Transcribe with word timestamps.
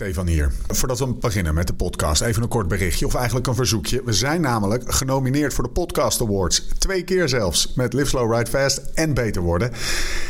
Stefan 0.00 0.26
hier. 0.26 0.52
Voordat 0.68 0.98
we 0.98 1.06
beginnen 1.06 1.54
met 1.54 1.66
de 1.66 1.72
podcast, 1.72 2.22
even 2.22 2.42
een 2.42 2.48
kort 2.48 2.68
berichtje 2.68 3.06
of 3.06 3.14
eigenlijk 3.14 3.46
een 3.46 3.54
verzoekje. 3.54 4.02
We 4.04 4.12
zijn 4.12 4.40
namelijk 4.40 4.94
genomineerd 4.94 5.54
voor 5.54 5.64
de 5.64 5.70
Podcast 5.70 6.20
Awards. 6.20 6.68
Twee 6.78 7.02
keer 7.02 7.28
zelfs. 7.28 7.72
Met 7.74 7.92
Live 7.92 8.06
Slow 8.06 8.34
Ride 8.34 8.50
Fast 8.50 8.78
en 8.94 9.14
Beter 9.14 9.42
Worden. 9.42 9.72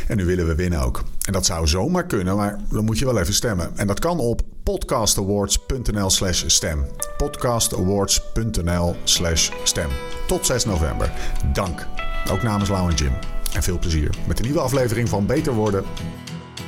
En 0.07 0.17
nu 0.17 0.25
willen 0.25 0.47
we 0.47 0.55
winnen 0.55 0.81
ook. 0.81 1.03
En 1.25 1.33
dat 1.33 1.45
zou 1.45 1.67
zomaar 1.67 2.05
kunnen, 2.05 2.35
maar 2.35 2.59
dan 2.69 2.85
moet 2.85 2.99
je 2.99 3.05
wel 3.05 3.19
even 3.19 3.33
stemmen. 3.33 3.77
En 3.77 3.87
dat 3.87 3.99
kan 3.99 4.19
op 4.19 4.41
podcastawards.nl 4.63 6.09
slash 6.09 6.43
stem. 6.47 6.85
podcastawards.nl 7.17 8.95
slash 9.03 9.49
stem. 9.63 9.89
Tot 10.27 10.45
6 10.45 10.65
november. 10.65 11.11
Dank. 11.53 11.87
Ook 12.31 12.41
namens 12.41 12.69
Lau 12.69 12.89
en 12.89 12.95
Jim. 12.95 13.13
En 13.53 13.63
veel 13.63 13.79
plezier 13.79 14.09
met 14.27 14.37
de 14.37 14.43
nieuwe 14.43 14.59
aflevering 14.59 15.09
van 15.09 15.25
Beter 15.25 15.53
Worden. 15.53 15.83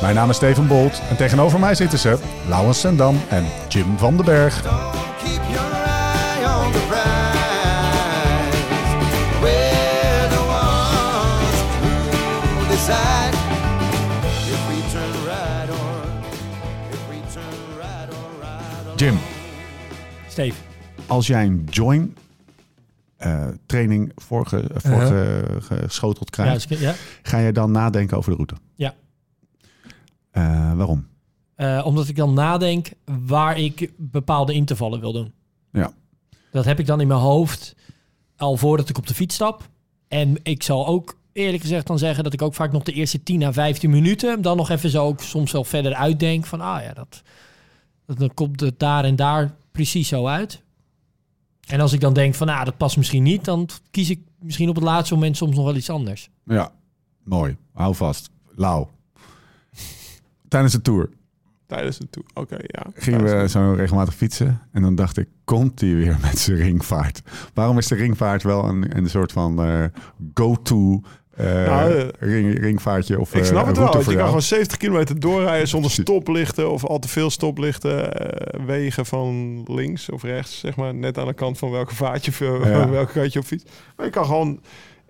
Mijn 0.00 0.14
naam 0.14 0.30
is 0.30 0.36
Steven 0.36 0.66
Bolt 0.66 1.00
en 1.10 1.16
tegenover 1.16 1.60
mij 1.60 1.74
zitten 1.74 1.98
ze 1.98 2.18
Laurens 2.48 2.80
Sendam 2.80 3.20
en 3.28 3.44
Jim 3.68 3.98
van 3.98 4.16
den 4.16 4.24
Berg. 4.24 4.62
Jim, 18.96 19.18
Steve. 20.28 20.56
als 21.06 21.26
jij 21.26 21.44
een 21.44 21.66
join 21.70 22.16
eh, 23.16 23.46
training 23.66 24.12
voorge, 24.14 24.64
voorge, 24.74 25.44
geschoteld 25.60 26.36
Ja, 26.36 26.42
krijgt, 26.42 26.68
ja. 26.68 26.94
ga 27.22 27.38
je 27.38 27.52
dan 27.52 27.70
nadenken 27.70 28.16
over 28.16 28.30
de 28.30 28.36
route? 28.36 28.54
Ja. 28.74 28.94
Eh, 30.30 30.72
waarom? 30.74 31.06
Eh, 31.54 31.82
omdat 31.84 32.08
ik 32.08 32.16
dan 32.16 32.34
nadenk 32.34 32.90
waar 33.26 33.58
ik 33.58 33.92
bepaalde 33.96 34.52
intervallen 34.52 35.00
wil 35.00 35.12
doen. 35.12 35.32
Ja. 35.72 35.92
Dat 36.50 36.64
heb 36.64 36.78
ik 36.78 36.86
dan 36.86 37.00
in 37.00 37.08
mijn 37.08 37.20
hoofd 37.20 37.74
al 38.36 38.56
voordat 38.56 38.88
ik 38.88 38.98
op 38.98 39.06
de 39.06 39.14
fiets 39.14 39.34
stap. 39.34 39.68
En 40.08 40.36
ik 40.42 40.62
zal 40.62 40.86
ook 40.86 41.18
eerlijk 41.32 41.62
gezegd 41.62 41.86
dan 41.86 41.98
zeggen 41.98 42.24
dat 42.24 42.32
ik 42.32 42.42
ook 42.42 42.54
vaak 42.54 42.72
nog 42.72 42.82
de 42.82 42.92
eerste 42.92 43.22
10 43.22 43.42
à 43.42 43.52
15 43.52 43.90
minuten 43.90 44.42
dan 44.42 44.56
nog 44.56 44.70
even 44.70 44.90
zo 44.90 45.04
ook 45.04 45.20
soms 45.20 45.52
wel 45.52 45.64
verder 45.64 45.94
uitdenk 45.94 46.46
van 46.46 46.60
ah 46.60 46.82
ja, 46.82 46.92
dat, 46.92 47.22
dat 48.06 48.18
dan 48.18 48.34
komt 48.34 48.60
het 48.60 48.78
daar 48.78 49.04
en 49.04 49.16
daar 49.16 49.54
precies 49.72 50.08
zo 50.08 50.26
uit. 50.26 50.62
En 51.66 51.80
als 51.80 51.92
ik 51.92 52.00
dan 52.00 52.12
denk 52.12 52.34
van 52.34 52.48
ah, 52.48 52.64
dat 52.64 52.76
past 52.76 52.96
misschien 52.96 53.22
niet, 53.22 53.44
dan 53.44 53.68
kies 53.90 54.10
ik 54.10 54.20
misschien 54.38 54.68
op 54.68 54.74
het 54.74 54.84
laatste 54.84 55.14
moment 55.14 55.36
soms 55.36 55.56
nog 55.56 55.64
wel 55.64 55.76
iets 55.76 55.90
anders. 55.90 56.30
Ja, 56.44 56.72
mooi. 57.24 57.56
Hou 57.72 57.94
vast. 57.94 58.30
Lau. 58.54 58.86
Tijdens 60.48 60.72
de 60.72 60.82
tour 60.82 61.08
Tijdens 61.68 61.98
de 61.98 62.10
tour. 62.10 62.28
Oké, 62.34 62.56
ja. 62.60 62.86
gingen 62.94 63.40
we 63.40 63.48
zo 63.48 63.72
regelmatig 63.72 64.14
fietsen. 64.14 64.60
En 64.72 64.82
dan 64.82 64.94
dacht 64.94 65.16
ik, 65.16 65.28
komt 65.44 65.80
hij 65.80 65.94
weer 65.94 66.16
met 66.22 66.38
zijn 66.38 66.56
ringvaart? 66.56 67.22
Waarom 67.54 67.78
is 67.78 67.86
de 67.86 67.94
ringvaart 67.94 68.42
wel 68.42 68.64
een, 68.64 68.96
een 68.96 69.08
soort 69.08 69.32
van 69.32 69.62
eh, 69.62 69.84
go-to 70.34 71.02
eh, 71.36 71.44
Nou, 71.46 71.92
eh, 71.98 72.06
ring, 72.18 72.58
ringvaartje 72.58 73.20
of 73.20 73.34
Ik 73.34 73.44
snap 73.44 73.66
het 73.66 73.76
wel. 73.76 73.92
want 73.92 74.04
Je 74.04 74.16
kan 74.16 74.26
gewoon 74.26 74.42
70 74.42 74.76
kilometer 74.76 75.20
doorrijden 75.20 75.68
zonder 75.68 75.90
stoplichten 75.90 76.70
of 76.70 76.84
al 76.84 76.98
te 76.98 77.08
veel 77.08 77.30
stoplichten. 77.30 78.10
wegen 78.66 79.06
van 79.06 79.62
links 79.66 80.10
of 80.10 80.22
rechts, 80.22 80.58
zeg 80.58 80.76
maar. 80.76 80.94
Net 80.94 81.18
aan 81.18 81.26
de 81.26 81.34
kant 81.34 81.58
van 81.58 81.70
welke 81.70 81.94
vaartje, 81.94 82.32
Ja. 82.44 82.88
welke 82.88 83.12
kant 83.12 83.32
je 83.32 83.38
op 83.38 83.44
fiets. 83.44 83.64
Maar 83.96 84.06
je 84.06 84.12
kan 84.12 84.24
gewoon 84.24 84.60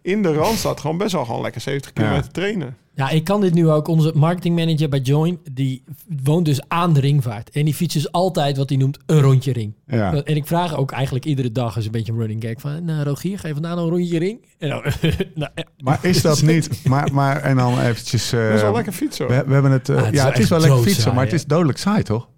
in 0.03 0.23
de 0.23 0.33
Randstad 0.33 0.81
gewoon 0.81 0.99
best 0.99 1.13
wel 1.13 1.25
gewoon 1.25 1.43
lekker 1.43 1.61
70 1.61 1.93
kilometer 1.93 2.31
trainen. 2.31 2.77
Ja, 2.99 3.11
ik 3.11 3.25
kan 3.25 3.41
dit 3.41 3.55
nu 3.55 3.69
ook. 3.69 3.89
Onze 3.89 4.13
marketingmanager 4.15 4.89
bij 4.89 4.99
Join, 5.01 5.39
die 5.53 5.83
woont 6.23 6.45
dus 6.45 6.61
aan 6.69 6.93
de 6.93 7.01
ringvaart. 7.01 7.51
En 7.51 7.65
die 7.65 7.75
fietst 7.75 7.97
dus 7.97 8.13
altijd 8.13 8.57
wat 8.57 8.69
hij 8.69 8.79
noemt 8.79 8.99
een 9.07 9.21
rondje 9.21 9.53
ring. 9.53 9.75
Ja. 9.87 10.23
En 10.23 10.37
ik 10.37 10.47
vraag 10.47 10.77
ook 10.77 10.91
eigenlijk 10.91 11.25
iedere 11.25 11.53
dag 11.53 11.77
eens 11.77 11.85
een 11.85 11.91
beetje 11.91 12.13
een 12.13 12.19
running 12.19 12.43
gag 12.45 12.61
van... 12.61 12.85
Nou, 12.85 13.03
Rogier, 13.05 13.39
ga 13.39 13.49
je 13.49 13.55
vandaag 13.55 13.75
nog 13.75 13.85
een 13.85 13.91
rondje 13.91 14.19
ring? 14.19 14.47
En 14.59 14.69
dan, 14.69 14.83
nou, 15.35 15.51
ja. 15.55 15.65
Maar 15.79 15.99
is 16.03 16.23
dat 16.23 16.43
niet? 16.43 16.85
Maar, 16.85 17.13
maar 17.13 17.41
en 17.41 17.57
dan 17.57 17.81
eventjes... 17.81 18.33
eh, 18.33 18.45
Dat 18.47 18.55
is 18.55 18.61
wel 18.63 18.73
lekker 18.73 18.93
fietsen. 18.93 19.27
we, 19.29 19.43
we 19.47 19.53
hebben 19.53 19.71
het... 19.73 19.89
eh, 19.89 19.97
Ah, 19.97 20.05
het 20.05 20.15
ja, 20.15 20.27
het 20.29 20.39
is 20.39 20.49
wel 20.49 20.61
lekker 20.61 20.79
fietsen, 20.83 21.15
maar 21.15 21.25
het 21.25 21.33
is 21.33 21.45
dodelijk 21.45 21.79
saai, 21.79 22.03
toch? 22.03 22.29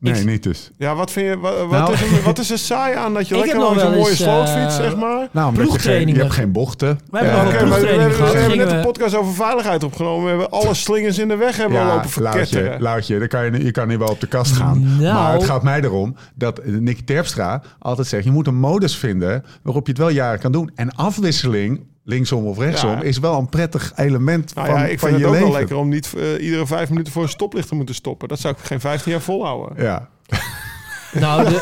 Nee, 0.00 0.14
Ik- 0.14 0.26
niet 0.26 0.42
dus. 0.42 0.70
Ja, 0.76 0.94
wat 0.94 1.10
vind 1.10 1.26
je... 1.28 1.38
Wat, 1.38 1.58
wat 1.58 1.70
Nou. 1.70 1.92
is, 1.92 2.00
er, 2.02 2.22
wat 2.22 2.38
is 2.38 2.50
er 2.50 2.58
saai 2.58 2.96
aan 2.96 3.14
dat 3.14 3.28
je 3.28 3.34
Ik 3.36 3.40
lekker 3.40 3.60
langs 3.60 3.82
een 3.82 3.90
mooie 3.90 4.08
eens, 4.10 4.16
slootfiets, 4.22 4.78
eh, 4.78 4.82
zeg 4.84 4.96
maar... 4.96 5.28
Nou, 5.32 5.48
omdat 5.48 5.52
je, 5.52 5.52
geen, 5.52 5.54
je 5.54 5.66
Ploegtrainingen. 5.66 6.20
hebt 6.20 6.32
geen 6.32 6.52
bochten. 6.52 7.00
We 7.10 7.18
hebben 7.18 7.34
een 7.62 7.68
maar 7.68 7.80
we, 7.80 7.86
we, 7.86 8.38
hebben 8.38 8.58
net 8.58 8.70
een 8.70 8.80
podcast 8.80 9.14
over 9.14 9.34
veiligheid 9.34 9.84
opgenomen. 9.84 10.22
We 10.24 10.28
hebben 10.28 10.50
alle 10.50 10.74
slingers 10.74 11.18
in 11.18 11.28
de 11.28 11.36
weg 11.36 11.56
hebben 11.56 11.78
we 11.78 11.92
lopen 11.92 12.10
verketteren. 12.10 12.82
Lautje, 12.82 13.18
dan 13.18 13.28
kan 13.28 13.44
je, 13.44 13.64
je 13.64 13.70
kan 13.70 13.88
niet 13.88 13.98
wel 13.98 14.08
op 14.08 14.20
de 14.20 14.26
kast 14.26 14.52
gaan. 14.52 14.96
Nou. 14.98 15.14
Maar 15.14 15.32
het 15.32 15.44
gaat 15.44 15.62
mij 15.62 15.80
erom 15.80 16.16
dat 16.34 16.60
Nicky 16.64 17.04
Terpstra 17.04 17.62
altijd 17.78 18.06
zegt... 18.06 18.24
je 18.24 18.30
moet 18.30 18.46
een 18.46 18.58
modus 18.60 18.96
vinden 18.96 19.44
waarop 19.62 19.86
je 19.86 19.92
het 19.92 20.00
wel 20.00 20.10
jaren 20.10 20.40
kan 20.40 20.52
doen. 20.52 20.70
En 20.74 20.94
afwisseling, 20.94 21.80
linksom 22.08 22.46
of 22.46 22.58
rechtsom... 22.58 22.90
Ja. 22.90 23.02
is 23.02 23.18
wel 23.18 23.38
een 23.38 23.48
prettig 23.48 23.92
element 23.96 24.54
Nou 24.54 24.66
van, 24.68 24.76
ja, 24.78 24.84
ik 24.86 24.98
van 24.98 25.08
vind 25.08 25.20
je 25.20 25.26
het 25.26 25.34
ook 25.34 25.40
leven. 25.40 25.50
wel 25.52 25.58
lekker 25.60 25.76
om 25.76 25.88
niet 25.88 26.14
eh, 26.16 26.44
iedere 26.44 26.66
vijf 26.66 26.88
minuten 26.90 27.12
voor 27.12 27.22
een 27.22 27.28
stoplicht 27.28 27.68
te 27.68 27.74
moeten 27.74 27.94
stoppen. 27.94 28.28
Dat 28.28 28.38
zou 28.40 28.54
ik 28.58 28.64
geen 28.64 28.80
15 28.80 29.12
jaar 29.12 29.20
volhouden. 29.20 29.84
Ja. 29.84 30.08
Nou, 31.12 31.44
de, 31.48 31.56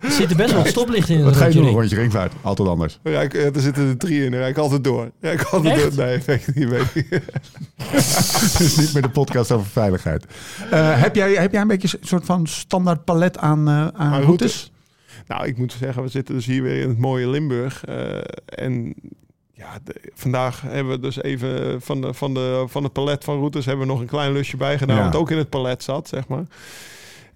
er 0.00 0.10
zitten 0.10 0.36
best 0.36 0.52
wel 0.52 0.64
stoplichten 0.66 1.14
in 1.14 1.20
het 1.20 1.28
Wat 1.28 1.36
ga 1.36 1.44
je 1.46 1.52
rondje 1.52 1.58
doen? 1.60 1.62
Een 1.62 1.64
ring. 1.68 1.76
rondje 1.78 1.96
ringvaart. 1.96 2.32
Altijd 2.42 2.68
anders. 2.68 2.98
Ja, 3.02 3.20
ik, 3.20 3.34
eh, 3.34 3.54
er 3.54 3.60
zitten 3.60 3.88
er 3.88 3.96
drie 3.96 4.24
in, 4.24 4.30
dan 4.30 4.40
rijd 4.40 4.50
ik 4.50 4.58
altijd 4.62 4.84
door. 4.84 5.10
Ja, 5.20 5.30
ik 5.30 5.42
altijd 5.42 5.74
Echt? 5.76 5.96
door. 5.96 6.04
Nee, 6.04 6.20
weet 6.26 6.46
ik 6.46 6.54
niet. 6.54 6.68
Weet 6.68 6.94
niet. 6.94 7.06
Het 7.82 8.60
is 8.60 8.76
niet 8.80 8.92
meer 8.92 9.02
de 9.02 9.08
podcast 9.10 9.52
over 9.52 9.66
veiligheid. 9.66 10.24
Eh, 10.70 11.00
heb, 11.02 11.14
jij, 11.14 11.32
heb 11.32 11.52
jij 11.52 11.60
een 11.60 11.68
beetje 11.68 11.98
een 12.00 12.06
soort 12.06 12.24
van 12.24 12.46
standaard 12.46 13.04
palet 13.04 13.38
aan, 13.38 13.68
aan, 13.68 13.92
Aan 13.94 14.10
routes? 14.10 14.26
routes? 14.26 14.72
Nou, 15.26 15.46
ik 15.46 15.56
moet 15.58 15.72
zeggen, 15.72 16.02
we 16.02 16.08
zitten 16.08 16.34
dus 16.34 16.46
hier 16.46 16.62
weer 16.62 16.82
in 16.82 16.88
het 16.88 16.98
mooie 16.98 17.28
Limburg. 17.28 17.84
eh, 17.84 18.18
en 18.44 18.94
ja, 19.52 19.78
de- 19.84 20.10
vandaag 20.14 20.60
hebben 20.62 20.92
we 20.92 21.00
dus 21.00 21.22
even 21.22 21.82
van, 21.82 22.00
de, 22.00 22.14
van, 22.14 22.34
de, 22.34 22.64
van 22.68 22.82
het 22.84 22.92
palet 22.92 23.24
van 23.24 23.38
routes 23.38 23.64
hebben 23.66 23.86
we 23.86 23.92
nog 23.92 24.00
een 24.00 24.06
klein 24.06 24.32
lusje 24.32 24.56
bij 24.56 24.78
gedaan. 24.78 24.96
Ja. 24.96 25.04
Wat 25.04 25.16
ook 25.16 25.30
in 25.30 25.38
het 25.38 25.48
palet 25.48 25.82
zat, 25.82 26.08
zeg 26.08 26.28
maar. 26.28 26.44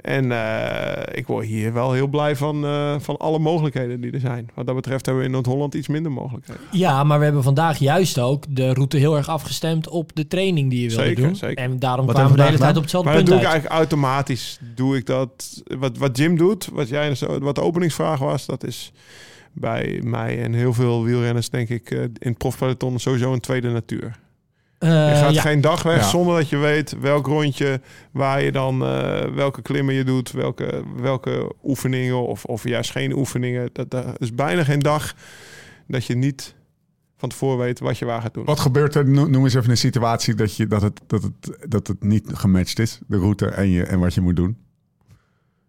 En 0.00 0.32
eh, 0.32 1.16
ik 1.18 1.26
word 1.26 1.46
hier 1.46 1.72
wel 1.72 1.92
heel 1.92 2.06
blij 2.06 2.36
van, 2.36 2.64
eh, 2.64 2.94
van 2.98 3.16
alle 3.16 3.38
mogelijkheden 3.38 4.00
die 4.00 4.12
er 4.12 4.20
zijn. 4.20 4.48
Wat 4.54 4.66
dat 4.66 4.74
betreft 4.74 5.04
hebben 5.06 5.22
we 5.22 5.28
in 5.28 5.34
Noord-Holland 5.34 5.74
iets 5.74 5.88
minder 5.88 6.12
mogelijkheden. 6.12 6.62
Ja, 6.70 7.04
maar 7.04 7.18
we 7.18 7.24
hebben 7.24 7.42
vandaag 7.42 7.78
juist 7.78 8.18
ook 8.18 8.44
de 8.48 8.72
route 8.72 8.96
heel 8.96 9.16
erg 9.16 9.28
afgestemd 9.28 9.88
op 9.88 10.10
de 10.14 10.26
training 10.26 10.70
die 10.70 10.80
je 10.82 10.88
wilde 10.88 11.04
Zeker, 11.04 11.22
doen. 11.22 11.36
zeker. 11.36 11.64
En 11.64 11.78
daarom 11.78 12.06
Wat 12.06 12.14
kwamen 12.14 12.32
we 12.32 12.38
de 12.38 12.44
hele 12.44 12.56
tijd 12.58 12.68
op 12.70 12.74
Maar 12.74 12.82
hetzelfde 12.82 13.10
dat 13.12 13.20
doe 13.26 13.28
punt 13.34 13.40
ik 13.46 13.50
eigenlijk 13.50 13.80
automatisch. 13.80 14.58
Doe 14.74 14.96
ik 14.96 15.06
dat. 15.06 15.62
Wat, 15.78 15.98
wat 15.98 16.16
Jim 16.18 16.36
doet, 16.36 16.68
wat 16.72 16.88
jij 16.88 17.14
zo- 17.14 17.38
wat 17.38 17.54
de 17.54 17.62
openingsvraag 17.62 18.18
was, 18.18 18.46
dat 18.46 18.64
is 18.64 18.92
bij 19.52 20.00
mij 20.04 20.42
en 20.42 20.52
heel 20.52 20.72
veel 20.72 21.04
wielrenners, 21.04 21.50
denk 21.50 21.68
ik, 21.68 21.90
eh, 21.90 22.02
in 22.02 22.10
het 22.18 22.38
profpeloton 22.38 22.98
sowieso 22.98 23.32
een 23.32 23.40
tweede 23.40 23.68
natuur. 23.70 24.18
Eh, 24.78 24.88
Je 24.88 25.14
gaat 25.14 25.34
ja. 25.34 25.40
geen 25.42 25.60
dag 25.60 25.82
weg 25.82 25.96
Ja. 26.00 26.08
zonder 26.08 26.36
dat 26.36 26.48
je 26.48 26.56
weet 26.56 26.98
welk 27.00 27.26
rondje, 27.26 27.80
waar 28.12 28.42
je 28.42 28.52
dan, 28.52 28.84
eh, 28.84 29.24
welke 29.34 29.62
klimmen 29.62 29.94
je 29.94 30.04
doet, 30.04 30.30
welke, 30.32 30.82
welke 30.96 31.52
oefeningen 31.64 32.26
of, 32.26 32.44
of 32.44 32.64
juist 32.68 32.90
geen 32.90 33.12
oefeningen. 33.12 33.70
Dat, 33.72 33.90
dat 33.90 34.20
is 34.20 34.34
bijna 34.34 34.64
geen 34.64 34.78
dag 34.78 35.14
dat 35.86 36.04
je 36.04 36.14
niet 36.14 36.54
van 37.16 37.28
tevoren 37.28 37.58
weet 37.58 37.78
wat 37.80 37.98
je 37.98 38.04
waar 38.04 38.22
gaat 38.22 38.34
doen. 38.34 38.44
Wat 38.44 38.60
gebeurt 38.60 38.94
er? 38.94 39.08
No- 39.08 39.26
Noem 39.26 39.44
eens 39.44 39.54
even 39.54 39.70
een 39.70 39.76
situatie 39.76 40.34
dat, 40.34 40.56
je, 40.56 40.66
dat, 40.66 40.82
het, 40.82 41.00
dat, 41.06 41.22
het, 41.22 41.58
dat 41.70 41.86
het 41.86 42.02
niet 42.02 42.30
gematcht 42.34 42.78
is. 42.78 43.00
De 43.06 43.16
route 43.18 43.46
en, 43.46 43.68
je, 43.68 43.84
en 43.84 43.98
wat 43.98 44.14
je 44.14 44.20
moet 44.20 44.36
doen. 44.36 44.56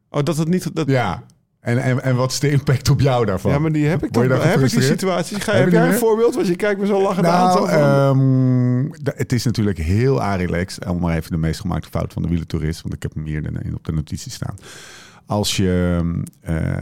Oh, 0.09 0.23
dat 0.23 0.37
het 0.37 0.47
niet. 0.47 0.75
Dat, 0.75 0.89
Ja. 0.89 1.23
En, 1.69 1.77
en, 1.77 2.03
en 2.03 2.15
wat 2.15 2.31
is 2.31 2.39
de 2.39 2.51
impact 2.51 2.89
op 2.89 2.99
jou 3.01 3.25
daarvan? 3.25 3.51
Ja, 3.51 3.59
maar 3.59 3.71
die 3.71 3.85
heb 3.87 4.03
ik 4.03 4.11
toch. 4.11 4.43
Heb 4.43 4.59
ik 4.59 4.69
die 4.69 4.81
situaties? 4.81 5.37
Ga, 5.37 5.51
Heb 5.51 5.61
heb 5.61 5.69
je 5.69 5.75
jij 5.77 5.87
een 5.87 5.93
voorbeeld? 5.93 6.35
Want 6.35 6.47
je 6.47 6.55
kijkt 6.55 6.79
me 6.79 6.85
zo 6.85 7.01
lachend 7.01 7.25
aan. 7.25 7.47
Nou, 7.47 7.57
van- 7.59 7.69
ehm, 8.89 9.03
da- 9.03 9.13
het 9.15 9.31
is 9.33 9.43
natuurlijk 9.45 9.77
heel 9.77 10.23
relaxed. 10.35 10.85
Om 10.87 10.99
maar 10.99 11.15
even 11.17 11.31
de 11.31 11.37
meest 11.37 11.59
gemaakte 11.59 11.89
fout 11.89 12.13
van 12.13 12.21
de 12.21 12.27
wielertourist. 12.27 12.81
Want 12.81 12.93
ik 12.93 13.01
heb 13.01 13.13
hem 13.13 13.25
hier 13.25 13.45
in- 13.65 13.75
op 13.75 13.83
de 13.85 13.91
notitie 13.91 14.31
staan. 14.31 14.55
Als 15.25 15.57
je 15.57 16.01
eh, 16.41 16.77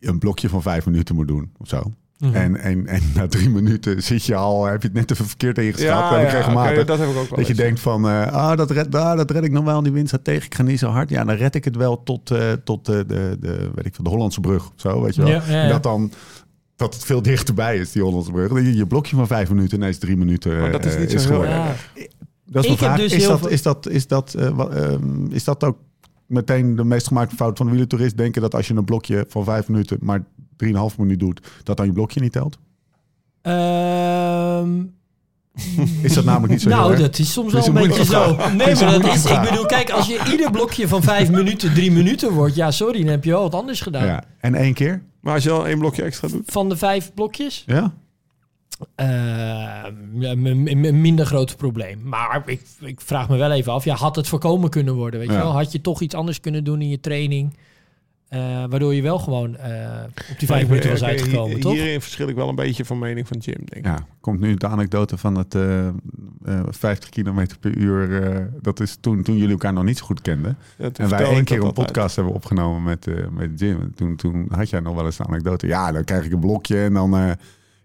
een 0.00 0.18
blokje 0.18 0.48
van 0.48 0.62
vijf 0.62 0.86
minuten 0.86 1.14
moet 1.14 1.28
doen 1.28 1.52
of 1.58 1.68
zo. 1.68 1.92
Mhm. 2.20 2.34
En, 2.34 2.56
en, 2.56 2.86
en 2.86 3.02
na 3.14 3.26
drie 3.26 3.50
minuten 3.60 4.02
zit 4.02 4.24
je 4.24 4.34
al, 4.34 4.64
heb 4.64 4.82
je 4.82 4.88
het 4.88 4.96
net 4.96 5.10
even 5.10 5.26
verkeerd 5.26 5.58
ingeschat. 5.58 5.88
ja, 5.88 6.14
heb 6.14 6.26
ik 6.26 6.30
ja, 6.32 6.36
regelmatig. 6.36 6.72
oké, 6.76 6.84
dat 6.84 6.98
heb 6.98 7.08
ik 7.08 7.16
ook 7.16 7.28
wel 7.28 7.38
Dat 7.38 7.46
je 7.46 7.54
denkt 7.54 7.80
van, 7.80 8.08
eh, 8.08 8.32
ah, 8.32 8.56
dat, 8.56 8.70
red, 8.70 8.94
ah, 8.94 9.16
dat 9.16 9.30
red 9.30 9.44
ik 9.44 9.52
nog 9.52 9.64
wel, 9.64 9.82
die 9.82 9.92
wind 9.92 10.08
staat 10.08 10.24
tegen, 10.24 10.44
ik 10.46 10.54
ga 10.54 10.62
niet 10.62 10.78
zo 10.78 10.88
hard. 10.88 11.10
Ja, 11.10 11.24
dan 11.24 11.34
red 11.36 11.54
ik 11.54 11.64
het 11.64 11.76
wel 11.76 12.02
tot, 12.02 12.30
eh, 12.30 12.52
tot 12.64 12.88
eh, 12.88 12.94
de, 13.06 13.36
de, 13.40 13.70
weet 13.74 13.86
ik, 13.86 13.94
veel, 13.94 14.04
de 14.04 14.10
Hollandse 14.10 14.40
brug 14.40 14.66
of 14.66 14.72
zo, 14.76 15.02
weet 15.02 15.14
je 15.14 15.22
wel. 15.22 15.30
Ja, 15.30 15.42
ja, 15.46 15.52
ja. 15.52 15.62
En 15.62 15.68
dat 15.68 15.82
dan, 15.82 16.12
dat 16.76 16.94
het 16.94 17.04
veel 17.04 17.22
dichterbij 17.22 17.76
is, 17.76 17.92
die 17.92 18.02
Hollandse 18.02 18.32
brug. 18.32 18.48
Dat 18.48 18.58
je 18.58 18.76
je 18.76 18.86
blokje 18.86 19.16
van 19.16 19.26
vijf 19.26 19.48
minuten, 19.48 19.78
ineens 19.78 19.98
drie 19.98 20.16
minuten 20.16 20.60
Maar 20.60 20.72
dat 20.72 20.84
is 20.84 20.96
niet 20.96 21.10
zo 21.10 21.16
heel 21.18 21.26
geworden. 21.26 21.54
Ja. 21.54 21.74
Dat 22.46 22.64
is 22.64 22.70
Ik 22.70 22.78
vraag. 22.78 22.96
dus 22.96 23.12
is, 23.12 23.18
heel 23.20 23.28
dat, 23.28 23.38
veel- 23.38 23.48
is, 23.48 23.62
dat, 23.62 23.88
is, 23.88 24.06
dat, 24.06 24.34
eh, 24.34 24.46
ehm, 24.46 25.26
is 25.30 25.44
dat 25.44 25.64
ook 25.64 25.76
meteen 26.26 26.76
de 26.76 26.84
meest 26.84 27.06
gemaakte 27.06 27.36
fout 27.36 27.56
van 27.56 27.66
de 27.66 27.72
wielertourist? 27.72 28.16
Denken 28.16 28.42
dat 28.42 28.54
als 28.54 28.68
je 28.68 28.74
een 28.74 28.84
blokje 28.84 29.24
van 29.28 29.44
vijf 29.44 29.68
minuten, 29.68 29.98
maar 30.00 30.24
drieënhalf 30.60 30.98
minuut 30.98 31.18
doet, 31.18 31.40
dat 31.62 31.76
dan 31.76 31.86
je 31.86 31.92
blokje 31.92 32.20
niet 32.20 32.32
telt? 32.32 32.58
Ehm, 33.42 34.82
Is 36.02 36.14
dat 36.14 36.24
namelijk 36.24 36.52
niet 36.52 36.62
zo 36.62 36.68
nou, 36.68 36.96
dat 36.96 37.18
is 37.18 37.32
soms 37.32 37.52
wel 37.52 37.60
is 37.60 37.66
een 37.68 37.76
een 37.76 37.88
beetje 37.88 38.04
zo. 38.04 38.34
vraag. 38.34 38.54
Nee, 38.54 38.74
maar 38.74 39.00
dat 39.00 39.14
is... 39.14 39.24
Ik 39.24 39.40
bedoel, 39.40 39.66
kijk, 39.66 39.90
als 39.90 40.06
je 40.06 40.20
ieder 40.30 40.50
blokje 40.50 40.88
van 40.88 41.02
vijf 41.02 41.30
minuten 41.30 41.74
drie 41.74 41.90
minuten 41.90 42.32
wordt... 42.32 42.54
Ja, 42.54 42.70
sorry, 42.70 42.98
dan 43.00 43.10
heb 43.10 43.24
je 43.24 43.30
wel 43.30 43.42
wat 43.42 43.54
anders 43.54 43.80
gedaan. 43.80 44.06
Ja. 44.06 44.24
En 44.38 44.54
één 44.54 44.74
keer? 44.74 45.02
Maar 45.20 45.34
als 45.34 45.42
je 45.42 45.48
dan 45.48 45.66
één 45.66 45.78
blokje 45.78 46.02
extra 46.02 46.28
doet. 46.28 46.42
Van 46.46 46.68
de 46.68 46.76
vijf 46.76 47.14
blokjes... 47.14 47.64
Ja? 47.66 47.92
een 50.16 51.00
minder 51.00 51.26
groot 51.26 51.56
probleem. 51.56 52.00
Maar 52.04 52.42
ik, 52.46 52.62
ik 52.80 53.00
vraag 53.00 53.28
me 53.28 53.36
wel 53.36 53.50
even 53.50 53.72
af, 53.72 53.84
ja, 53.84 53.94
had 53.94 54.16
het 54.16 54.28
voorkomen 54.28 54.70
kunnen 54.70 54.94
worden? 54.94 55.20
Weet 55.20 55.28
je 55.28 55.34
wel? 55.34 55.52
Had 55.52 55.72
je 55.72 55.80
toch 55.80 56.00
iets 56.00 56.14
anders 56.14 56.40
kunnen 56.40 56.64
doen 56.64 56.80
in 56.80 56.88
je 56.88 57.00
training? 57.00 57.56
Eh, 58.30 58.40
waardoor 58.68 58.94
je 58.94 59.02
wel 59.02 59.18
gewoon 59.18 59.56
eh, 59.56 59.70
op 60.30 60.38
die 60.38 60.48
vijf 60.48 60.68
minuten 60.68 60.90
was 60.90 61.02
uitgekomen, 61.02 61.52
hier- 61.52 61.60
toch? 61.60 61.72
Hierin 61.72 62.00
verschil 62.00 62.28
ik 62.28 62.34
wel 62.34 62.48
een 62.48 62.54
beetje 62.54 62.84
van 62.84 62.98
mening 62.98 63.28
van 63.28 63.36
Jim, 63.38 63.54
denk 63.64 63.74
ik. 63.74 63.84
Ja, 63.84 64.06
komt 64.20 64.40
nu 64.40 64.54
de 64.54 64.66
anekdote 64.66 65.16
van 65.18 65.38
het 65.38 65.54
eh, 65.54 65.86
eh, 65.88 65.92
50 66.68 67.08
kilometer 67.08 67.58
per 67.58 67.76
uur. 67.76 68.22
eh, 68.22 68.44
dat 68.62 68.80
is 68.80 68.96
toen, 69.00 69.22
toen 69.22 69.34
jullie 69.36 69.50
elkaar 69.50 69.72
nog 69.72 69.84
niet 69.84 69.98
zo 69.98 70.04
goed 70.04 70.20
kenden. 70.20 70.56
Ja, 70.78 70.88
En 70.96 71.08
wij 71.08 71.24
één 71.24 71.44
keer 71.44 71.62
een 71.64 71.72
podcast 71.72 72.16
hebben 72.16 72.34
opgenomen 72.34 72.82
met, 72.82 73.06
eh, 73.06 73.14
met 73.30 73.60
Jim. 73.60 73.92
Toen, 73.94 74.16
toen 74.16 74.46
had 74.50 74.70
jij 74.70 74.80
nog 74.80 74.94
wel 74.94 75.04
eens 75.04 75.16
de 75.16 75.24
anekdote. 75.26 75.66
Ja, 75.66 75.92
dan 75.92 76.04
krijg 76.04 76.24
ik 76.24 76.32
een 76.32 76.40
blokje 76.40 76.82
en 76.82 76.92
dan... 76.92 77.16
eh, 77.16 77.30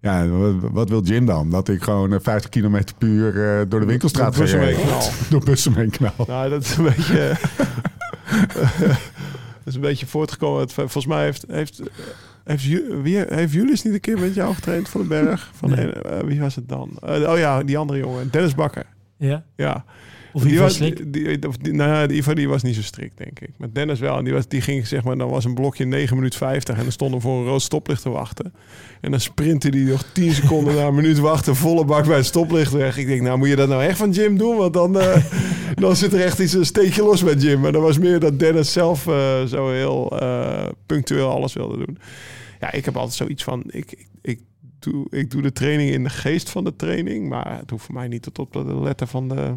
ja, 0.01 0.27
wat, 0.27 0.53
wat 0.71 0.89
wil 0.89 1.03
Jim 1.03 1.25
dan? 1.25 1.49
Dat 1.49 1.69
ik 1.69 1.83
gewoon 1.83 2.13
eh, 2.13 2.19
50 2.21 2.49
kilometer 2.49 2.95
per 2.95 3.07
uur 3.07 3.59
eh, 3.59 3.65
door 3.69 3.79
de 3.79 3.85
winkelstraat 3.85 4.31
Door 4.35 4.41
bussen 4.41 4.75
ga. 4.75 4.99
Door 5.29 5.43
bussen 5.43 5.73
heen 5.75 5.89
knal. 5.89 6.11
Nou, 6.27 6.49
dat 6.49 6.61
is 6.63 6.75
een 6.77 6.83
beetje... 6.83 7.35
dat 9.65 9.73
is 9.73 9.75
een 9.75 9.81
beetje 9.81 10.05
voortgekomen. 10.05 10.59
uit- 10.59 10.73
Volgens 10.73 11.05
mij 11.05 11.23
heeft... 11.23 11.45
heeft 11.47 11.81
heeft, 12.43 12.63
wie, 13.01 13.17
heeft 13.17 13.53
Julius 13.53 13.83
niet 13.83 13.93
een 13.93 13.99
keer 13.99 14.19
met 14.19 14.33
jou 14.35 14.53
getraind 14.55 14.89
van 14.89 14.99
den 15.01 15.09
berg? 15.09 15.51
Van 15.55 15.69
Nee. 15.69 15.91
eh, 15.91 16.19
wie 16.23 16.39
was 16.39 16.55
het 16.55 16.69
dan? 16.69 16.97
Eh, 17.01 17.31
oh 17.31 17.37
ja, 17.37 17.63
die 17.63 17.77
andere 17.77 17.99
jongen. 17.99 18.31
Dennis 18.31 18.55
Bakker. 18.55 18.85
Ja. 19.17 19.43
Ja. 19.55 19.85
Of 20.35 20.41
die 20.41 20.51
die 20.51 20.59
was, 20.59 20.77
die, 20.77 21.09
die, 21.09 21.47
of 21.47 21.57
die- 21.57 21.73
nou 21.73 21.89
ja, 21.89 22.07
die, 22.07 22.17
Ivo 22.17 22.33
die 22.33 22.49
was 22.49 22.63
niet 22.63 22.75
zo 22.75 22.81
strikt, 22.81 23.17
denk 23.17 23.39
ik. 23.39 23.49
Maar 23.57 23.67
Dennis 23.73 23.99
wel. 23.99 24.17
En 24.17 24.23
die, 24.23 24.33
was, 24.33 24.47
die 24.47 24.61
ging, 24.61 24.87
zeg 24.87 25.03
maar, 25.03 25.17
dan 25.17 25.29
was 25.29 25.45
een 25.45 25.53
blokje 25.53 25.85
9 25.85 26.15
minuten 26.15 26.39
50 26.39 26.75
en 26.77 26.83
dan 26.83 26.91
stond 26.91 27.11
hem 27.11 27.21
voor 27.21 27.39
een 27.39 27.45
rood 27.45 27.61
stoplicht 27.61 28.01
te 28.01 28.09
wachten. 28.09 28.53
En 29.01 29.11
dan 29.11 29.19
sprintte 29.19 29.69
hij 29.69 29.79
nog 29.79 30.03
10 30.13 30.31
seconden 30.41 30.75
na 30.75 30.85
een 30.87 30.95
minuut 30.95 31.19
wachten, 31.19 31.55
volle 31.55 31.85
bak 31.85 32.05
bij 32.05 32.15
het 32.15 32.25
stoplicht 32.25 32.71
weg. 32.71 32.97
Ik 32.97 33.07
denk, 33.07 33.21
nou 33.21 33.37
moet 33.37 33.47
je 33.47 33.55
dat 33.55 33.69
nou 33.69 33.83
echt 33.83 33.97
van 33.97 34.11
Jim 34.11 34.37
doen? 34.37 34.57
Want 34.57 34.73
dan, 34.73 34.99
eh, 34.99 35.23
dan 35.75 35.95
zit 35.95 36.13
er 36.13 36.21
echt 36.21 36.39
iets 36.39 36.53
een 36.53 36.65
steekje 36.65 37.03
los 37.03 37.23
met 37.23 37.41
Jim. 37.41 37.59
Maar 37.61 37.71
dat 37.71 37.81
was 37.81 37.97
meer 37.97 38.19
dat 38.19 38.39
Dennis 38.39 38.71
zelf 38.71 39.07
eh, 39.07 39.43
zo 39.43 39.69
heel 39.71 40.19
eh, 40.19 40.67
punctueel 40.85 41.29
alles 41.29 41.53
wilde 41.53 41.77
doen. 41.85 41.97
Ja, 42.59 42.71
ik 42.71 42.85
heb 42.85 42.95
altijd 42.95 43.15
zoiets 43.15 43.43
van, 43.43 43.63
ik, 43.67 43.91
ik, 43.91 44.07
ik, 44.21 44.39
doe, 44.79 45.07
ik 45.09 45.31
doe 45.31 45.41
de 45.41 45.51
training 45.51 45.89
in 45.91 46.03
de 46.03 46.09
geest 46.09 46.49
van 46.49 46.63
de 46.63 46.75
training. 46.75 47.29
Maar 47.29 47.57
het 47.59 47.69
hoeft 47.69 47.85
voor 47.85 47.93
mij 47.95 48.07
niet 48.07 48.21
tot 48.21 48.39
op 48.39 48.53
de 48.53 48.79
letter 48.79 49.07
van 49.07 49.27
de 49.29 49.53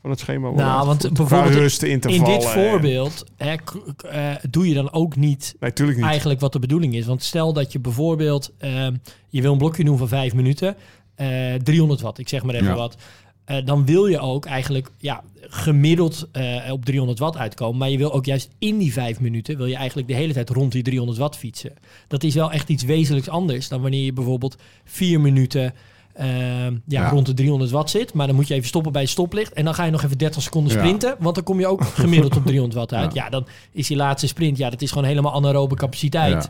van 0.00 0.10
het 0.10 0.18
schema 0.18 0.48
worden 0.48 0.66
Nou, 0.66 0.86
want 0.86 1.12
bijvoorbeeld 1.12 1.54
rust, 1.54 1.82
In 1.82 2.00
dit 2.00 2.24
en- 2.24 2.42
voorbeeld 2.42 3.24
hè, 3.36 3.56
k- 3.56 3.82
k- 3.96 4.02
eh, 4.02 4.34
doe 4.50 4.68
je 4.68 4.74
dan 4.74 4.92
ook 4.92 5.16
niet 5.16 5.54
Nee, 5.60 5.72
niet. 5.86 6.00
eigenlijk 6.02 6.40
wat 6.40 6.52
de 6.52 6.58
bedoeling 6.58 6.94
is. 6.94 7.06
Want 7.06 7.22
stel 7.22 7.52
dat 7.52 7.72
je 7.72 7.78
bijvoorbeeld, 7.80 8.52
ehm, 8.58 8.94
je 9.28 9.42
wil 9.42 9.52
een 9.52 9.58
blokje 9.58 9.84
doen 9.84 9.98
van 9.98 10.08
vijf 10.08 10.34
minuten, 10.34 10.76
eh 11.14 11.54
300 11.54 12.00
watt, 12.00 12.18
ik 12.18 12.28
zeg 12.28 12.42
maar 12.42 12.54
even 12.54 12.66
Ja. 12.66 12.74
wat. 12.74 12.96
Eh, 13.44 13.56
dan 13.64 13.86
wil 13.86 14.06
je 14.06 14.18
ook 14.18 14.44
eigenlijk 14.46 14.90
ja, 14.98 15.22
gemiddeld 15.40 16.28
eh, 16.32 16.72
op 16.72 16.84
300 16.84 17.18
watt 17.18 17.36
uitkomen. 17.36 17.78
Maar 17.78 17.90
je 17.90 17.98
wil 17.98 18.12
ook 18.12 18.24
juist 18.24 18.48
in 18.58 18.78
die 18.78 18.92
vijf 18.92 19.20
minuten, 19.20 19.56
wil 19.56 19.66
je 19.66 19.74
eigenlijk 19.76 20.08
de 20.08 20.14
hele 20.14 20.32
tijd 20.32 20.50
rond 20.50 20.72
die 20.72 20.82
300 20.82 21.18
watt 21.18 21.36
fietsen. 21.36 21.72
Dat 22.08 22.22
is 22.24 22.34
wel 22.34 22.52
echt 22.52 22.68
iets 22.68 22.82
wezenlijks 22.84 23.28
anders 23.28 23.68
dan 23.68 23.80
wanneer 23.82 24.04
je 24.04 24.12
bijvoorbeeld 24.12 24.56
vier 24.84 25.20
minuten 25.20 25.74
ja, 26.16 26.70
Ja. 26.86 27.08
rond 27.08 27.26
de 27.26 27.34
300 27.34 27.70
watt 27.70 27.90
zit. 27.90 28.12
Maar 28.14 28.26
dan 28.26 28.36
moet 28.36 28.48
je 28.48 28.54
even 28.54 28.68
stoppen 28.68 28.92
bij 28.92 29.00
het 29.02 29.10
stoplicht. 29.10 29.52
En 29.52 29.64
dan 29.64 29.74
ga 29.74 29.84
je 29.84 29.90
nog 29.90 30.02
even 30.02 30.18
30 30.18 30.42
seconden 30.42 30.72
Ja. 30.72 30.78
sprinten. 30.78 31.16
Want 31.18 31.34
dan 31.34 31.44
kom 31.44 31.58
je 31.58 31.66
ook 31.66 31.84
gemiddeld 32.04 32.36
op 32.36 32.42
300 32.46 32.74
watt 32.78 32.92
uit. 32.94 33.14
Ja. 33.14 33.24
Ja, 33.24 33.30
dan 33.30 33.46
is 33.72 33.86
die 33.86 33.96
laatste 33.96 34.26
sprint, 34.26 34.58
ja, 34.58 34.70
dat 34.70 34.82
is 34.82 34.90
gewoon 34.90 35.06
helemaal 35.06 35.32
anaerobe 35.32 35.74
capaciteit. 35.74 36.48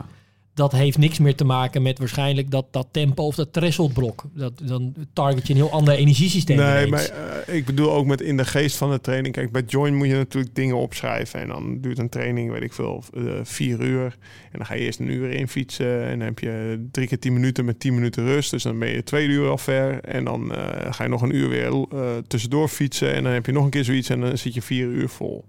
Dat 0.53 0.71
heeft 0.71 0.97
niks 0.97 1.19
meer 1.19 1.35
te 1.35 1.43
maken 1.43 1.81
met 1.81 1.99
waarschijnlijk 1.99 2.51
dat, 2.51 2.65
dat 2.71 2.87
tempo 2.91 3.25
of 3.25 3.35
dat 3.35 3.53
thresholdblok. 3.53 4.23
Dat, 4.33 4.53
dan 4.63 4.93
target 5.13 5.47
je 5.47 5.53
een 5.53 5.59
heel 5.59 5.71
ander 5.71 5.93
energiesysteem. 5.93 6.57
Nee, 6.57 6.87
ineens. 6.87 7.09
maar 7.09 7.43
eh, 7.47 7.55
ik 7.55 7.65
bedoel 7.65 7.91
ook 7.91 8.05
met 8.05 8.21
in 8.21 8.37
de 8.37 8.45
geest 8.45 8.77
van 8.77 8.91
de 8.91 9.01
training. 9.01 9.33
Kijk, 9.33 9.51
bij 9.51 9.63
Join 9.67 9.95
moet 9.95 10.07
je 10.07 10.13
natuurlijk 10.13 10.55
dingen 10.55 10.75
opschrijven. 10.75 11.39
En 11.39 11.47
dan 11.47 11.81
duurt 11.81 11.97
een 11.97 12.09
training, 12.09 12.51
weet 12.51 12.61
ik 12.61 12.73
veel, 12.73 13.03
eh, 13.13 13.23
vier 13.43 13.81
uur. 13.81 14.17
En 14.51 14.57
dan 14.57 14.65
ga 14.65 14.73
je 14.73 14.81
eerst 14.81 14.99
een 14.99 15.11
uur 15.11 15.31
in 15.31 15.47
fietsen. 15.47 16.03
En 16.03 16.17
dan 16.17 16.27
heb 16.27 16.39
je 16.39 16.85
drie 16.91 17.07
keer 17.07 17.19
tien 17.19 17.33
minuten 17.33 17.65
met 17.65 17.79
tien 17.79 17.93
minuten 17.93 18.25
rust. 18.25 18.51
Dus 18.51 18.63
dan 18.63 18.79
ben 18.79 18.89
je 18.89 19.03
twee 19.03 19.27
uur 19.27 19.49
al 19.49 19.57
ver. 19.57 19.99
En 20.03 20.23
dan 20.23 20.55
eh, 20.55 20.93
ga 20.93 21.03
je 21.03 21.09
nog 21.09 21.21
een 21.21 21.35
uur 21.35 21.49
weer 21.49 21.85
tussendoor 22.27 22.67
fietsen. 22.67 23.13
En 23.13 23.23
dan 23.23 23.31
heb 23.31 23.45
je 23.45 23.51
nog 23.51 23.63
een 23.63 23.69
keer 23.69 23.83
zoiets 23.83 24.09
en 24.09 24.21
dan 24.21 24.37
zit 24.37 24.53
je 24.53 24.61
vier 24.61 24.87
uur 24.87 25.09
vol. 25.09 25.45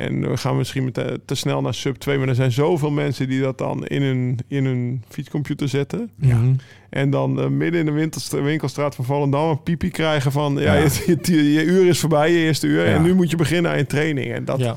En 0.00 0.30
we 0.30 0.36
gaan 0.36 0.56
misschien 0.56 0.84
met 0.84 0.94
te, 0.94 1.20
te 1.24 1.34
snel 1.34 1.60
naar 1.60 1.74
sub 1.74 1.96
2. 1.96 2.18
Maar 2.18 2.28
er 2.28 2.34
zijn 2.34 2.52
zoveel 2.52 2.90
mensen 2.90 3.28
die 3.28 3.40
dat 3.40 3.58
dan 3.58 3.86
in 3.86 4.02
hun, 4.02 4.38
in 4.48 4.64
hun 4.64 5.02
fietscomputer 5.08 5.68
zetten. 5.68 6.10
Mhm. 6.16 6.52
En 6.90 7.10
dan 7.10 7.40
eh, 7.40 7.46
midden 7.46 7.80
in 7.80 7.86
de 7.86 7.92
winkelst- 7.92 8.40
winkelstraat 8.40 8.94
van 8.94 9.04
Volendam 9.04 9.48
een 9.50 9.62
piepie 9.62 9.90
krijgen 9.90 10.32
van... 10.32 10.54
Ja, 10.58 10.74
Ja. 10.74 10.80
Je, 11.06 11.18
je, 11.22 11.52
je 11.52 11.64
uur 11.64 11.86
is 11.86 11.98
voorbij, 12.00 12.32
je 12.32 12.38
eerste 12.38 12.66
uur. 12.66 12.86
Ja. 12.88 12.94
En 12.94 13.02
nu 13.02 13.14
moet 13.14 13.30
je 13.30 13.36
beginnen 13.36 13.70
aan 13.70 13.78
je 13.78 13.86
training. 13.86 14.32
En 14.32 14.44
dat, 14.44 14.58
ja. 14.58 14.76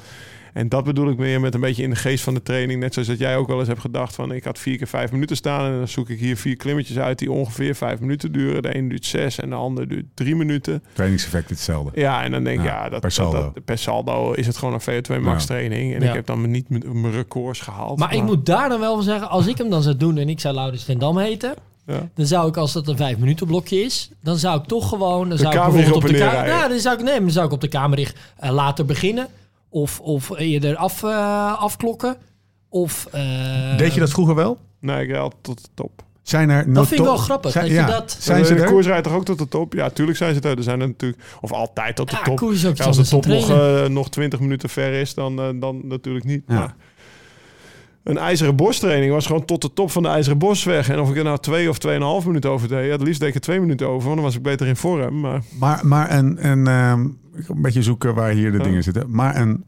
En 0.53 0.69
dat 0.69 0.83
bedoel 0.83 1.09
ik 1.09 1.17
meer 1.17 1.39
met 1.39 1.53
een 1.53 1.61
beetje 1.61 1.83
in 1.83 1.89
de 1.89 1.95
geest 1.95 2.23
van 2.23 2.33
de 2.33 2.41
training. 2.43 2.79
Net 2.79 2.93
zoals 2.93 3.07
dat 3.07 3.17
jij 3.19 3.37
ook 3.37 3.47
wel 3.47 3.59
eens 3.59 3.67
hebt 3.67 3.79
gedacht 3.79 4.15
van... 4.15 4.31
Ik 4.31 4.43
had 4.43 4.59
vier 4.59 4.77
keer 4.77 4.87
vijf 4.87 5.11
minuten 5.11 5.35
staan. 5.35 5.71
En 5.71 5.77
dan 5.77 5.87
zoek 5.87 6.09
ik 6.09 6.19
hier 6.19 6.37
vier 6.37 6.55
klimmetjes 6.55 6.97
uit 6.97 7.19
die 7.19 7.31
ongeveer 7.31 7.75
vijf 7.75 7.99
minuten 7.99 8.31
duren. 8.31 8.61
De 8.61 8.75
een 8.77 8.87
duurt 8.89 9.05
zes 9.05 9.39
en 9.39 9.49
de 9.49 9.55
ander 9.55 9.87
duurt 9.87 10.05
drie 10.13 10.35
minuten. 10.35 10.83
Trainingseffect 10.93 11.49
hetzelfde. 11.49 11.99
Ja, 11.99 12.23
en 12.23 12.31
dan 12.31 12.43
denk 12.43 12.59
ik, 12.59 12.65
Ja, 12.65 12.71
ja, 12.73 12.81
dat, 12.81 12.91
per 12.91 13.01
dat- 13.01 13.11
saldo. 13.11 13.51
dat- 13.53 13.65
per 13.65 13.77
saldo 13.77 14.31
is 14.31 14.47
het 14.47 14.57
gewoon 14.57 14.73
een 14.73 14.81
VO2 14.81 15.19
max 15.21 15.41
Ja. 15.41 15.47
training. 15.47 15.93
En 15.95 16.01
Ja. 16.01 16.07
ik 16.07 16.13
heb 16.13 16.25
dan 16.25 16.51
niet 16.51 16.69
mijn 16.69 17.11
records 17.11 17.59
gehaald. 17.61 17.99
Maar 17.99 18.13
ik 18.15 18.23
moet 18.23 18.45
daar 18.45 18.69
dan 18.69 18.79
wel 18.79 18.93
van 18.95 19.03
zeggen, 19.03 19.29
als 19.29 19.47
ik 19.47 19.57
hem 19.57 19.69
dan 19.69 19.81
zou 19.83 19.97
doen 19.97 20.17
en 20.17 20.29
ik 20.29 20.39
zou 20.39 20.55
Laurens 20.55 20.83
ten 20.85 20.99
Dam 20.99 21.17
heten, 21.17 21.53
Ja. 21.85 22.09
dan 22.15 22.25
zou 22.25 22.47
ik, 22.47 22.57
als 22.57 22.73
dat 22.73 22.87
een 22.87 22.97
vijf 22.97 23.17
minuten 23.17 23.47
blokje 23.47 23.81
is, 23.81 24.09
dan 24.21 24.37
zou 24.37 24.59
ik 24.59 24.65
toch 24.65 24.89
gewoon, 24.89 25.29
dan 25.29 25.37
zou 25.37 25.53
ik 25.55 25.59
bijvoorbeeld 25.61 25.95
op 25.95 26.03
op 26.03 26.09
de 26.09 26.17
kamer, 26.17 26.69
dan 26.69 26.79
zou 26.79 26.97
ik 26.97 27.03
nee, 27.03 27.19
dan 27.19 27.31
zou 27.31 27.45
ik 27.45 27.51
op 27.51 27.61
de 27.61 27.67
kamerig 27.67 28.13
eh, 28.37 28.51
later 28.51 28.85
beginnen 28.85 29.27
of 29.73 29.99
of 29.99 30.37
eerder 30.37 30.75
af 30.75 31.03
eh, 31.03 31.61
afklokken 31.61 32.15
of. 32.69 33.07
eh, 33.11 33.77
Deed 33.77 33.93
je 33.93 33.99
dat 33.99 34.09
vroeger 34.09 34.35
wel? 34.35 34.57
Nee, 34.79 35.01
ik 35.03 35.07
rijd 35.09 35.21
altijd 35.21 35.43
tot 35.43 35.61
de 35.63 35.69
top. 35.73 36.03
Zijn 36.21 36.49
er 36.49 36.73
Dat 36.73 36.87
vind 36.87 36.99
ik 36.99 37.05
wel 37.05 37.17
grappig, 37.17 37.51
dat 37.53 37.67
je 37.67 37.83
dat- 37.87 38.17
Zijn 38.19 38.45
ze 38.45 38.53
de 38.55 38.61
er? 38.61 38.67
koers 38.67 38.85
rijdt 38.85 39.03
toch 39.03 39.13
ook 39.13 39.25
tot 39.25 39.37
de 39.37 39.47
top? 39.47 39.73
Ja, 39.73 39.89
tuurlijk 39.89 40.17
zijn 40.17 40.33
ze 40.35 40.41
er. 40.41 40.57
Er 40.57 40.63
zijn 40.63 40.81
er 40.81 40.87
natuurlijk, 40.87 41.21
of 41.41 41.51
altijd 41.51 41.95
tot 41.95 42.09
de 42.09 42.15
Ja, 42.15 42.23
top. 42.23 42.39
Ja, 42.75 42.85
als 42.85 42.97
de 42.97 43.03
top 43.07 43.25
nog, 43.25 43.49
eh, 43.49 43.85
nog 43.85 44.09
20 44.09 44.39
minuten 44.39 44.69
ver 44.69 44.93
is, 44.93 45.13
dan, 45.13 45.59
dan 45.59 45.81
natuurlijk 45.87 46.25
niet. 46.25 46.43
Ja. 46.47 46.53
Maar 46.55 46.75
een 48.03 48.17
ijzeren 48.17 48.55
bostraining 48.55 49.11
was 49.11 49.25
gewoon 49.25 49.45
tot 49.45 49.61
de 49.61 49.73
top 49.73 49.91
van 49.91 50.03
de 50.03 50.09
ijzeren 50.09 50.37
bosweg. 50.37 50.89
En 50.89 50.99
of 50.99 51.09
ik 51.09 51.17
er 51.17 51.23
nou 51.23 51.37
twee 51.39 51.69
of 51.69 51.77
tweeënhalf 51.77 52.25
minuten 52.25 52.49
over 52.49 52.67
deed, 52.67 52.85
ja, 52.85 52.91
het 52.91 53.01
liefst 53.01 53.19
deed 53.19 53.29
ik 53.29 53.35
er 53.35 53.41
twee 53.41 53.59
minuten 53.59 53.87
over, 53.87 54.03
want 54.03 54.15
dan 54.15 54.23
was 54.25 54.35
ik 54.35 54.41
beter 54.41 54.67
in 54.67 54.75
vorm. 54.75 55.19
Maar 55.19 55.41
Maar, 55.59 55.79
maar 55.87 56.11
een, 56.11 56.47
een, 56.49 56.67
ehm, 56.67 57.05
ik 57.35 57.45
ga 57.45 57.53
een 57.53 57.61
beetje 57.61 57.83
zoeken 57.83 58.15
waar 58.15 58.31
hier 58.31 58.51
de 58.51 58.57
Ja. 58.57 58.63
dingen 58.63 58.83
zitten. 58.83 59.05
Maar 59.11 59.35
een 59.35 59.63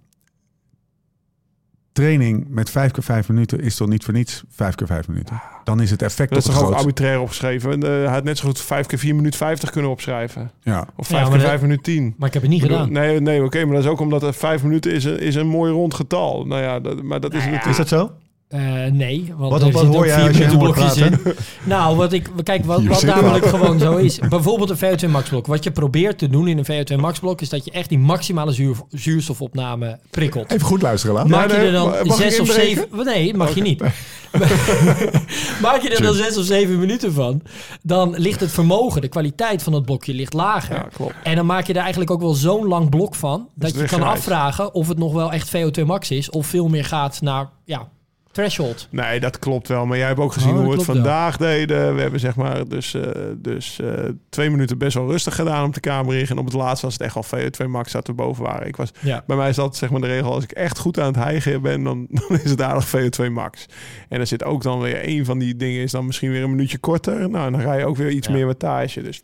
training 1.91 2.45
met 2.49 2.69
vijf 2.69 2.91
keer 2.91 3.03
vijf 3.03 3.29
minuten 3.29 3.59
is 3.59 3.75
toch 3.75 3.87
niet 3.87 4.03
voor 4.03 4.13
niets 4.13 4.43
vijf 4.49 4.75
keer 4.75 4.87
vijf 4.87 5.07
minuten? 5.07 5.41
Dan 5.63 5.81
is 5.81 5.91
het 5.91 6.01
effect 6.01 6.29
Dat 6.29 6.37
is 6.37 6.45
toch 6.45 6.63
ook 6.63 6.73
arbitrair 6.73 7.19
opgeschreven. 7.19 7.83
Eh, 7.83 7.89
hij 7.89 8.05
had 8.05 8.23
net 8.23 8.37
zo 8.37 8.47
goed 8.47 8.61
5 8.61 8.85
keer 8.85 8.97
4 8.99 9.15
minuut 9.15 9.35
50 9.35 9.69
kunnen 9.69 9.91
opschrijven. 9.91 10.51
Ja. 10.61 10.87
Of 10.95 11.09
Ja, 11.09 11.15
5 11.15 11.29
maar 11.29 11.37
keer 11.37 11.47
5 11.47 11.61
minuut 11.61 11.83
10. 11.83 12.13
Maar 12.17 12.27
ik 12.27 12.33
heb 12.33 12.41
het 12.43 12.51
niet 12.51 12.61
bedoel, 12.61 12.77
gedaan. 12.77 12.91
Nee, 12.93 13.19
nee 13.21 13.43
oké, 13.43 13.65
maar 13.65 13.75
dat 13.75 13.83
is 13.83 13.89
ook 13.89 13.99
omdat 13.99 14.23
er 14.23 14.33
5 14.33 14.63
minuten 14.63 14.91
is 14.91 15.03
een, 15.03 15.19
is 15.19 15.35
een 15.35 15.47
mooi 15.47 15.71
rond 15.71 15.93
getal. 15.93 16.45
Nou 16.45 16.61
ja, 16.61 16.79
dat, 16.79 17.03
maar 17.03 17.19
dat 17.19 17.33
is 17.33 17.39
natuurlijk... 17.39 17.65
Is 17.65 17.77
dat 17.77 17.87
zo? 17.87 18.11
Eh, 18.47 18.61
nee, 18.91 19.33
want 19.37 19.51
Wat- 19.51 19.61
er 19.61 19.71
wat 19.71 19.85
hoor 19.85 19.95
ook 19.97 20.05
jij 20.05 20.33
vier 20.33 20.43
als 20.43 20.51
je 20.51 20.57
blokjes 20.57 20.97
in. 20.97 21.19
Nou, 21.63 21.95
wat 21.95 22.13
ik, 22.13 22.29
kijk, 22.43 22.65
wat, 22.65 22.81
namelijk 23.03 23.45
gewoon 23.45 23.79
zo 23.79 23.95
is. 23.95 24.19
Bijvoorbeeld 24.29 24.69
een 24.69 24.77
VO2 24.77 25.09
max 25.09 25.29
blok. 25.29 25.47
Wat 25.47 25.63
je 25.63 25.71
probeert 25.71 26.17
te 26.17 26.29
doen 26.29 26.47
in 26.47 26.57
een 26.57 26.65
VO2 26.65 26.95
max 26.95 27.19
blok 27.19 27.41
is 27.41 27.49
dat 27.49 27.65
je 27.65 27.71
echt 27.71 27.89
die 27.89 27.99
maximale 27.99 28.51
zuur, 28.51 28.75
zuurstofopname 28.89 29.99
prikkelt. 30.09 30.51
Even 30.51 30.65
goed 30.65 30.81
luisteren, 30.81 31.15
Lau. 31.15 31.29
Maak 31.29 31.47
nee, 31.47 31.59
je 31.59 31.65
er 31.65 31.71
dan 31.71 31.93
zes 32.15 32.39
of 32.39 32.51
zeven... 32.51 32.87
Nee, 33.03 33.33
mag 33.33 33.55
je 33.55 33.61
niet. 33.61 33.81
Maak 35.61 35.81
je 35.81 35.89
er 35.89 36.01
dan 36.01 36.13
zes 36.13 36.37
of 36.37 36.45
zeven 36.45 36.79
minuten 36.79 37.13
van, 37.13 37.41
dan 37.81 38.15
ligt 38.17 38.39
het 38.39 38.51
vermogen, 38.51 39.01
de 39.01 39.07
kwaliteit 39.07 39.63
van 39.63 39.73
het 39.73 39.85
blokje 39.85 40.13
ligt 40.13 40.33
lager. 40.33 40.75
Ja, 40.75 40.87
klopt. 40.93 41.13
En 41.23 41.35
dan 41.35 41.45
maak 41.45 41.67
je 41.67 41.73
er 41.73 41.79
eigenlijk 41.79 42.11
ook 42.11 42.21
wel 42.21 42.33
zo'n 42.33 42.67
lang 42.67 42.89
blok 42.89 43.15
van, 43.15 43.49
dat 43.55 43.71
het 43.71 43.79
je 43.79 43.97
kan 43.97 44.07
afvragen 44.07 44.73
of 44.73 44.87
het 44.87 44.97
nog 44.97 45.13
wel 45.13 45.31
echt 45.31 45.55
VO2 45.55 45.85
max 45.85 46.11
is, 46.11 46.29
of 46.29 46.47
veel 46.47 46.67
meer 46.67 46.85
gaat 46.85 47.21
naar, 47.21 47.49
ja, 47.65 47.87
threshold. 48.35 48.87
Nee, 48.91 49.19
dat 49.19 49.39
klopt 49.39 49.67
wel. 49.67 49.85
Maar 49.85 49.97
jij 49.97 50.07
hebt 50.07 50.19
ook 50.19 50.33
gezien 50.33 50.51
Oh, 50.51 50.57
hoe 50.57 50.69
we 50.71 50.75
het 50.77 50.85
wel. 50.85 50.95
vandaag 50.95 51.37
deden. 51.37 51.95
We 51.95 52.01
hebben 52.01 52.19
zeg 52.19 52.35
maar 52.35 52.67
dus, 52.67 52.93
eh, 52.93 53.01
dus 53.37 53.79
eh, 53.79 53.89
twee 54.29 54.49
minuten 54.49 54.77
best 54.77 54.93
wel 54.95 55.09
rustig 55.09 55.35
gedaan 55.35 55.65
op 55.65 55.73
de 55.73 55.79
kamer 55.79 56.15
in. 56.15 56.27
En 56.27 56.37
op 56.37 56.45
het 56.45 56.53
laatst 56.53 56.83
was 56.83 56.93
het 56.93 57.01
echt 57.01 57.15
al 57.15 57.23
VO2 57.23 57.67
max 57.67 57.91
dat 57.91 58.07
we 58.07 58.13
boven 58.13 58.43
waren. 58.43 58.67
Ik 58.67 58.75
was, 58.75 58.91
Ja. 59.01 59.23
bij 59.27 59.37
mij 59.37 59.49
is 59.49 59.55
dat 59.55 59.75
zeg 59.75 59.89
maar 59.89 60.01
de 60.01 60.07
regel. 60.07 60.33
Als 60.33 60.43
ik 60.43 60.51
echt 60.51 60.77
goed 60.79 60.99
aan 60.99 61.05
het 61.07 61.15
hijgen 61.15 61.61
ben, 61.61 61.83
dan, 61.83 62.07
dan 62.27 62.39
is 62.43 62.49
het 62.49 62.61
aardig 62.61 62.87
VO2 62.95 63.29
max. 63.31 63.65
En 64.09 64.19
er 64.19 64.27
zit 64.27 64.43
ook 64.43 64.63
dan 64.63 64.79
weer 64.79 65.07
een 65.07 65.25
van 65.25 65.39
die 65.39 65.55
dingen 65.55 65.81
is 65.81 65.91
dan 65.91 66.05
misschien 66.05 66.31
weer 66.31 66.43
een 66.43 66.49
minuutje 66.51 66.77
korter. 66.77 67.29
Nou, 67.29 67.51
dan 67.51 67.61
ga 67.61 67.73
je 67.73 67.85
ook 67.85 67.97
weer 67.97 68.09
iets 68.09 68.27
Ja. 68.27 68.33
meer 68.33 68.45
wattage. 68.45 69.01
Dus 69.01 69.21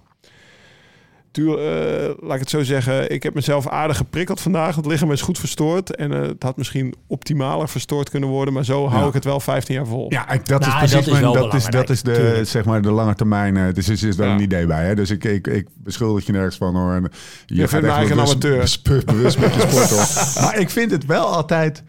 Tuur, 1.32 1.58
eh, 1.58 2.14
laat 2.20 2.34
ik 2.34 2.40
het 2.40 2.50
zo 2.50 2.64
zeggen, 2.64 3.12
ik 3.12 3.24
heb 3.24 3.34
mezelf 3.34 3.68
aardig 3.68 3.98
geprikkeld 3.98 4.42
vandaag. 4.42 4.76
Het 4.76 4.86
lichaam 4.86 5.12
is 5.12 5.22
goed 5.22 5.40
verstoord. 5.40 5.96
En 5.96 6.14
eh, 6.14 6.22
het 6.22 6.44
had 6.44 6.58
misschien 6.58 6.94
optimaler 7.08 7.70
verstoord 7.70 8.10
kunnen 8.10 8.30
worden. 8.30 8.54
Maar 8.54 8.66
zo 8.66 8.88
hou 8.88 9.02
Ja. 9.02 9.08
ik 9.08 9.14
het 9.14 9.24
wel 9.24 9.40
15 9.40 9.76
jaar 9.76 9.86
vol. 9.86 10.06
Ja, 10.10 10.30
ik, 10.32 10.46
dat 10.48 10.60
Nou, 10.60 10.72
is 10.72 10.78
precies 10.78 10.92
dat 11.06 11.16
is 11.16 11.22
mijn, 11.22 11.34
dat 11.34 11.54
is, 11.54 11.66
dat 11.66 11.90
is 11.90 12.02
de, 12.02 12.12
tuurlijk. 12.12 12.48
zeg 12.48 12.66
maar, 12.66 12.82
de 12.82 12.92
lange 12.92 13.16
termijn. 13.16 13.74
Dus 13.74 13.88
er 13.88 13.98
zit 13.98 14.16
wel 14.16 14.28
Ja. 14.28 14.34
een 14.34 14.42
idee 14.42 14.66
bij. 14.66 14.86
Hè? 14.86 14.96
Dus 14.96 15.10
ik, 15.10 15.24
ik, 15.24 15.48
ik 15.48 15.68
beschuldig 15.76 16.26
je 16.26 16.32
nergens 16.32 16.56
van 16.58 16.76
hoor. 16.76 16.94
En 16.94 17.12
Je, 17.46 17.56
me 17.56 17.68
eigenlijk 17.80 18.10
een 18.12 18.20
amateur. 18.20 18.78
bewust, 19.06 19.40
met 19.40 19.54
je 19.54 19.60
sport 19.62 19.90
hoor. 19.90 20.44
Maar 20.44 20.60
ik 20.60 20.70
vind 20.70 20.92
het 20.92 21.06
wel 21.06 21.26
altijd. 21.26 21.84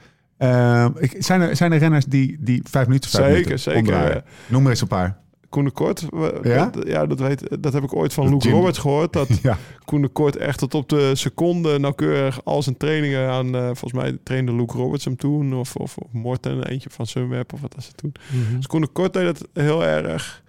ik, 0.98 1.14
zijn, 1.18 1.40
er, 1.40 1.56
zijn 1.56 1.72
er 1.72 1.78
renners 1.78 2.04
die, 2.04 2.36
die 2.40 2.62
vijf 2.70 2.86
minuten, 2.86 3.10
vijf 3.10 3.24
Zeker, 3.24 3.40
minuten 3.42 3.58
zeker. 3.58 3.78
omdraaien? 3.80 4.24
Noem 4.46 4.64
er 4.64 4.70
eens 4.70 4.80
een 4.80 4.86
paar. 4.88 5.20
Koen 5.52 5.64
de 5.64 5.70
Kort, 5.70 6.06
Ja? 6.42 6.66
dat, 6.66 6.86
ja, 6.86 7.06
dat, 7.06 7.18
weet, 7.18 7.62
dat 7.62 7.72
heb 7.72 7.82
ik 7.82 7.94
ooit 7.94 8.12
van 8.12 8.24
Dat 8.30 8.32
Luke 8.44 8.56
Roberts 8.56 8.78
gehoord. 8.78 9.12
Dat 9.12 9.28
Ja. 9.42 9.58
Koen 9.84 10.02
de 10.02 10.08
Kort 10.08 10.36
echt 10.36 10.58
tot 10.58 10.74
op 10.74 10.88
de 10.88 11.14
seconde 11.14 11.78
nauwkeurig 11.78 12.44
al 12.44 12.62
zijn 12.62 12.76
trainingen 12.76 13.28
aan... 13.30 13.54
eh, 13.54 13.64
volgens 13.64 13.92
mij 13.92 14.18
trainde 14.22 14.54
Luke 14.54 14.76
Roberts 14.76 15.04
hem 15.04 15.16
toen. 15.16 15.54
Of, 15.54 15.76
of, 15.76 15.96
of 15.96 16.12
Morten, 16.12 16.64
eentje 16.66 16.90
van 16.90 17.06
Sunweb 17.06 17.52
of 17.52 17.60
wat 17.60 17.74
was 17.74 17.86
het 17.86 17.96
toen. 17.96 18.12
Dus 18.56 18.66
Koen 18.66 18.80
de 18.80 18.86
Kort 18.86 19.12
deed 19.12 19.26
het 19.26 19.48
heel 19.52 19.84
erg. 19.84 20.42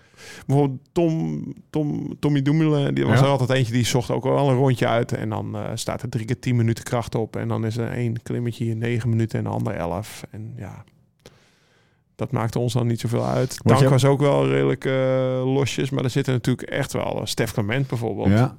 Bijvoorbeeld 0.48 0.79
Tom, 0.91 1.43
Tom, 1.69 2.15
Tommy 2.19 2.41
Dumoulin, 2.41 2.93
die 2.93 3.05
was 3.05 3.19
Ja. 3.19 3.25
er 3.25 3.31
altijd 3.31 3.50
eentje 3.50 3.74
die 3.74 3.86
zocht 3.86 4.12
ook 4.12 4.24
wel 4.24 4.50
een 4.50 4.55
rondje 4.55 4.88
uit. 4.88 5.12
En 5.12 5.29
dan 5.29 5.55
eh, 5.55 5.62
staat 5.74 6.01
er 6.01 6.10
drie 6.10 6.25
keer 6.25 6.39
tien 6.39 6.55
minuten 6.55 6.83
kracht 6.83 7.15
op. 7.15 7.36
En 7.36 7.48
dan 7.48 7.65
is 7.65 7.77
er 7.77 7.91
één 7.91 8.22
klimmetje 8.22 8.65
in 8.65 8.77
negen 8.77 9.10
minuten 9.10 9.38
en 9.38 9.43
de 9.43 9.50
ander 9.50 9.74
elf. 9.75 10.24
En 10.31 10.53
ja, 10.57 10.83
dat 12.15 12.32
maakte 12.32 12.60
ons 12.60 12.74
dan 12.74 12.88
niet 12.88 13.00
zoveel 13.00 13.25
uit. 13.25 13.58
Dank 13.63 13.79
je- 13.79 13.89
was 13.89 14.05
ook 14.05 14.20
wel 14.20 14.48
redelijk 14.48 14.86
eh, 14.86 14.93
losjes. 15.53 15.89
Maar 15.89 16.03
er 16.03 16.10
zitten 16.10 16.34
natuurlijk 16.34 16.70
echt 16.70 16.93
wel... 16.93 17.15
uh, 17.20 17.25
Stef 17.25 17.51
Clement 17.53 17.88
bijvoorbeeld. 17.88 18.27
Ja. 18.27 18.55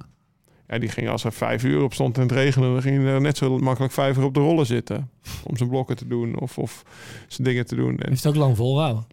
Ja. 0.67 0.77
die 0.79 0.89
ging 0.89 1.09
als 1.09 1.23
er 1.23 1.31
vijf 1.33 1.63
uur 1.63 1.83
op 1.83 1.93
stond 1.93 2.15
en 2.15 2.21
het 2.21 2.31
regende... 2.31 2.67
dan 2.67 2.81
ging 2.81 3.03
hij 3.03 3.13
er 3.13 3.21
net 3.21 3.37
zo 3.37 3.57
makkelijk 3.57 3.93
vijf 3.93 4.17
uur 4.17 4.23
op 4.23 4.33
de 4.33 4.39
rollen 4.39 4.65
zitten. 4.65 5.09
Om 5.43 5.57
zijn 5.57 5.69
blokken 5.69 5.95
te 5.95 6.07
doen 6.07 6.39
of, 6.39 6.57
of 6.57 6.83
zijn 7.27 7.47
dingen 7.47 7.65
te 7.65 7.75
doen. 7.75 7.97
En, 7.99 8.09
Heeft 8.09 8.23
het 8.23 8.33
ook 8.33 8.39
lang 8.39 8.55
volgehouden. 8.57 9.05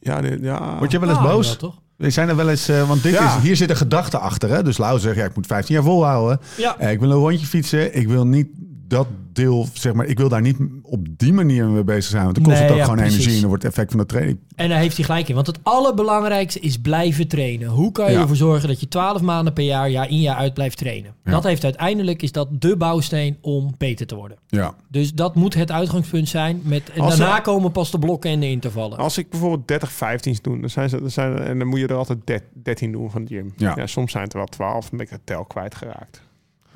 ja, 0.00 0.20
dit- 0.20 0.40
ja. 0.42 0.78
Word 0.78 0.90
je 0.90 0.98
wel 0.98 1.08
eens 1.08 1.18
Ah, 1.18 1.24
boos? 1.24 1.48
ja, 1.50 1.54
toch? 1.56 1.74
We 1.96 2.10
zijn 2.10 2.28
er 2.28 2.36
wel 2.36 2.48
eens, 2.50 2.68
eh, 2.68 2.88
want 2.88 3.02
dit 3.02 3.12
Ja. 3.12 3.36
is, 3.36 3.42
hier 3.42 3.56
zit 3.56 3.70
een 3.70 3.76
gedachte 3.76 4.18
achter. 4.18 4.48
Hè? 4.50 4.62
Dus 4.62 4.78
Lau 4.78 4.98
zegt, 4.98 5.16
ja, 5.16 5.24
ik 5.24 5.34
moet 5.36 5.46
15 5.46 5.74
jaar 5.74 5.84
volhouden. 5.84 6.40
Ja. 6.56 6.78
Eh, 6.78 6.90
ik 6.92 7.00
wil 7.00 7.10
een 7.10 7.16
rondje 7.16 7.46
fietsen. 7.46 7.96
Ik 7.96 8.08
wil 8.08 8.26
niet 8.26 8.48
dat 8.88 9.06
deel, 9.32 9.66
zeg 9.72 9.92
maar, 9.92 10.06
ik 10.06 10.18
wil 10.18 10.28
daar 10.28 10.40
niet 10.40 10.56
op 10.82 11.06
die 11.16 11.32
manier 11.32 11.66
mee 11.66 11.84
bezig 11.84 12.04
zijn. 12.10 12.22
Want 12.22 12.34
dan 12.34 12.44
kost 12.44 12.56
Nee, 12.56 12.64
het 12.64 12.72
ook 12.72 12.78
ja, 12.78 12.84
gewoon 12.84 12.98
precies. 12.98 13.14
energie 13.18 13.34
en 13.34 13.40
dan 13.40 13.48
wordt 13.48 13.62
het 13.64 13.72
effect 13.72 13.90
van 13.90 14.00
de 14.00 14.06
training. 14.06 14.38
En 14.54 14.68
daar 14.68 14.78
heeft 14.78 14.96
hij 14.96 15.04
gelijk 15.04 15.28
in. 15.28 15.34
Want 15.34 15.46
het 15.46 15.58
allerbelangrijkste 15.62 16.60
is 16.60 16.78
blijven 16.78 17.28
trainen. 17.28 17.68
Hoe 17.68 17.92
kan 17.92 18.06
je 18.06 18.12
Ja. 18.12 18.20
ervoor 18.20 18.36
zorgen 18.36 18.68
dat 18.68 18.80
je 18.80 18.88
12 18.88 19.20
maanden 19.22 19.52
per 19.52 19.64
jaar, 19.64 19.90
jaar 19.90 20.08
in 20.08 20.20
jaar 20.20 20.36
uit 20.36 20.54
blijft 20.54 20.76
trainen? 20.78 21.14
Ja. 21.24 21.30
Dat 21.30 21.42
heeft 21.44 21.64
uiteindelijk 21.64 22.22
is 22.22 22.32
dat 22.32 22.48
de 22.60 22.76
bouwsteen 22.76 23.36
om 23.40 23.74
beter 23.78 24.06
te 24.06 24.14
worden. 24.14 24.36
Ja. 24.46 24.74
Dus 24.88 25.12
dat 25.14 25.34
moet 25.34 25.54
het 25.54 25.70
uitgangspunt 25.70 26.28
zijn. 26.28 26.60
Met, 26.64 26.90
en 26.90 27.00
Als 27.00 27.16
daarna 27.16 27.36
er- 27.36 27.42
komen 27.42 27.72
pas 27.72 27.90
de 27.90 27.98
blokken 27.98 28.30
en 28.30 28.40
de 28.40 28.50
intervallen. 28.50 28.98
Als 28.98 29.18
ik 29.18 29.30
bijvoorbeeld 29.30 29.68
30, 29.68 29.92
15 29.92 30.38
doe, 30.42 30.60
dan 30.60 30.70
zijn 30.70 30.88
ze, 30.88 31.00
dan 31.00 31.10
zijn, 31.10 31.38
en 31.38 31.58
dan 31.58 31.68
moet 31.68 31.78
je 31.80 31.86
er 31.86 31.94
altijd 31.96 32.18
der- 32.24 32.42
13 32.62 32.92
doen 32.92 33.10
van 33.10 33.24
de 33.24 33.34
gym. 33.34 33.52
Ja. 33.56 33.72
Ja. 33.76 33.86
soms 33.86 34.10
zijn 34.12 34.24
het 34.24 34.32
er 34.32 34.38
wel 34.38 34.48
12, 34.48 34.88
dan 34.88 34.98
ben 34.98 35.06
ik 35.06 35.12
de 35.12 35.20
tel 35.24 35.44
kwijtgeraakt. 35.44 36.24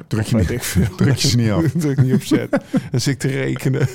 Druk 0.09 0.26
je 0.26 0.37
niet. 0.37 0.52
veel. 0.59 0.83
Druk 0.97 1.16
je 1.16 1.28
ze 1.28 1.37
niet 1.37 1.50
af. 1.50 1.62
Druk 1.78 2.02
niet 2.02 2.14
op 2.14 2.23
zet. 2.23 2.50
dan 2.90 3.00
zit 3.00 3.14
ik 3.14 3.19
te 3.19 3.28
rekenen. 3.28 3.88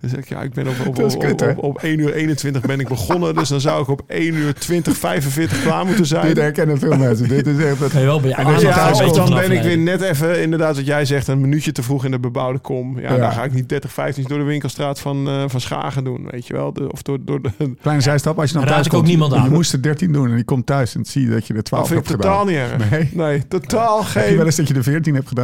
Dan 0.00 0.10
zeg 0.10 0.18
ik, 0.18 0.28
ja, 0.28 0.40
ik 0.42 0.52
ben 0.52 0.68
op, 0.68 0.74
op, 0.86 0.98
op, 1.02 1.18
kut, 1.18 1.40
hè? 1.40 1.50
op, 1.50 1.58
op 1.62 1.78
1 1.82 1.98
uur 1.98 2.12
21 2.14 2.62
ben 2.62 2.80
ik 2.80 2.88
begonnen. 2.88 3.34
Dus 3.34 3.48
dan 3.48 3.60
zou 3.60 3.82
ik 3.82 3.88
op 3.88 4.02
1 4.06 4.34
uur 4.34 4.54
20, 4.54 4.96
45 4.96 5.62
klaar 5.62 5.86
moeten 5.86 6.06
zijn. 6.06 6.26
Dit 6.26 6.36
herkennen 6.36 6.78
veel 6.78 6.96
mensen. 6.96 7.28
Dit 7.28 7.46
is 7.46 7.58
echt... 7.64 7.78
het- 7.80 7.92
wel 7.92 8.20
bij 8.20 8.28
je 8.30 8.34
En 8.36 8.60
Ja, 8.60 8.92
dan 9.12 9.30
ben 9.34 9.50
ik 9.52 9.62
weer 9.62 9.78
net 9.78 10.00
even, 10.00 10.40
inderdaad 10.42 10.76
wat 10.76 10.86
jij 10.86 11.04
zegt, 11.04 11.28
een 11.28 11.40
minuutje 11.40 11.72
te 11.72 11.82
vroeg 11.82 12.04
in 12.04 12.10
de 12.10 12.18
bebouwde 12.18 12.58
kom. 12.58 13.00
Ja, 13.00 13.10
Ja. 13.12 13.16
dan 13.18 13.32
ga 13.32 13.44
ik 13.44 13.52
niet 13.52 13.68
30, 13.68 13.92
15 13.92 14.24
door 14.28 14.38
de 14.38 14.44
winkelstraat 14.44 15.00
van, 15.00 15.28
eh, 15.28 15.44
van 15.46 15.60
Schagen 15.60 16.04
doen, 16.04 16.26
weet 16.30 16.46
je 16.46 16.52
wel. 16.52 16.72
De, 16.72 16.92
of 16.92 17.02
door, 17.02 17.18
door 17.24 17.42
de, 17.42 17.50
Kleine 17.80 18.02
zijstap, 18.02 18.38
als 18.38 18.50
je 18.50 18.56
dan 18.56 18.66
thuis 18.66 18.86
ik 18.86 18.92
ook 18.92 18.98
komt. 18.98 19.06
niemand 19.10 19.32
aan. 19.34 19.44
Je 19.44 19.50
moest 19.50 19.72
er 19.72 19.82
13 19.82 20.12
doen 20.12 20.28
en 20.28 20.34
die 20.34 20.44
komt 20.44 20.66
thuis 20.66 20.94
en 20.94 21.04
zie 21.04 21.22
je 21.24 21.30
dat 21.30 21.46
je 21.46 21.54
er 21.54 21.62
12 21.62 21.88
dat 21.88 21.92
vind 21.92 22.08
hebt 22.08 22.20
ik 22.20 22.26
totaal 22.26 22.46
gedaan. 22.46 22.70
niet 22.80 22.90
erg. 22.90 22.90
Nee. 22.90 23.26
Nee, 23.28 23.48
totaal 23.48 23.98
Heb 23.98 24.12
je 24.14 24.20
wel 24.20 24.28
geen... 24.36 24.46
eens 24.46 24.56
dat 24.56 24.68
je 24.68 24.74
de 24.74 24.82
14 24.82 25.14
hebt 25.14 25.28
gedaan? 25.28 25.39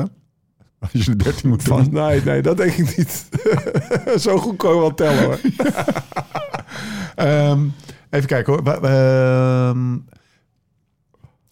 Als 0.79 0.91
je 0.93 1.17
de 1.17 1.17
13 1.17 1.49
moet 1.49 1.65
doen. 1.65 1.85
Van, 1.85 1.93
nee, 1.93 2.23
nee, 2.23 2.43
dat 2.43 2.57
denk 2.57 2.73
ik 2.73 2.97
niet. 2.97 3.29
Zo 4.25 4.38
goed 4.38 4.57
kan 4.57 4.75
je 4.75 4.79
wel 4.81 4.95
tellen 4.95 5.25
hoor. 5.25 5.38
Ehm, 7.15 7.61
even 8.11 8.26
kijken 8.26 8.53
hoor. 8.53 8.83
Ehm, 8.85 9.97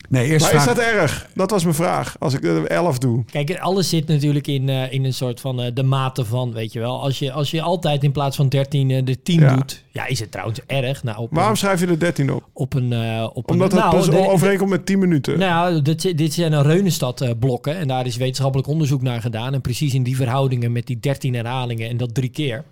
nee, 0.09 0.27
eerst 0.31 0.47
Maar 0.53 0.55
is 0.61 0.65
dat 0.67 0.79
erg? 0.79 1.29
Dat 1.35 1.51
was 1.51 1.63
mijn 1.63 1.75
vraag. 1.75 2.17
Als 2.19 2.35
ik 2.35 2.45
er 2.45 2.67
11 2.67 2.99
doe. 2.99 3.25
Kijk, 3.31 3.59
alles 3.59 3.89
zit 3.89 4.07
natuurlijk 4.07 4.47
in, 4.47 4.69
eh, 4.69 4.93
in 4.93 5.05
een 5.05 5.15
soort 5.15 5.41
van 5.41 5.61
eh, 5.63 5.71
de 5.75 5.83
mate 5.83 6.25
van, 6.25 6.53
weet 6.53 6.73
je 6.73 6.81
wel. 6.81 7.01
Als 7.03 7.19
je, 7.19 7.33
als 7.33 7.51
je 7.51 7.63
altijd 7.63 8.05
in 8.05 8.13
plaats 8.13 8.37
van 8.37 8.49
13 8.49 8.91
eh, 8.91 9.05
de 9.05 9.23
10 9.23 9.41
Ja. 9.41 9.55
doet. 9.55 9.83
Ja, 9.93 10.07
is 10.07 10.21
het 10.21 10.31
trouwens 10.31 10.61
erg. 10.67 11.03
Nou, 11.03 11.19
op 11.19 11.29
Waarom 11.31 11.51
een, 11.51 11.57
schrijf 11.59 11.81
je 11.81 11.87
er 11.87 11.99
13 11.99 12.33
op? 12.33 12.49
op 12.53 12.75
een, 12.75 12.93
eh, 12.93 13.27
op 13.33 13.51
Omdat 13.51 13.73
een, 13.73 13.79
het 13.79 13.87
nou, 13.87 13.97
pas 13.97 14.11
de- 14.11 14.29
overeenkomt 14.29 14.71
met 14.71 14.87
10 14.87 14.99
minuten. 14.99 15.39
Nou, 15.39 15.83
dit, 15.83 16.19
dit 16.19 16.33
zijn 16.33 16.53
een 16.53 16.63
Reunenstad 16.63 17.21
eh, 17.21 17.31
blokken 17.39 17.77
en 17.77 17.89
daar 17.89 18.07
is 18.07 18.17
wetenschappelijk 18.17 18.69
onderzoek 18.69 19.03
naar 19.03 19.21
gedaan. 19.21 19.55
En 19.55 19.61
precies 19.61 19.95
in 19.95 20.03
die 20.03 20.17
verhoudingen 20.17 20.73
met 20.73 20.87
die 20.87 21.01
13 21.01 21.35
herhalingen 21.35 21.89
en 21.89 21.97
dat 21.97 22.15
drie 22.15 22.29
keer. 22.31 22.65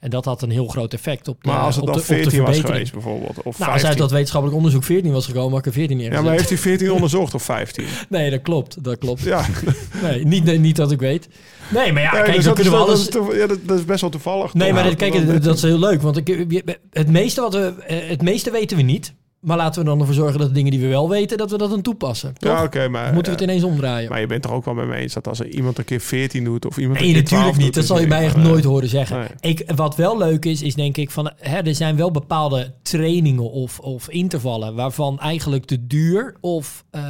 En 0.00 0.10
dat 0.10 0.24
had 0.24 0.42
een 0.42 0.50
heel 0.50 0.66
groot 0.66 0.92
effect 0.92 1.28
op 1.28 1.42
de 1.42 1.48
maar 1.48 1.58
als 1.58 1.74
het 1.76 1.84
op 1.84 1.92
dan 1.92 1.96
de, 1.96 2.02
op 2.02 2.06
de 2.08 2.14
14 2.14 2.24
was 2.24 2.32
verbetering. 2.34 2.74
geweest 2.74 2.92
bijvoorbeeld. 2.92 3.36
Of 3.36 3.42
Nou, 3.44 3.54
15. 3.54 3.72
als 3.72 3.84
uit 3.84 3.98
dat 3.98 4.10
wetenschappelijk 4.10 4.58
onderzoek 4.58 4.84
14 4.84 5.12
was 5.12 5.26
gekomen, 5.26 5.50
had 5.50 5.58
ik 5.58 5.66
er 5.66 5.72
14 5.72 5.96
ja, 5.96 6.02
neergezet. 6.02 6.24
maar 6.26 6.36
heeft 6.36 6.48
hij 6.48 6.58
14 6.58 6.92
onderzocht 6.92 7.34
of 7.34 7.42
15? 7.42 7.84
Nee, 8.08 8.30
dat 8.30 8.42
klopt. 8.42 8.84
Dat 8.84 8.98
klopt. 8.98 9.22
Ja, 9.22 9.46
Nee, 10.02 10.24
niet, 10.24 10.44
nee, 10.44 10.58
niet 10.58 10.76
dat 10.76 10.92
ik 10.92 11.00
weet. 11.00 11.28
Nee, 11.68 11.92
maar 11.92 12.02
ja, 12.02 12.12
Nee, 12.12 12.22
kijk, 12.22 12.36
dus 12.36 12.44
dat, 12.44 12.58
is, 12.58 12.62
kunnen 12.62 12.80
we 12.80 12.86
dat, 12.86 12.96
alles... 12.96 13.34
is, 13.34 13.40
ja, 13.40 13.46
dat, 13.46 13.78
is 13.78 13.84
best 13.84 14.00
wel 14.00 14.10
toevallig. 14.10 14.54
Nee, 14.54 14.72
maar 14.72 14.82
dat, 14.82 15.00
Ja, 15.00 15.10
kijk, 15.10 15.42
dat 15.42 15.56
is 15.56 15.62
heel 15.62 15.78
leuk. 15.78 16.02
Want 16.02 16.16
ik, 16.16 16.54
het, 16.90 17.10
meeste 17.10 17.40
wat 17.40 17.54
we, 17.54 17.74
eh, 17.86 18.08
het 18.08 18.22
meeste 18.22 18.50
weten 18.50 18.76
we 18.76 18.82
niet. 18.82 19.14
Maar 19.46 19.56
laten 19.56 19.80
we 19.82 19.88
dan 19.88 20.00
ervoor 20.00 20.14
zorgen 20.14 20.38
dat 20.38 20.48
de 20.48 20.54
dingen 20.54 20.70
die 20.70 20.80
we 20.80 20.86
wel 20.86 21.08
weten, 21.08 21.38
dat 21.38 21.50
we 21.50 21.58
dat 21.58 21.70
dan 21.70 21.82
toepassen. 21.82 22.34
Toch? 22.38 22.52
Ja, 22.52 22.62
oké, 22.62 22.88
maar... 22.88 23.12
Moeten 23.12 23.32
we 23.32 23.38
het 23.38 23.48
ineens 23.48 23.64
omdraaien? 23.64 24.08
Maar 24.10 24.20
je 24.20 24.26
bent 24.26 24.42
toch 24.42 24.52
ook 24.52 24.64
wel 24.64 24.74
met 24.74 24.86
me 24.86 24.94
eens 24.94 25.12
dat 25.14 25.28
als 25.28 25.40
er 25.40 25.46
iemand 25.48 25.78
een 25.78 25.84
keer 25.84 26.00
14 26.00 26.44
doet 26.44 26.66
of 26.66 26.76
iemand 26.76 27.00
Nee, 27.00 27.08
een 27.08 27.14
keer 27.14 27.22
natuurlijk 27.22 27.52
12 27.52 27.56
niet. 27.64 27.74
Dat 27.74 27.74
doet, 27.74 27.96
zal 27.96 28.00
je 28.00 28.06
mij 28.06 28.24
echt 28.24 28.36
nooit 28.36 28.62
van, 28.62 28.70
horen 28.72 28.88
zeggen. 28.88 29.18
nee. 29.18 29.28
Ik, 29.52 29.72
wat 29.76 29.96
wel 29.96 30.18
leuk 30.18 30.44
is, 30.44 30.62
is 30.62 30.74
denk 30.74 30.96
ik 30.96 31.10
van... 31.10 31.30
Hè, 31.38 31.58
er 31.58 31.74
zijn 31.74 31.96
wel 31.96 32.10
bepaalde 32.10 32.72
trainingen 32.82 33.50
of, 33.50 33.78
of 33.78 34.08
intervallen... 34.08 34.74
waarvan 34.74 35.20
eigenlijk 35.20 35.66
de 35.68 35.86
duur 35.86 36.34
of 36.40 36.84
eh, 36.90 37.00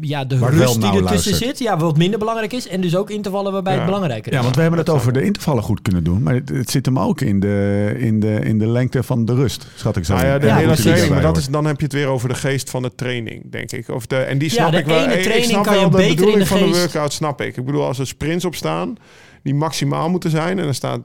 ja, 0.00 0.24
de 0.24 0.38
rust 0.38 0.80
die 0.80 0.90
ertussen 0.92 1.34
zit... 1.34 1.58
Ja, 1.58 1.76
wat 1.76 1.96
minder 1.96 2.18
belangrijk 2.18 2.52
is. 2.52 2.68
En 2.68 2.80
dus 2.80 2.96
ook 2.96 3.10
intervallen 3.10 3.52
waarbij 3.52 3.72
Ja. 3.72 3.78
het 3.78 3.86
belangrijker 3.88 4.32
is. 4.32 4.38
Ja, 4.38 4.42
want 4.42 4.54
we 4.54 4.60
hebben 4.60 4.78
het 4.78 4.88
dat 4.88 4.96
over 4.96 5.12
de 5.12 5.22
intervallen 5.22 5.62
goed 5.62 5.82
kunnen 5.82 6.04
doen. 6.04 6.22
Maar 6.22 6.34
het, 6.34 6.48
het 6.48 6.70
zit 6.70 6.86
hem 6.86 6.98
ook 6.98 7.20
in 7.20 7.40
de, 7.40 7.94
in, 7.98 8.20
de, 8.20 8.34
in 8.44 8.58
de 8.58 8.66
lengte 8.66 9.02
van 9.02 9.24
de 9.24 9.34
rust, 9.34 9.66
schat 9.74 9.96
ik 9.96 10.04
zo. 10.04 10.14
Nou 10.14 10.26
ja, 10.26 10.38
de 10.38 10.46
Ja, 10.46 10.56
hele 10.56 10.74
training, 10.76 11.08
maar 11.12 11.22
dat 11.22 11.36
is, 11.36 11.48
dan 11.48 11.65
heb 11.66 11.76
je 11.78 11.84
het 11.84 11.92
weer 11.92 12.06
over 12.06 12.28
de 12.28 12.34
geest 12.34 12.70
van 12.70 12.82
de 12.82 12.94
training, 12.94 13.50
denk 13.50 13.72
ik. 13.72 13.88
Of 13.88 14.06
de, 14.06 14.16
en 14.16 14.38
die 14.38 14.50
snap 14.50 14.72
ik 14.72 14.86
wel. 14.86 15.04
ene 15.04 15.14
Ik- 15.14 15.44
snap 15.44 15.64
kan 15.64 15.74
je 15.74 15.80
wel 15.80 15.90
de 15.90 16.06
bedoeling 16.08 16.38
de 16.38 16.46
van 16.46 16.58
de 16.58 16.78
workout, 16.78 17.12
snap 17.12 17.40
ik. 17.40 17.56
Ik 17.56 17.64
bedoel, 17.64 17.84
als 17.84 17.98
er 17.98 18.06
sprints 18.06 18.44
op 18.44 18.54
staan, 18.54 18.96
die 19.42 19.54
maximaal 19.54 20.08
moeten 20.10 20.30
zijn, 20.30 20.58
en 20.58 20.66
er 20.66 20.74
staan 20.74 21.04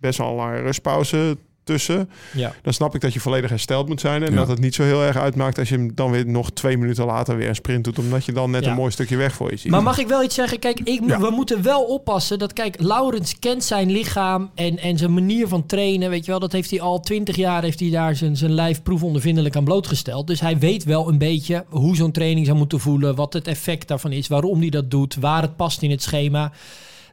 best 0.00 0.18
wel 0.18 0.28
een 0.28 0.34
lange 0.34 0.60
rustpauze 0.60 1.36
tussen. 1.70 2.10
Ja. 2.34 2.54
Dan 2.62 2.72
snap 2.72 2.94
ik 2.94 3.00
dat 3.00 3.12
je 3.12 3.20
volledig 3.20 3.50
hersteld 3.50 3.88
moet 3.88 4.00
zijn. 4.00 4.22
En 4.22 4.30
Ja. 4.32 4.36
dat 4.36 4.48
het 4.48 4.58
niet 4.60 4.74
zo 4.74 4.82
heel 4.82 5.02
erg 5.02 5.16
uitmaakt 5.16 5.58
als 5.58 5.68
je 5.68 5.74
hem 5.74 5.94
dan 5.94 6.10
weer 6.10 6.26
nog 6.26 6.50
twee 6.50 6.76
minuten 6.78 7.04
later 7.04 7.36
weer 7.36 7.48
een 7.48 7.54
sprint 7.54 7.84
doet. 7.84 7.98
Omdat 7.98 8.24
je 8.24 8.32
dan 8.32 8.50
net 8.50 8.64
Ja. 8.64 8.70
een 8.70 8.76
mooi 8.76 8.90
stukje 8.90 9.16
weg 9.16 9.32
voor 9.34 9.50
je 9.50 9.56
ziet. 9.56 9.70
Maar 9.70 9.82
mag 9.82 9.98
ik 9.98 10.06
wel 10.08 10.22
iets 10.22 10.34
zeggen? 10.34 10.58
Kijk, 10.58 10.80
ik, 10.80 11.00
Ja. 11.06 11.20
we 11.20 11.30
moeten 11.30 11.62
wel 11.62 11.82
oppassen 11.82 12.38
dat, 12.38 12.52
kijk, 12.52 12.80
Laurens 12.80 13.38
kent 13.38 13.64
zijn 13.64 13.90
lichaam 13.90 14.50
en, 14.54 14.78
en 14.78 14.98
zijn 14.98 15.12
manier 15.14 15.48
van 15.48 15.66
trainen. 15.66 16.10
Weet 16.10 16.24
je 16.24 16.30
wel, 16.30 16.40
dat 16.40 16.52
heeft 16.52 16.70
hij 16.70 16.80
al 16.80 17.00
twintig 17.00 17.36
jaar, 17.36 17.62
heeft 17.62 17.80
hij 17.80 17.90
daar 17.90 18.16
zijn, 18.16 18.36
zijn 18.36 18.52
lijf 18.52 18.82
proefondervindelijk 18.82 19.56
aan 19.56 19.64
blootgesteld. 19.64 20.26
Dus 20.26 20.40
hij 20.40 20.58
weet 20.58 20.84
wel 20.84 21.08
een 21.08 21.18
beetje 21.18 21.64
hoe 21.68 21.96
zo'n 21.96 22.12
training 22.12 22.46
zou 22.46 22.58
moeten 22.58 22.80
voelen, 22.80 23.14
wat 23.14 23.32
het 23.32 23.46
effect 23.46 23.88
daarvan 23.88 24.12
is, 24.12 24.28
waarom 24.28 24.60
hij 24.60 24.70
dat 24.70 24.90
doet, 24.90 25.14
waar 25.20 25.42
het 25.42 25.56
past 25.56 25.82
in 25.82 25.90
het 25.90 26.02
schema. 26.02 26.52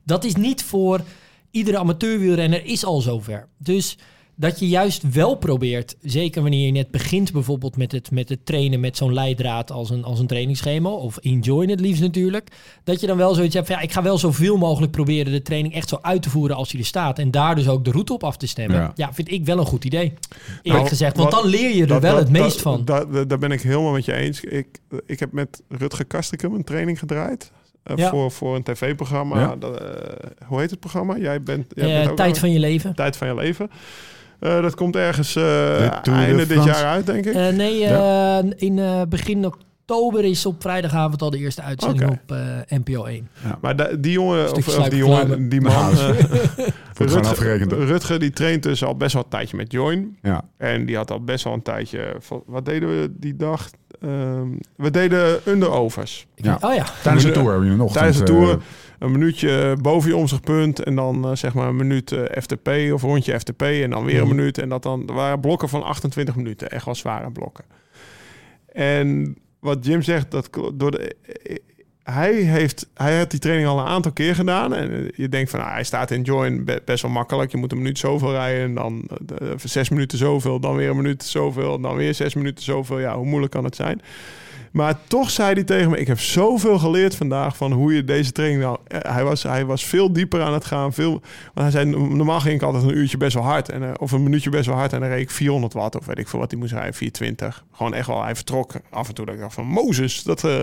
Dat 0.04 0.24
is 0.24 0.36
niet 0.36 0.64
voor 0.64 1.02
iedere 1.52 1.78
amateurwielrenner 1.78 2.66
is 2.66 2.86
al 2.86 3.02
zover. 3.02 3.48
Dus 3.58 3.98
dat 4.40 4.60
je 4.60 4.68
juist 4.68 5.14
wel 5.14 5.36
probeert, 5.36 5.96
zeker 6.02 6.42
wanneer 6.42 6.66
je 6.66 6.72
net 6.72 6.92
begint 6.92 7.32
bijvoorbeeld 7.32 7.78
met 7.78 7.92
het, 7.92 8.12
met 8.12 8.30
het 8.30 8.46
trainen 8.46 8.80
met 8.80 8.98
zo'n 8.98 9.14
leidraad 9.14 9.72
als 9.72 9.90
een, 9.90 10.04
als 10.04 10.20
een 10.20 10.28
trainingsschema, 10.28 10.90
of 10.90 11.18
enjoy 11.18 11.66
het 11.70 11.80
liefst 11.80 12.02
natuurlijk, 12.02 12.50
dat 12.84 13.00
je 13.02 13.08
dan 13.08 13.18
wel 13.18 13.34
zoiets 13.34 13.54
hebt 13.56 13.68
van 13.68 13.76
ja, 13.76 13.82
ik 13.82 13.92
ga 13.92 14.02
wel 14.02 14.18
zoveel 14.18 14.58
mogelijk 14.58 14.92
proberen 14.92 15.32
de 15.32 15.42
training 15.42 15.74
echt 15.74 15.90
zo 15.90 15.98
uit 16.02 16.22
te 16.22 16.30
voeren 16.30 16.56
als 16.56 16.70
die 16.70 16.80
er 16.80 16.86
staat 16.86 17.20
en 17.20 17.32
daar 17.32 17.56
dus 17.56 17.68
ook 17.68 17.86
de 17.86 17.92
route 17.92 18.14
op 18.14 18.24
af 18.24 18.38
te 18.38 18.48
stemmen. 18.48 18.78
Ja, 18.78 18.92
Ja. 18.96 19.14
vind 19.14 19.32
ik 19.32 19.46
wel 19.46 19.58
een 19.60 19.66
goed 19.66 19.86
idee. 19.86 20.14
Eerlijk 20.48 20.64
Nou, 20.64 20.88
gezegd, 20.88 21.18
want 21.18 21.32
wat- 21.34 21.42
dan 21.42 21.50
leer 21.52 21.76
je 21.76 21.82
er 21.82 21.88
Dat- 21.88 22.02
wel 22.02 22.12
dat- 22.12 22.20
het 22.22 22.30
meest 22.32 22.64
dat- 22.64 22.84
van. 22.86 22.86
daar 23.28 23.40
ben 23.40 23.52
ik 23.52 23.62
helemaal 23.62 23.92
met 23.92 24.06
je 24.06 24.14
eens. 24.14 24.40
Ik, 24.42 24.68
ik 25.06 25.20
heb 25.20 25.32
met 25.32 25.62
Rutger 25.70 26.06
Kastrikum 26.06 26.54
een 26.54 26.64
training 26.64 27.00
gedraaid. 27.00 27.52
eh, 27.84 27.96
Ja. 27.98 28.10
voor, 28.10 28.32
voor 28.32 28.56
een 28.56 28.64
tv-programma. 28.64 29.40
Ja. 29.40 29.56
Eh, 29.60 29.68
hoe 30.48 30.60
heet 30.60 30.70
het 30.70 30.80
programma? 30.80 31.18
Jij 31.18 31.44
bent, 31.44 31.66
jij 31.76 31.90
Eh, 31.92 31.98
bent 31.98 32.10
ook 32.10 32.16
tijd 32.18 32.34
aan- 32.34 32.40
van 32.40 32.52
je 32.52 32.60
leven. 32.60 32.96
tijd 32.96 33.18
van 33.18 33.28
je 33.28 33.36
leven. 33.36 33.70
Eh, 34.40 34.62
dat 34.62 34.76
komt 34.76 34.96
ergens 34.96 35.36
eh, 35.36 35.44
de 36.04 36.12
einde 36.12 36.48
dit 36.48 36.64
jaar 36.64 36.84
uit, 36.86 37.06
denk 37.06 37.26
ik. 37.26 37.34
Eh, 37.34 37.48
nee, 37.50 37.84
eh, 37.86 38.38
in 38.56 38.80
eh, 38.80 39.02
begin 39.10 39.46
oktober 39.46 40.24
is 40.24 40.46
op 40.46 40.62
vrijdagavond 40.62 41.22
al 41.22 41.30
de 41.30 41.38
eerste 41.38 41.62
uitzending 41.62 42.10
op 42.12 42.32
eh, 42.32 42.78
NPO 42.78 43.06
1. 43.06 43.30
maar 43.62 43.76
da- 43.76 43.90
die 44.00 44.12
jongen, 44.12 44.54
of, 44.54 44.66
die 44.90 44.98
jongen, 44.98 45.50
die 45.50 45.62
man, 45.62 45.94
Nou, 45.94 46.16
Rutger? 46.98 47.68
Rutger, 47.86 48.20
die 48.20 48.30
traint 48.32 48.64
dus 48.64 48.84
al 48.84 48.96
best 48.98 49.14
wel 49.14 49.24
een 49.24 49.30
tijdje 49.30 49.58
met 49.58 49.72
Join. 49.72 50.18
Ja. 50.22 50.42
En 50.58 50.86
die 50.86 50.96
had 50.96 51.12
al 51.12 51.24
best 51.24 51.44
wel 51.44 51.54
een 51.54 51.62
tijdje... 51.62 52.16
van- 52.20 52.44
Wat 52.46 52.66
deden 52.66 52.90
we 53.02 53.14
die 53.20 53.36
dag? 53.36 53.70
Ehm, 54.02 54.48
we 54.76 54.92
deden 54.92 55.40
underovers. 55.46 56.28
Ja. 56.36 56.58
oh 56.62 56.74
ja, 56.76 56.86
Tijdens 57.04 57.26
de 57.26 57.32
tour 57.32 57.52
hebben 57.52 57.70
we 57.70 57.76
nog 57.76 57.92
Tijdens 57.94 58.18
de 58.18 58.24
tour 58.24 58.60
een 59.00 59.12
minuutje 59.12 59.78
boven 59.82 60.10
je 60.10 60.16
omzichtpunt 60.16 60.84
en 60.84 60.96
dan 60.96 61.26
eh, 61.26 61.36
zeg 61.36 61.54
maar 61.54 61.68
een 61.68 61.76
minuut 61.76 62.12
eh, 62.12 62.42
FTP 62.42 62.70
of 62.94 63.02
rondje 63.02 63.40
FTP 63.40 63.62
en 63.62 63.90
dan 63.90 64.06
weer 64.06 64.20
een 64.22 64.28
Mhm. 64.28 64.36
minuut. 64.36 64.58
En 64.58 64.70
dat 64.70 64.84
dan 64.84 65.08
er 65.08 65.14
waren 65.14 65.40
blokken 65.40 65.70
van 65.70 65.84
28 65.84 66.36
minuten, 66.36 66.70
echt 66.72 66.86
wel 66.86 66.96
zware 66.96 67.32
blokken. 67.32 67.66
En 68.74 69.38
wat 69.60 69.86
Jim 69.86 70.02
zegt, 70.02 70.32
dat 70.32 70.50
door 70.74 70.92
de, 70.92 71.16
eh, 71.44 71.56
hij 72.04 72.34
heeft 72.34 72.90
hij 72.94 73.18
had 73.18 73.32
die 73.32 73.40
training 73.40 73.68
al 73.70 73.80
een 73.80 73.86
aantal 73.86 74.12
keer 74.12 74.36
gedaan 74.36 74.74
en 74.74 75.12
je 75.16 75.30
denkt 75.30 75.50
van 75.50 75.60
ah, 75.60 75.72
hij 75.72 75.84
staat 75.84 76.12
in 76.12 76.22
join 76.22 76.66
be- 76.66 76.82
best 76.86 77.02
wel 77.02 77.12
makkelijk. 77.12 77.52
Je 77.52 77.58
moet 77.58 77.72
een 77.72 77.78
minuut 77.78 77.98
zoveel 78.00 78.32
rijden 78.32 78.64
en 78.64 78.74
dan 78.74 79.10
zes 79.64 79.90
minuten 79.90 80.18
zoveel, 80.18 80.60
dan 80.60 80.76
weer 80.76 80.90
een 80.90 80.96
minuut 80.96 81.24
zoveel, 81.24 81.80
dan 81.82 81.96
weer 81.96 82.14
zes 82.14 82.34
minuten 82.34 82.64
zoveel. 82.64 83.00
Ja, 83.00 83.16
hoe 83.18 83.26
moeilijk 83.26 83.52
kan 83.52 83.64
het 83.64 83.76
zijn? 83.76 84.02
Maar 84.72 84.98
toch 85.08 85.30
zei 85.30 85.54
hij 85.54 85.64
tegen 85.64 85.90
me: 85.92 85.98
Ik 85.98 86.08
heb 86.08 86.20
zoveel 86.20 86.80
geleerd 86.80 87.16
vandaag 87.16 87.58
van 87.58 87.72
hoe 87.72 87.94
je 87.96 88.04
deze 88.04 88.32
training 88.32 88.62
nou. 88.62 88.78
eh, 88.88 89.14
Hij 89.14 89.24
was, 89.24 89.44
hij 89.44 89.66
was 89.66 89.86
veel 89.86 90.14
dieper 90.14 90.42
aan 90.42 90.54
het 90.54 90.66
gaan. 90.66 90.94
Veel, 90.94 91.12
want 91.12 91.22
hij 91.54 91.72
zei: 91.72 91.86
Normaal 92.16 92.40
ging 92.40 92.56
ik 92.56 92.62
altijd 92.62 92.84
een 92.84 92.98
uurtje 92.98 93.18
best 93.18 93.34
wel 93.34 93.44
hard. 93.44 93.70
En, 93.70 93.84
eh, 93.84 93.90
of 94.00 94.12
een 94.12 94.24
minuutje 94.24 94.50
best 94.50 94.66
wel 94.66 94.76
hard. 94.76 94.94
En 94.94 95.00
dan 95.00 95.10
reed 95.10 95.22
ik 95.22 95.32
400 95.32 95.74
watt. 95.74 95.96
Of 95.98 96.06
weet 96.06 96.18
ik 96.20 96.28
veel 96.28 96.40
wat 96.40 96.52
hij 96.52 96.60
moest 96.60 96.72
rijden. 96.74 96.94
420. 96.94 97.64
Gewoon 97.72 97.94
echt 97.94 98.08
wel. 98.08 98.24
Hij 98.24 98.36
vertrok 98.36 98.74
af 98.90 99.08
en 99.08 99.14
toe. 99.14 99.26
Dat 99.26 99.34
ik 99.36 99.42
dacht 99.42 99.54
van 99.54 99.66
Mozes. 99.66 100.24
Dat, 100.24 100.44
eh, 100.44 100.60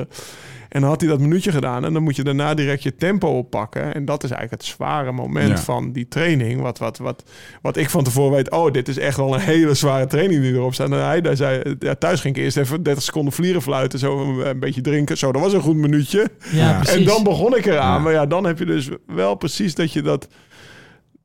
en 0.69 0.81
dan 0.81 0.91
had 0.91 1.01
hij 1.01 1.11
dat 1.11 1.21
minuutje 1.21 1.51
gedaan. 1.53 1.85
En 1.85 1.93
dan 1.93 2.03
moet 2.03 2.17
je 2.17 2.23
daarna 2.23 2.55
direct 2.55 2.83
je 2.83 2.97
tempo 2.97 3.29
oppakken. 3.29 3.95
En 3.95 4.05
dat 4.05 4.25
is 4.25 4.31
eigenlijk 4.31 4.63
het 4.63 4.71
zware 4.73 5.13
moment 5.13 5.49
Ja. 5.49 5.57
van 5.65 5.93
die 5.93 6.09
training. 6.09 6.61
Wat, 6.61 6.79
wat, 6.79 6.99
wat, 6.99 7.25
wat 7.63 7.77
ik 7.77 7.91
van 7.91 8.05
tevoren 8.05 8.33
weet. 8.33 8.51
Oh, 8.51 8.73
dit 8.73 8.89
is 8.89 8.99
echt 8.99 9.17
wel 9.17 9.35
een 9.35 9.41
hele 9.41 9.75
zware 9.75 10.07
training 10.07 10.43
die 10.43 10.53
erop 10.53 10.75
staat. 10.75 10.91
En 10.91 11.05
hij 11.05 11.21
daar 11.21 11.37
zei, 11.37 11.77
ja, 11.79 11.95
thuis 11.95 12.21
ging 12.21 12.37
ik 12.37 12.43
eerst 12.43 12.57
even 12.57 12.83
30 12.83 13.03
seconden 13.03 13.33
vlieren 13.33 13.63
fluiten. 13.63 13.94
Zo 13.99 14.21
een, 14.23 14.49
een 14.49 14.59
beetje 14.59 14.81
drinken. 14.81 15.19
Zo, 15.19 15.33
dat 15.33 15.43
was 15.43 15.53
een 15.53 15.61
goed 15.61 15.77
minuutje. 15.77 16.29
ja. 16.53 16.87
En 16.87 17.05
dan 17.05 17.23
begon 17.23 17.57
ik 17.57 17.67
eraan. 17.67 17.93
Ja. 17.97 17.99
Maar 17.99 18.13
ja, 18.13 18.27
dan 18.27 18.45
heb 18.47 18.59
je 18.59 18.65
dus 18.67 18.89
wel 19.07 19.35
precies 19.35 19.75
dat 19.75 19.93
je 19.93 20.03
dat... 20.03 20.29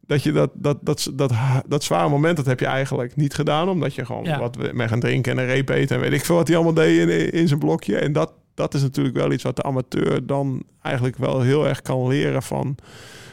Dat 0.06 0.24
je 0.24 0.32
dat, 0.32 0.50
dat, 0.54 0.78
dat, 0.82 1.12
dat, 1.14 1.32
dat 1.68 1.84
zware 1.84 2.10
moment, 2.10 2.38
dat 2.38 2.46
heb 2.46 2.60
je 2.60 2.66
eigenlijk 2.66 3.16
niet 3.16 3.34
gedaan. 3.34 3.70
Omdat 3.70 3.96
je 3.96 4.06
gewoon 4.06 4.24
Ja. 4.24 4.40
wat 4.40 4.56
we- 4.56 4.70
mee 4.74 4.88
gaan 4.88 5.00
drinken 5.00 5.32
en 5.32 5.38
een 5.38 5.46
reep 5.46 5.70
eten. 5.70 5.96
En 5.96 6.02
weet 6.02 6.14
ik 6.14 6.26
veel 6.26 6.36
wat 6.36 6.48
hij 6.48 6.56
allemaal 6.56 6.74
deed 6.74 7.10
in, 7.10 7.32
in 7.32 7.48
zijn 7.48 7.60
blokje. 7.60 7.98
En 7.98 8.14
dat, 8.14 8.34
dat 8.54 8.74
is 8.74 8.82
natuurlijk 8.82 9.16
wel 9.16 9.32
iets 9.32 9.44
wat 9.44 9.56
de 9.56 9.64
amateur 9.64 10.26
dan 10.26 10.64
eigenlijk 10.82 11.18
wel 11.18 11.42
heel 11.42 11.68
erg 11.68 11.82
kan 11.82 12.08
leren 12.08 12.44
van... 12.44 12.76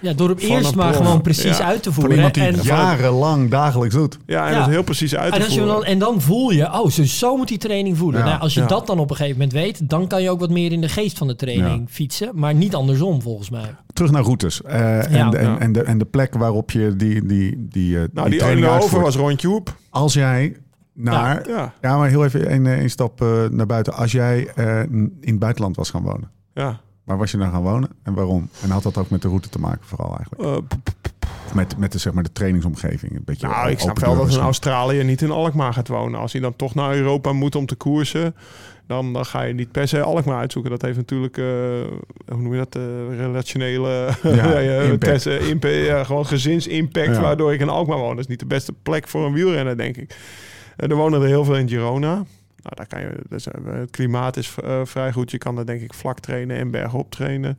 ja, 0.00 0.12
door 0.12 0.28
hem 0.28 0.38
van 0.38 0.48
eerst 0.48 0.74
maar 0.74 0.94
gewoon 0.94 1.20
precies 1.20 1.58
Ja. 1.58 1.64
uit 1.64 1.82
te 1.82 1.92
Van 1.92 1.92
voeren. 1.92 2.14
iemand 2.16 2.34
die 2.34 2.42
en, 2.42 2.54
het 2.54 2.64
jarenlang 2.64 3.50
dagelijks 3.50 3.94
doet. 3.94 4.18
Ja, 4.26 4.46
en 4.46 4.52
Ja. 4.52 4.58
dat 4.58 4.68
heel 4.68 4.82
precies 4.82 5.16
uit 5.16 5.30
te 5.32 5.38
en, 5.38 5.44
als 5.44 5.54
je 5.54 5.60
voeren. 5.60 5.76
dan, 5.76 5.84
en 5.84 5.98
dan 5.98 6.20
voel 6.20 6.50
je, 6.50 6.72
oh, 6.72 6.88
zo, 6.90 7.04
zo 7.04 7.36
moet 7.36 7.48
die 7.48 7.58
training 7.58 7.96
voelen. 7.98 8.20
Ja. 8.20 8.26
Nou, 8.26 8.40
als 8.40 8.54
je 8.54 8.60
Ja. 8.60 8.66
dat 8.66 8.86
dan 8.86 8.98
op 8.98 9.10
een 9.10 9.16
gegeven 9.16 9.38
moment 9.38 9.56
weet, 9.56 9.88
dan 9.88 10.06
kan 10.06 10.22
je 10.22 10.30
ook 10.30 10.40
wat 10.40 10.50
meer 10.50 10.72
in 10.72 10.80
de 10.80 10.88
geest 10.88 11.18
van 11.18 11.26
de 11.26 11.36
training 11.36 11.78
Ja. 11.86 11.92
fietsen. 11.94 12.30
Maar 12.34 12.54
niet 12.54 12.74
andersom, 12.74 13.22
volgens 13.22 13.50
mij. 13.50 13.74
Terug 13.92 14.10
naar 14.10 14.22
routes. 14.22 14.62
Eh, 14.62 15.12
en, 15.14 15.34
en, 15.34 15.58
en, 15.60 15.72
de, 15.72 15.82
en 15.82 15.98
de 15.98 16.04
plek 16.04 16.34
waarop 16.34 16.70
je 16.70 16.96
die, 16.96 17.26
die, 17.26 17.66
die, 17.68 17.98
eh, 17.98 18.04
nou, 18.12 18.30
die, 18.30 18.38
training 18.38 18.66
ene 18.66 18.74
over 18.76 18.80
uitvoert. 18.82 19.04
was 19.04 19.16
rondje 19.16 19.48
hoep. 19.48 19.74
Als 19.90 20.12
jij 20.14 20.56
naar... 20.94 21.48
Ja. 21.48 21.72
Ja, 21.80 21.96
maar 21.98 22.08
heel 22.08 22.24
even 22.24 22.52
een, 22.52 22.64
een 22.66 22.90
stap 22.90 23.22
eh, 23.22 23.28
naar 23.50 23.66
buiten. 23.66 23.92
Als 23.94 24.12
jij 24.12 24.48
eh, 24.54 24.80
in 24.80 25.12
het 25.20 25.38
buitenland 25.38 25.76
was 25.76 25.90
gaan 25.90 26.02
wonen. 26.02 26.30
ja. 26.54 26.80
Waar 27.06 27.18
was 27.18 27.30
je 27.30 27.36
dan 27.36 27.50
gaan 27.50 27.62
wonen 27.62 27.88
en 28.02 28.14
waarom? 28.14 28.48
En 28.62 28.70
had 28.70 28.82
dat 28.82 28.96
ook 28.96 29.10
met 29.10 29.22
de 29.22 29.28
route 29.28 29.48
te 29.48 29.58
maken 29.58 29.84
vooral 29.86 30.16
eigenlijk? 30.16 30.42
Eh, 30.42 30.76
Of 31.46 31.54
met, 31.54 31.78
met 31.78 31.92
de, 31.92 31.98
zeg 31.98 32.12
maar, 32.12 32.22
de 32.22 32.32
trainingsomgeving? 32.32 33.12
Een 33.16 33.22
beetje 33.24 33.46
Nou, 33.46 33.70
ik 33.70 33.78
snap 33.78 33.98
wel 33.98 34.16
dat 34.16 34.34
een. 34.34 34.40
Australiër 34.40 35.04
niet 35.04 35.22
in 35.22 35.30
Alkmaar 35.30 35.72
gaat 35.72 35.88
wonen. 35.88 36.20
Als 36.20 36.32
hij 36.32 36.40
dan 36.40 36.56
toch 36.56 36.74
naar 36.74 36.94
Europa 36.94 37.32
moet 37.32 37.54
om 37.54 37.66
te 37.66 37.74
koersen, 37.74 38.34
dan, 38.86 39.12
dan 39.12 39.26
ga 39.26 39.42
je 39.42 39.54
niet 39.54 39.72
per 39.72 39.88
se 39.88 40.02
Alkmaar 40.02 40.38
uitzoeken. 40.38 40.70
Dat 40.70 40.82
heeft 40.82 40.96
natuurlijk, 40.96 41.38
eh, 41.38 41.44
hoe 42.28 42.42
noem 42.42 42.52
je 42.52 42.58
dat, 42.58 42.74
eh, 42.76 42.82
relationele 43.18 44.08
Ja, 44.22 44.58
ja, 44.58 44.80
impact. 44.90 44.98
pers- 44.98 45.26
impa- 45.48 45.68
ja, 45.68 46.04
gewoon 46.04 46.26
gezinsimpact, 46.26 47.06
Ja. 47.14 47.20
waardoor 47.20 47.52
ik 47.52 47.60
in 47.60 47.68
Alkmaar 47.68 47.98
woon. 47.98 48.10
Dat 48.10 48.18
is 48.24 48.26
niet 48.30 48.40
de 48.40 48.46
beste 48.46 48.72
plek 48.82 49.08
voor 49.08 49.26
een 49.26 49.32
wielrenner, 49.32 49.76
denk 49.76 49.96
ik. 49.96 50.16
Er 50.76 50.94
wonen 50.96 51.20
er 51.22 51.26
heel 51.26 51.44
veel 51.44 51.56
in 51.56 51.68
Girona. 51.68 52.24
Nou, 52.66 52.74
daar 52.74 52.86
kan 52.86 53.00
je, 53.00 53.22
dus, 53.28 53.46
eh, 53.48 53.64
het 53.64 53.90
klimaat 53.90 54.36
is 54.36 54.54
eh, 54.64 54.80
vrij 54.84 55.12
goed. 55.12 55.30
Je 55.30 55.38
kan 55.38 55.58
er 55.58 55.66
denk 55.66 55.80
ik 55.80 55.94
vlak 55.94 56.20
trainen 56.20 56.56
en 56.56 56.70
bergop 56.70 57.10
trainen. 57.10 57.58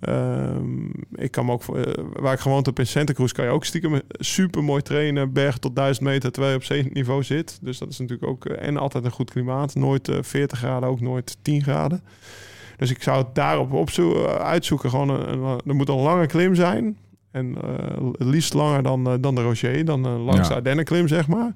Ehm, 0.00 0.84
ik 1.14 1.30
kan 1.30 1.44
me 1.46 1.52
ook, 1.52 1.76
eh, 1.76 1.82
waar 2.12 2.32
ik 2.32 2.40
gewoond 2.40 2.66
heb 2.66 2.78
in 2.78 2.86
Santa 2.86 3.12
Cruz, 3.12 3.32
kan 3.32 3.44
je 3.44 3.50
ook 3.50 3.64
stiekem 3.64 4.00
super 4.10 4.64
mooi 4.64 4.82
trainen. 4.82 5.32
Berg 5.32 5.58
tot 5.58 5.76
1000 5.76 6.06
meter 6.06 6.30
terwijl 6.32 6.52
je 6.52 6.58
op 6.58 6.64
zeeniveau 6.64 7.22
zit. 7.22 7.58
Dus 7.62 7.78
dat 7.78 7.88
is 7.88 7.98
natuurlijk 7.98 8.28
ook, 8.30 8.44
eh, 8.46 8.66
en 8.68 8.76
altijd 8.76 9.04
een 9.04 9.10
goed 9.10 9.30
klimaat. 9.30 9.74
Nooit 9.74 10.08
eh, 10.08 10.18
40 10.20 10.58
graden, 10.58 10.88
ook 10.88 11.00
nooit 11.00 11.36
10 11.42 11.62
graden. 11.62 12.00
Dus 12.76 12.90
ik 12.90 13.02
zou 13.02 13.18
het 13.24 13.34
daarop 13.34 13.72
opzo- 13.72 14.24
eh, 14.26 14.34
uitzoeken. 14.34 14.90
Gewoon 14.90 15.08
een, 15.08 15.28
een- 15.42 15.60
er 15.66 15.74
moet 15.74 15.88
een 15.88 15.94
lange 16.00 16.26
klim 16.26 16.54
zijn. 16.54 16.96
En 17.30 17.56
eh, 17.62 18.08
het 18.18 18.28
liefst 18.28 18.54
langer 18.54 18.82
dan, 18.82 19.06
eh, 19.06 19.14
dan 19.20 19.34
de 19.34 19.42
Rocher, 19.42 19.84
dan 19.84 20.00
langste 20.06 20.48
Ja. 20.52 20.56
Ardennenklim, 20.58 21.08
zeg 21.08 21.28
maar. 21.28 21.52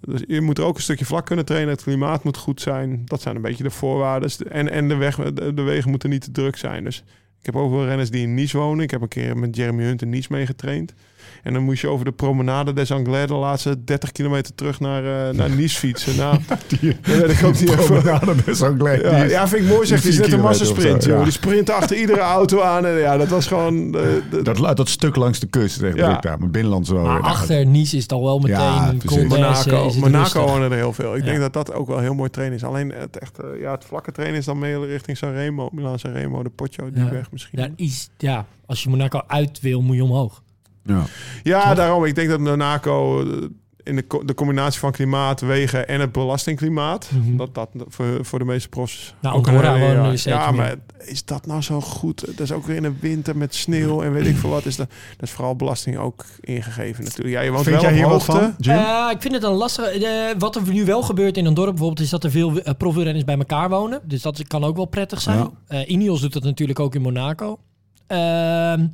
Dus 0.00 0.22
je 0.26 0.40
moet 0.40 0.58
er 0.58 0.64
ook 0.64 0.76
een 0.76 0.82
stukje 0.82 1.04
vlak 1.04 1.26
kunnen 1.26 1.44
trainen. 1.44 1.70
Het 1.70 1.82
klimaat 1.82 2.24
moet 2.24 2.36
goed 2.36 2.60
zijn. 2.60 3.02
Dat 3.04 3.20
zijn 3.20 3.36
een 3.36 3.42
beetje 3.42 3.62
de 3.62 3.70
voorwaarden. 3.70 4.30
En, 4.48 4.70
en 4.70 4.88
de, 4.88 4.94
weg, 4.94 5.16
de, 5.16 5.54
de 5.54 5.62
wegen 5.62 5.90
moeten 5.90 6.10
niet 6.10 6.22
te 6.22 6.30
druk 6.30 6.56
zijn. 6.56 6.84
Dus 6.84 7.04
ik 7.40 7.46
heb 7.46 7.56
ook 7.56 7.70
wel 7.70 7.84
renners 7.84 8.10
die 8.10 8.22
in 8.22 8.34
Nice 8.34 8.58
wonen. 8.58 8.84
Ik 8.84 8.90
heb 8.90 9.00
een 9.00 9.08
keer 9.08 9.36
met 9.36 9.56
Jeremy 9.56 9.84
Hunt 9.84 10.02
in 10.02 10.08
Nice 10.08 10.28
meegetraind. 10.30 10.94
En 11.42 11.52
dan 11.52 11.62
moest 11.62 11.80
je 11.80 11.88
over 11.88 12.04
de 12.04 12.12
promenade 12.12 12.72
des 12.72 12.92
Anglais 12.92 13.26
de 13.26 13.34
laatste 13.34 13.84
30 13.84 14.12
kilometer 14.12 14.54
terug 14.54 14.80
naar, 14.80 15.28
eh, 15.28 15.34
naar 15.36 15.50
Nice 15.50 15.78
fietsen. 15.78 16.16
Nou, 16.16 16.38
Die 16.80 16.96
weet 17.02 17.30
ik 17.30 17.44
ook 17.44 17.54
even. 17.54 17.76
promenade 17.76 18.34
is 18.46 18.62
ook 18.62 18.82
leuk. 18.82 19.02
Ja, 19.02 19.10
Die 19.16 19.24
is- 19.24 19.30
ja, 19.30 19.48
vind 19.48 19.62
ik 19.62 19.68
mooi 19.68 19.86
zeg. 19.86 20.00
Die 20.00 20.10
is 20.10 20.18
net 20.18 20.32
een 20.32 20.40
massasprint. 20.40 21.02
zo, 21.02 21.08
joh. 21.08 21.18
ja. 21.18 21.24
Die 21.24 21.32
sprint 21.32 21.70
achter 21.70 21.96
iedere 21.96 22.20
auto 22.20 22.60
aan. 22.60 22.86
En 22.86 22.92
ja, 22.98 23.16
dat 23.16 23.28
was 23.28 23.46
gewoon... 23.46 23.94
eh, 23.96 24.02
de- 24.30 24.42
dat, 24.42 24.76
dat 24.76 24.88
stuk 24.88 25.16
langs 25.16 25.38
de 25.40 25.46
kust, 25.46 25.78
zeg 25.78 25.94
Ja. 25.96 26.16
ik 26.16 26.22
daar. 26.22 26.38
Mijn 26.38 26.50
binnenland 26.50 26.86
zo. 26.86 27.02
Maar 27.02 27.20
achter 27.20 27.66
Nice 27.66 27.96
is 27.96 28.02
het 28.02 28.12
al 28.12 28.24
wel 28.24 28.38
meteen 28.38 28.56
Ja, 28.56 28.88
een 28.88 29.26
Monaco, 29.28 29.92
Monaco 29.98 30.46
wonen 30.46 30.70
er 30.70 30.76
heel 30.76 30.92
veel. 30.92 31.14
Ik 31.16 31.20
Ja. 31.24 31.30
denk 31.30 31.40
dat 31.40 31.52
dat 31.52 31.72
ook 31.72 31.86
wel 31.88 31.98
heel 31.98 32.14
mooi 32.14 32.30
trainen 32.30 32.56
is. 32.56 32.64
Alleen 32.64 32.92
het, 32.92 33.18
echt, 33.18 33.38
eh, 33.38 33.60
ja, 33.60 33.70
het 33.72 33.84
vlakke 33.84 34.12
trainen 34.12 34.38
is 34.38 34.44
dan 34.44 34.58
meer 34.58 34.86
richting 34.86 35.16
Sanremo. 35.16 35.68
Milan 35.72 35.98
Sanremo, 35.98 36.42
de 36.42 36.48
Poggio, 36.50 36.90
die 36.90 37.04
Ja. 37.04 37.10
weg 37.10 37.30
misschien. 37.32 37.58
Daar 37.58 37.70
is, 37.76 38.08
ja, 38.18 38.46
als 38.66 38.82
je 38.82 38.88
Monaco 38.88 39.20
uit 39.26 39.60
wil, 39.60 39.80
moet 39.82 39.96
je 39.96 40.02
omhoog. 40.04 40.42
Ja. 40.88 41.02
Ja, 41.42 41.74
daarom. 41.74 42.04
Ik 42.04 42.14
denk 42.14 42.28
dat 42.28 42.40
Monaco... 42.40 43.20
eh, 43.30 43.46
in 43.82 43.96
de, 43.96 44.06
co- 44.06 44.24
de 44.24 44.34
combinatie 44.34 44.80
van 44.80 44.92
klimaat, 44.92 45.40
wegen 45.40 45.88
en 45.88 46.00
het 46.00 46.12
belastingklimaat. 46.12 47.10
Mhm. 47.12 47.36
Dat 47.36 47.54
dat 47.54 47.68
voor, 47.88 48.18
voor 48.24 48.38
de 48.38 48.44
meeste 48.44 48.68
profs. 48.68 49.14
Nou, 49.20 49.36
ook 49.36 49.46
een 49.46 49.54
wonen 49.54 49.80
ja, 50.10 50.16
zeker 50.16 50.40
ja, 50.40 50.50
meer. 50.50 50.60
maar 50.60 50.74
is 50.98 51.24
dat 51.24 51.46
nou 51.46 51.62
zo 51.62 51.80
goed? 51.80 52.24
Dat 52.26 52.40
is 52.40 52.52
ook 52.52 52.66
weer 52.66 52.76
in 52.76 52.82
de 52.82 52.92
winter 53.00 53.36
met 53.36 53.54
sneeuw 53.54 54.02
en 54.02 54.12
weet 54.12 54.26
ik 54.26 54.36
veel 54.36 54.50
wat. 54.50 54.66
Is 54.66 54.76
dat, 54.76 54.88
dat 55.16 55.28
is 55.28 55.30
vooral 55.34 55.56
belasting 55.56 55.96
ook 55.98 56.24
ingegeven 56.40 57.04
natuurlijk. 57.04 57.34
Ja, 57.34 57.40
je 57.40 57.50
woont 57.50 57.64
Vind 57.64 57.80
wel 57.82 57.92
jij 57.92 58.04
op 58.04 58.10
hoogte. 58.10 58.30
van, 58.32 58.54
Jim? 58.58 58.76
Eh, 58.76 59.06
ik 59.10 59.20
vind 59.22 59.34
het 59.34 59.42
een 59.42 59.50
lastige. 59.52 59.88
eh, 60.06 60.34
wat 60.38 60.56
er 60.56 60.62
nu 60.72 60.84
wel 60.84 61.02
gebeurt 61.02 61.36
in 61.36 61.46
een 61.46 61.54
dorp 61.54 61.68
bijvoorbeeld, 61.70 62.00
is 62.00 62.10
dat 62.10 62.24
er 62.24 62.30
veel 62.30 62.50
uh, 62.56 62.62
profwielrenners 62.78 63.24
bij 63.24 63.36
elkaar 63.38 63.68
wonen. 63.68 64.00
Dus 64.04 64.22
dat 64.22 64.46
kan 64.46 64.64
ook 64.64 64.76
wel 64.76 64.84
prettig 64.86 65.20
zijn. 65.20 65.38
Ja. 65.38 65.50
Eh, 65.66 65.90
Ineos 65.90 66.20
doet 66.20 66.32
dat 66.32 66.42
natuurlijk 66.42 66.80
ook 66.80 66.94
in 66.94 67.02
Monaco. 67.02 67.58
Ehm, 68.06 68.86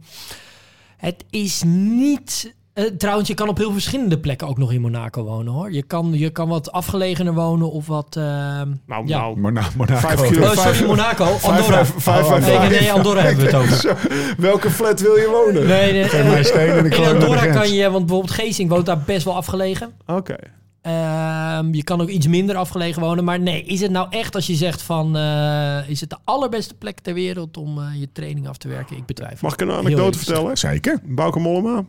het 1.05 1.25
is 1.31 1.63
niet. 1.67 2.55
eh, 2.73 2.85
trouwens, 2.85 3.29
je 3.29 3.35
kan 3.35 3.49
op 3.49 3.57
heel 3.57 3.73
verschillende 3.73 4.19
plekken 4.19 4.49
ook 4.49 4.59
nog 4.59 4.73
in 4.73 4.81
Monaco 4.81 5.23
wonen 5.25 5.53
hoor. 5.53 5.73
Je 5.73 5.83
kan, 5.83 6.11
je 6.13 6.31
kan 6.31 6.49
wat 6.49 6.73
afgelegener 6.73 7.35
wonen 7.35 7.71
of 7.71 7.87
wat. 7.87 8.17
ehm, 8.17 8.69
Nou, 8.87 9.07
Ja. 9.07 9.19
nou. 9.19 9.39
Mona- 9.41 9.69
Monaco. 9.77 9.99
Vijf 10.09 10.21
kilo- 10.29 10.47
Oh, 10.47 10.57
sorry, 10.57 10.87
Monaco. 10.87 11.25
Andorra. 11.25 11.63
Vijf, 11.85 11.95
vijf, 11.97 12.27
vijf, 12.27 12.47
Nee, 12.47 12.57
vijf. 12.57 12.71
nee, 12.71 12.81
nee, 12.81 12.93
Andorra 12.93 13.21
hebben 13.21 13.45
we 13.45 13.51
het 13.51 13.61
over. 13.61 13.77
Zo, 13.87 13.95
welke 14.37 14.71
flat 14.71 15.01
wil 15.01 15.15
je 15.17 15.29
wonen? 15.45 15.67
Nee, 15.69 15.93
nee, 15.93 16.05
Geef 16.09 16.25
mij 16.25 16.39
een 16.39 16.45
steen 16.45 16.69
en 16.71 16.85
ik 16.87 16.95
in 16.97 17.05
Andorra 17.09 17.47
kan 17.47 17.73
je, 17.73 17.91
want 17.91 18.07
bijvoorbeeld 18.07 18.35
Geesing 18.35 18.69
woont 18.71 18.87
daar 18.87 19.03
best 19.07 19.25
wel 19.25 19.37
afgelegen. 19.37 19.93
Oké. 20.07 20.37
Ehm, 20.85 21.75
je 21.75 21.85
kan 21.85 22.01
ook 22.01 22.09
iets 22.09 22.27
minder 22.27 22.57
afgelegen 22.57 23.03
wonen. 23.03 23.25
Maar 23.25 23.41
nee, 23.41 23.63
is 23.65 23.81
het 23.81 23.91
nou 23.91 24.07
echt 24.11 24.35
als 24.35 24.47
je 24.47 24.55
zegt 24.55 24.83
van... 24.83 25.17
eh, 25.17 25.89
is 25.89 26.01
het 26.01 26.11
de 26.11 26.17
allerbeste 26.25 26.75
plek 26.75 27.01
ter 27.01 27.15
wereld 27.15 27.57
om 27.57 27.79
eh, 27.79 28.01
je 28.01 28.13
training 28.13 28.49
af 28.49 28.57
te 28.57 28.69
werken? 28.69 28.97
Ik 28.97 29.07
betwijfel. 29.07 29.39
Mag 29.41 29.53
ik 29.53 29.61
een 29.61 29.71
anekdote 29.71 30.19
vertellen? 30.19 30.59
Zeker. 30.59 31.01
Bauke 31.05 31.39
Mollema, 31.39 31.85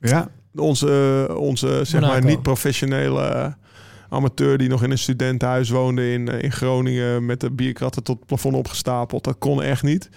Ja. 0.00 0.28
onze, 0.54 1.28
onze 1.38 1.80
zeg 1.84 2.00
maar 2.00 2.10
Monaco. 2.10 2.26
niet 2.28 2.42
professionele 2.42 3.22
eh, 3.22 3.52
amateur 4.08 4.58
die 4.58 4.68
nog 4.68 4.82
in 4.82 4.90
een 4.90 4.98
studentenhuis 4.98 5.70
woonde 5.70 6.12
in, 6.12 6.28
in 6.28 6.52
Groningen 6.52 7.26
met 7.26 7.40
de 7.40 7.50
bierkratten 7.50 8.02
tot 8.02 8.16
het 8.16 8.26
plafond 8.26 8.54
opgestapeld. 8.54 9.24
Dat 9.24 9.38
kon 9.38 9.62
echt 9.62 9.82
niet. 9.82 10.08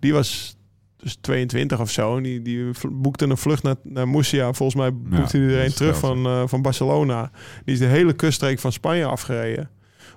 Die 0.00 0.12
was 0.12 0.56
dus 1.02 1.16
22 1.20 1.80
of 1.80 1.90
zo. 1.90 2.16
En 2.16 2.22
die, 2.22 2.42
die 2.42 2.70
boekte 2.90 3.24
een 3.24 3.36
vlucht 3.36 3.62
naar, 3.62 3.74
naar 3.82 4.08
Murcia. 4.08 4.52
Volgens 4.52 4.78
mij 4.80 4.94
boekte 4.94 5.38
Ja, 5.38 5.44
hij 5.44 5.48
er 5.48 5.48
dat 5.52 5.58
een 5.60 5.66
is 5.66 5.74
terug 5.74 5.98
van, 5.98 6.26
eh, 6.26 6.42
van 6.46 6.62
Barcelona. 6.62 7.30
Die 7.64 7.74
is 7.74 7.80
de 7.80 7.86
hele 7.86 8.12
kuststreek 8.12 8.58
van 8.58 8.72
Spanje 8.72 9.04
afgereden. 9.04 9.70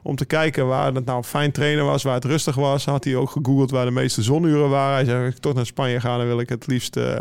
Om 0.04 0.16
te 0.16 0.26
kijken 0.26 0.68
waar 0.68 0.94
het 0.94 1.06
nou 1.06 1.24
fijn 1.24 1.52
trainen 1.52 1.86
was, 1.86 2.04
waar 2.04 2.14
het 2.14 2.26
rustig 2.26 2.56
was. 2.56 2.86
Had 2.86 3.04
hij 3.04 3.16
ook 3.16 3.30
gegoogeld 3.30 3.72
waar 3.72 3.86
de 3.86 3.92
meeste 3.92 4.22
zonuren 4.24 4.70
waren. 4.70 4.96
Hij 4.96 5.06
zei, 5.06 5.26
als 5.26 5.36
ik 5.36 5.42
toch 5.42 5.54
naar 5.54 5.66
Spanje 5.66 6.00
ga, 6.00 6.18
dan 6.18 6.26
wil 6.28 6.40
ik 6.40 6.50
het 6.50 6.68
liefst 6.68 6.96
eh, 6.98 7.20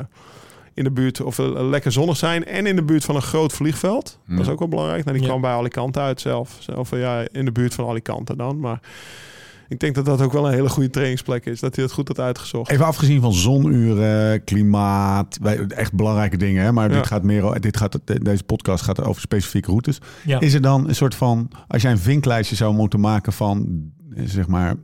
in 0.74 0.84
de 0.84 0.90
buurt 0.90 1.20
of 1.20 1.38
eh, 1.38 1.68
lekker 1.68 1.92
zonnig 1.92 2.16
zijn. 2.16 2.44
En 2.44 2.66
in 2.66 2.76
de 2.76 2.82
buurt 2.84 3.04
van 3.04 3.14
een 3.16 3.22
groot 3.22 3.52
vliegveld. 3.52 4.18
Ja. 4.26 4.36
Dat 4.36 4.44
is 4.46 4.52
ook 4.52 4.58
wel 4.58 4.68
belangrijk. 4.68 5.04
Nou, 5.04 5.12
die 5.16 5.22
Ja. 5.26 5.30
kwam 5.32 5.42
bij 5.42 5.52
Alicante 5.52 6.00
uit 6.00 6.20
zelf. 6.20 6.56
Zelf 6.58 6.92
eh, 6.92 7.00
ja, 7.00 7.24
in 7.32 7.44
de 7.44 7.52
buurt 7.52 7.74
van 7.74 7.88
Alicante 7.88 8.36
dan. 8.36 8.60
Maar 8.60 8.80
ik 9.70 9.80
denk 9.80 9.94
dat 9.94 10.04
dat 10.04 10.20
ook 10.22 10.32
wel 10.32 10.46
een 10.46 10.52
hele 10.52 10.68
goede 10.68 10.90
trainingsplek 10.90 11.46
is. 11.46 11.60
Dat 11.60 11.74
hij 11.76 11.84
dat 11.84 11.92
goed 11.92 12.08
had 12.08 12.18
uitgezocht. 12.20 12.70
Even 12.70 12.84
afgezien 12.86 13.20
van 13.20 13.32
zonuren, 13.32 14.44
klimaat, 14.44 15.38
wij- 15.42 15.66
echt 15.66 15.92
belangrijke 15.92 16.36
dingen. 16.36 16.64
Hè? 16.64 16.72
Maar 16.72 16.88
Ja. 16.90 16.96
dit 16.96 17.06
gaat 17.06 17.22
meer, 17.22 17.60
dit 17.60 17.76
gaat, 17.76 17.98
deze 18.22 18.44
podcast 18.44 18.84
gaat 18.84 19.04
over 19.04 19.20
specifieke 19.20 19.68
routes. 19.68 19.98
Ja. 20.24 20.40
Is 20.40 20.54
er 20.54 20.60
dan 20.60 20.88
een 20.88 20.94
soort 20.94 21.14
van, 21.14 21.50
als 21.68 21.82
jij 21.82 21.90
een 21.90 21.98
vinklijstje 21.98 22.56
zou 22.56 22.74
moeten 22.74 23.00
maken 23.00 23.32
van, 23.32 23.82
zeg 24.14 24.46
maar, 24.46 24.74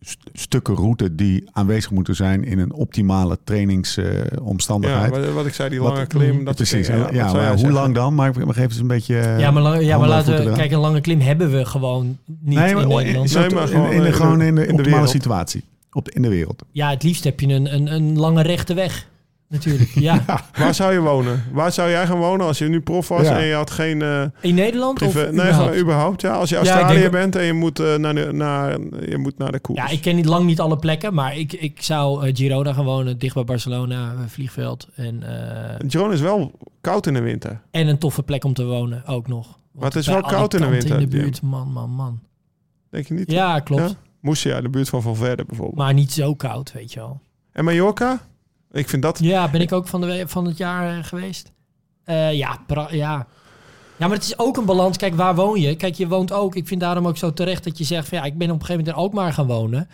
st- 0.00 0.30
stukken 0.32 0.74
route 0.74 1.14
die 1.14 1.44
aanwezig 1.52 1.90
moeten 1.90 2.14
zijn 2.14 2.44
in 2.44 2.58
een 2.58 2.72
optimale 2.72 3.38
trainingsomstandigheid. 3.44 5.14
Ja, 5.14 5.20
wat, 5.20 5.32
wat 5.32 5.46
ik 5.46 5.54
zei, 5.54 5.68
die 5.68 5.80
Wat- 5.80 5.92
lange 5.92 6.06
klim. 6.06 6.44
Dat 6.44 6.54
Precies. 6.56 6.86
Ja, 6.86 6.96
maar 6.96 7.08
hoe 7.12 7.32
zeggen? 7.58 7.72
lang 7.72 7.94
dan? 7.94 8.14
Maar, 8.14 8.32
maar 8.44 8.54
geef 8.54 8.64
eens 8.64 8.78
een 8.78 8.86
beetje. 8.86 9.18
eh, 9.18 9.38
ja, 9.38 9.50
maar, 9.50 9.62
lang, 9.62 9.82
ja, 9.84 9.98
maar 9.98 10.08
laten 10.08 10.44
we... 10.44 10.52
Kijk, 10.52 10.70
een 10.72 10.78
lange 10.78 11.00
klim 11.00 11.20
hebben 11.20 11.50
we 11.50 11.64
gewoon 11.64 12.06
niet 12.26 12.58
nee, 12.58 12.74
maar 12.74 12.82
in 12.82 12.88
Nederland. 12.88 13.34
Nee, 13.34 13.50
maar 13.50 13.68
gewoon 13.68 13.86
in, 13.86 13.92
in 13.92 14.02
de, 14.02 14.06
de- 14.06 14.12
gewoon 14.12 14.42
in 14.42 14.54
de, 14.54 14.60
in 14.60 14.66
de 14.66 14.72
optimale 14.72 14.90
wereld. 14.90 15.10
situatie. 15.10 15.64
Op 15.92 16.04
de, 16.04 16.10
in 16.12 16.22
de 16.22 16.28
wereld. 16.28 16.62
Ja, 16.72 16.90
het 16.90 17.02
liefst 17.02 17.24
heb 17.24 17.40
je 17.40 17.46
een, 17.46 17.74
een, 17.74 17.92
een 17.94 18.18
lange 18.18 18.42
rechte 18.42 18.74
weg. 18.74 19.06
Natuurlijk, 19.48 19.90
ja. 20.08 20.24
Waar 20.58 20.74
zou 20.74 20.92
je 20.92 21.00
wonen? 21.00 21.44
Waar 21.52 21.72
zou 21.72 21.90
jij 21.90 22.06
gaan 22.06 22.18
wonen 22.18 22.46
als 22.46 22.58
je 22.58 22.68
nu 22.68 22.80
prof 22.80 23.08
was 23.08 23.22
Ja. 23.22 23.38
en 23.38 23.44
je 23.46 23.54
had 23.54 23.70
geen 23.70 24.02
eh 24.02 24.24
In 24.40 24.54
Nederland 24.54 24.98
privé... 24.98 25.24
of 25.24 25.30
nee, 25.30 25.80
überhaupt? 25.80 26.20
Ja, 26.20 26.32
als 26.32 26.48
je 26.50 26.56
Australië 26.56 27.08
bent 27.08 27.36
en 27.36 27.44
je 27.44 27.52
moet, 27.52 27.78
eh, 27.80 27.94
naar, 27.94 28.14
de, 28.14 28.32
naar, 28.32 28.78
je 29.08 29.18
moet 29.18 29.38
naar 29.38 29.52
de 29.52 29.58
koers. 29.58 29.78
Ja, 29.80 29.88
ik 29.88 30.00
ken 30.00 30.16
niet 30.16 30.24
lang 30.26 30.44
niet 30.46 30.60
alle 30.60 30.76
plekken, 30.76 31.14
maar 31.14 31.36
ik, 31.36 31.52
ik 31.52 31.82
zou 31.82 32.26
eh, 32.26 32.34
Girona 32.36 32.72
gaan 32.72 32.84
wonen, 32.84 33.18
dicht 33.18 33.34
bij 33.34 33.44
Barcelona, 33.44 34.14
vliegveld. 34.26 34.88
En, 34.94 35.22
eh, 35.22 35.74
Girona 35.88 36.12
is 36.12 36.20
wel 36.20 36.52
koud 36.80 37.06
in 37.06 37.14
de 37.14 37.20
winter. 37.20 37.60
en 37.70 37.88
een 37.88 37.98
toffe 37.98 38.22
plek 38.22 38.44
om 38.44 38.54
te 38.54 38.64
wonen 38.64 39.06
ook 39.06 39.28
nog. 39.28 39.46
Want 39.46 39.58
Maar 39.72 39.84
het 39.84 39.94
is 39.96 40.06
wel 40.06 40.20
koud 40.20 40.54
in 40.54 40.60
de 40.60 40.68
winter, 40.68 40.90
in 41.00 41.08
de 41.08 41.16
buurt, 41.16 41.42
man, 41.42 41.72
man, 41.72 41.90
man. 41.90 42.20
Denk 42.90 43.06
je 43.06 43.14
niet? 43.14 43.30
Ja, 43.30 43.60
klopt. 43.60 43.82
Ja? 43.82 43.88
Moesia, 44.20 44.56
in 44.56 44.62
de 44.62 44.68
buurt 44.68 44.88
van 44.88 45.02
Valverde 45.02 45.44
bijvoorbeeld. 45.44 45.78
Maar 45.78 45.94
niet 45.94 46.12
zo 46.12 46.34
koud, 46.34 46.72
weet 46.72 46.92
je 46.92 47.00
wel. 47.00 47.20
En 47.52 47.64
Mallorca? 47.64 48.20
Ik 48.72 48.88
vind 48.88 49.02
dat... 49.02 49.18
Ja, 49.22 49.50
ben 49.50 49.60
ik 49.60 49.72
ook 49.72 49.88
van, 49.88 50.00
de, 50.00 50.22
van 50.26 50.44
het 50.44 50.56
jaar 50.56 50.98
eh, 50.98 51.04
geweest. 51.04 51.52
Eh, 52.04 52.32
ja, 52.32 52.58
pra- 52.66 52.88
ja. 52.90 53.26
Ja, 53.96 54.06
maar 54.06 54.16
het 54.16 54.24
is 54.26 54.38
ook 54.38 54.56
een 54.56 54.64
balans. 54.64 54.96
Kijk, 54.96 55.14
waar 55.14 55.34
woon 55.34 55.60
je? 55.60 55.76
Kijk, 55.76 55.94
je 55.94 56.08
woont 56.08 56.32
ook. 56.32 56.54
Ik 56.54 56.66
vind 56.66 56.80
daarom 56.80 57.06
ook 57.06 57.16
zo 57.16 57.32
terecht 57.32 57.64
dat 57.64 57.78
je 57.78 57.84
zegt 57.84 58.08
van 58.08 58.18
ja, 58.18 58.24
ik 58.24 58.38
ben 58.38 58.50
op 58.50 58.60
een 58.60 58.66
gegeven 58.66 58.84
moment 58.84 58.96
in 58.96 59.02
Alkmaar 59.02 59.32
gaan 59.32 59.46
wonen. 59.46 59.88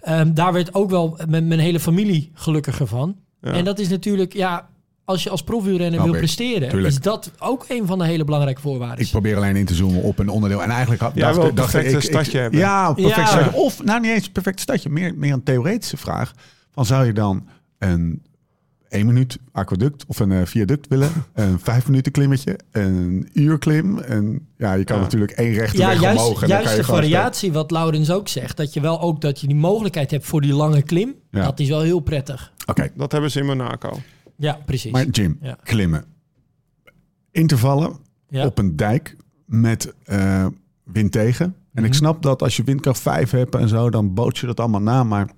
Ehm, 0.00 0.32
daar 0.34 0.52
werd 0.52 0.74
ook 0.74 0.90
wel 0.90 1.18
met 1.28 1.44
mijn 1.44 1.60
hele 1.60 1.80
familie 1.80 2.30
gelukkiger 2.34 2.86
van. 2.86 3.16
Ja. 3.40 3.52
En 3.52 3.64
dat 3.64 3.78
is 3.78 3.88
natuurlijk, 3.88 4.32
ja, 4.32 4.68
als 5.04 5.22
je 5.22 5.30
als 5.30 5.42
profwielrenner 5.42 5.92
Snap 6.00 6.04
wil 6.10 6.18
presteren, 6.18 6.68
Tuurlijk. 6.68 6.92
is 6.94 7.00
dat 7.00 7.30
ook 7.38 7.64
een 7.68 7.86
van 7.86 7.98
de 7.98 8.04
hele 8.04 8.24
belangrijke 8.24 8.60
voorwaarden. 8.60 9.04
Ik 9.04 9.10
probeer 9.10 9.36
alleen 9.36 9.56
in 9.56 9.64
te 9.66 9.74
zoomen 9.74 10.02
op 10.02 10.18
een 10.18 10.28
onderdeel. 10.28 10.62
En 10.62 10.70
eigenlijk 10.70 11.00
had, 11.02 11.12
Jij 11.14 11.22
dacht, 11.24 11.36
een 11.36 11.42
dacht 11.42 11.54
perfecte 11.70 11.96
ik, 11.96 12.02
ik- 12.02 12.10
stadje 12.10 12.38
hebben. 12.38 12.58
Ja, 12.60 12.92
perfect 12.92 13.16
Ja. 13.16 13.26
stadje. 13.26 13.52
Of, 13.58 13.84
nou 13.84 14.00
niet 14.00 14.10
eens 14.10 14.26
een 14.26 14.32
perfect 14.32 14.60
stadje. 14.60 14.88
Meer, 14.90 15.14
meer 15.16 15.32
een 15.32 15.42
theoretische 15.42 15.96
vraag. 15.96 16.32
Van 16.72 16.86
zou 16.86 17.06
je 17.06 17.12
dan 17.12 17.46
een 17.82 18.22
één 18.88 19.06
minuut 19.06 19.38
aquaduct 19.52 20.06
of 20.06 20.18
een 20.20 20.32
eh, 20.32 20.44
viaduct 20.46 20.88
willen? 20.88 21.10
Een 21.34 21.58
vijf 21.60 21.86
minuten 21.86 22.12
klimmetje? 22.12 22.58
Een 22.70 23.28
uur 23.32 23.58
klim? 23.58 23.98
En 23.98 24.48
ja, 24.56 24.72
je 24.72 24.84
kan 24.84 24.96
Ja. 24.96 25.02
natuurlijk 25.02 25.32
één 25.32 25.52
rechte 25.52 25.76
ja, 25.78 25.88
weg 25.88 26.00
juist, 26.00 26.18
omhoog. 26.20 26.42
En 26.42 26.48
dan 26.48 26.58
juist 26.58 26.66
kan 26.74 26.76
de 26.76 26.84
variatie, 26.92 27.52
wat 27.52 27.70
Laurens 27.70 28.10
ook 28.10 28.28
zegt, 28.28 28.56
dat 28.56 28.72
je 28.74 28.80
wel 28.80 29.00
ook 29.00 29.20
dat 29.20 29.40
je 29.40 29.46
die 29.46 29.56
mogelijkheid 29.56 30.10
hebt 30.10 30.24
voor 30.26 30.40
die 30.40 30.52
lange 30.54 30.82
klim. 30.82 31.14
Ja. 31.30 31.44
Dat 31.44 31.60
is 31.60 31.68
wel 31.68 31.80
heel 31.80 32.00
prettig. 32.00 32.52
Oké, 32.66 32.88
Dat 32.96 33.12
hebben 33.12 33.30
ze 33.30 33.40
in 33.40 33.46
Monaco. 33.46 33.98
Ja, 34.36 34.58
precies. 34.66 34.92
maar 34.92 35.06
Jim, 35.06 35.38
Ja. 35.42 35.56
klimmen. 35.62 36.04
Intervallen 37.30 37.96
ja. 38.28 38.46
op 38.46 38.58
een 38.58 38.76
dijk 38.76 39.16
met 39.46 39.94
eh, 40.04 40.46
wind 40.84 41.12
tegen. 41.12 41.44
En 41.74 41.82
ik 41.84 41.88
Mhm. 41.90 41.98
snap 41.98 42.22
dat 42.22 42.42
als 42.42 42.56
je 42.56 42.62
windkracht 42.62 43.00
5 43.00 43.30
hebt 43.30 43.54
en 43.54 43.68
zo, 43.68 43.90
dan 43.90 44.14
boot 44.14 44.38
je 44.38 44.46
dat 44.46 44.60
allemaal 44.60 44.80
na. 44.82 45.04
Maar 45.04 45.30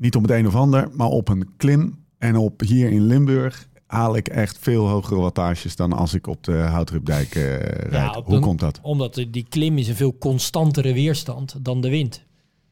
niet 0.00 0.16
op 0.16 0.22
het 0.22 0.30
een 0.30 0.46
of 0.46 0.54
ander, 0.54 0.88
maar 0.92 1.08
op 1.08 1.28
een 1.28 1.48
klim. 1.56 1.98
En 2.18 2.36
op 2.36 2.60
hier 2.60 2.90
in 2.90 3.06
Limburg 3.06 3.68
haal 3.86 4.16
ik 4.16 4.28
echt 4.28 4.58
veel 4.60 4.88
hogere 4.88 5.20
wattages 5.20 5.76
dan 5.76 5.92
als 5.92 6.14
ik 6.14 6.26
op 6.26 6.44
de 6.44 6.52
Houtrupdijk 6.52 7.34
eh 7.34 7.42
rijd. 7.90 8.14
Hoe 8.24 8.34
een- 8.34 8.40
komt 8.40 8.60
dat? 8.60 8.78
Omdat 8.82 9.24
die 9.30 9.46
klim 9.48 9.78
is 9.78 9.88
een 9.88 9.94
veel 9.96 10.18
constantere 10.18 10.92
weerstand 10.92 11.56
dan 11.64 11.80
de 11.80 11.88
wind. 11.88 12.24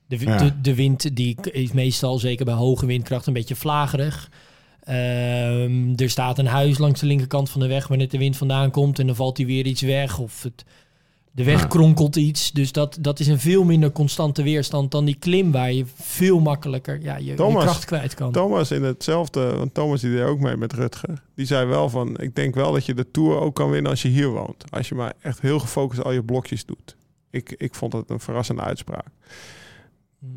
De, 0.07 0.19
Ja. 0.19 0.37
de, 0.39 0.61
de 0.61 0.75
wind 0.75 1.17
die 1.17 1.37
is 1.53 1.73
meestal, 1.73 2.19
zeker 2.19 2.45
bij 2.45 2.55
hoge 2.55 2.87
windkracht, 2.87 3.27
een 3.27 3.33
beetje 3.33 3.57
vlagerig. 3.57 4.31
Ehm, 4.83 5.93
er 5.97 6.11
staat 6.11 6.39
een 6.39 6.47
huis 6.47 6.79
langs 6.79 7.01
de 7.01 7.07
linkerkant 7.07 7.51
van 7.51 7.61
de 7.61 7.67
weg 7.67 7.87
waar 7.89 7.99
net 7.99 8.11
de 8.11 8.19
wind 8.19 8.37
vandaan 8.37 8.71
komt 8.71 8.99
en 8.99 9.07
dan 9.07 9.17
valt 9.17 9.37
hij 9.37 9.47
weer 9.47 9.67
iets 9.67 9.83
weg 9.83 10.19
of 10.19 10.43
het, 10.43 10.65
de 11.39 11.45
weg 11.45 11.61
Ja. 11.61 11.67
kronkelt 11.67 12.17
iets. 12.17 12.53
Dus 12.53 12.73
dat, 12.73 12.99
dat 13.01 13.21
is 13.21 13.27
een 13.27 13.39
veel 13.39 13.65
minder 13.65 13.93
constante 13.93 14.43
weerstand 14.43 14.91
dan 14.91 15.05
die 15.05 15.15
klim 15.19 15.53
waar 15.53 15.73
je 15.73 15.85
veel 15.95 16.41
makkelijker 16.41 17.01
ja, 17.03 17.17
je, 17.17 17.25
je 17.25 17.35
kracht 17.35 17.85
kwijt 17.85 18.15
kan. 18.15 18.33
Thomas 18.33 18.71
in 18.71 18.83
hetzelfde, 18.83 19.57
want 19.57 19.75
Thomas 19.75 20.01
die 20.01 20.11
deed 20.11 20.23
ook 20.23 20.41
mee 20.41 20.57
met 20.57 20.73
Rutger. 20.73 21.23
Die 21.35 21.47
zei 21.47 21.67
wel 21.67 21.89
van, 21.89 22.17
ik 22.21 22.35
denk 22.35 22.55
wel 22.55 22.73
dat 22.73 22.87
je 22.87 22.95
de 22.95 23.11
Tour 23.11 23.41
ook 23.41 23.55
kan 23.55 23.71
winnen 23.71 23.91
als 23.91 24.03
je 24.03 24.09
hier 24.09 24.29
woont. 24.29 24.71
Als 24.71 24.89
je 24.89 24.95
maar 24.95 25.13
echt 25.21 25.41
heel 25.41 25.59
gefocust 25.59 26.05
al 26.05 26.13
je 26.13 26.25
blokjes 26.25 26.65
doet. 26.65 26.97
Ik, 27.31 27.55
ik 27.59 27.75
vond 27.75 27.93
het 27.93 28.11
een 28.11 28.21
verrassende 28.21 28.63
uitspraak. 28.63 29.07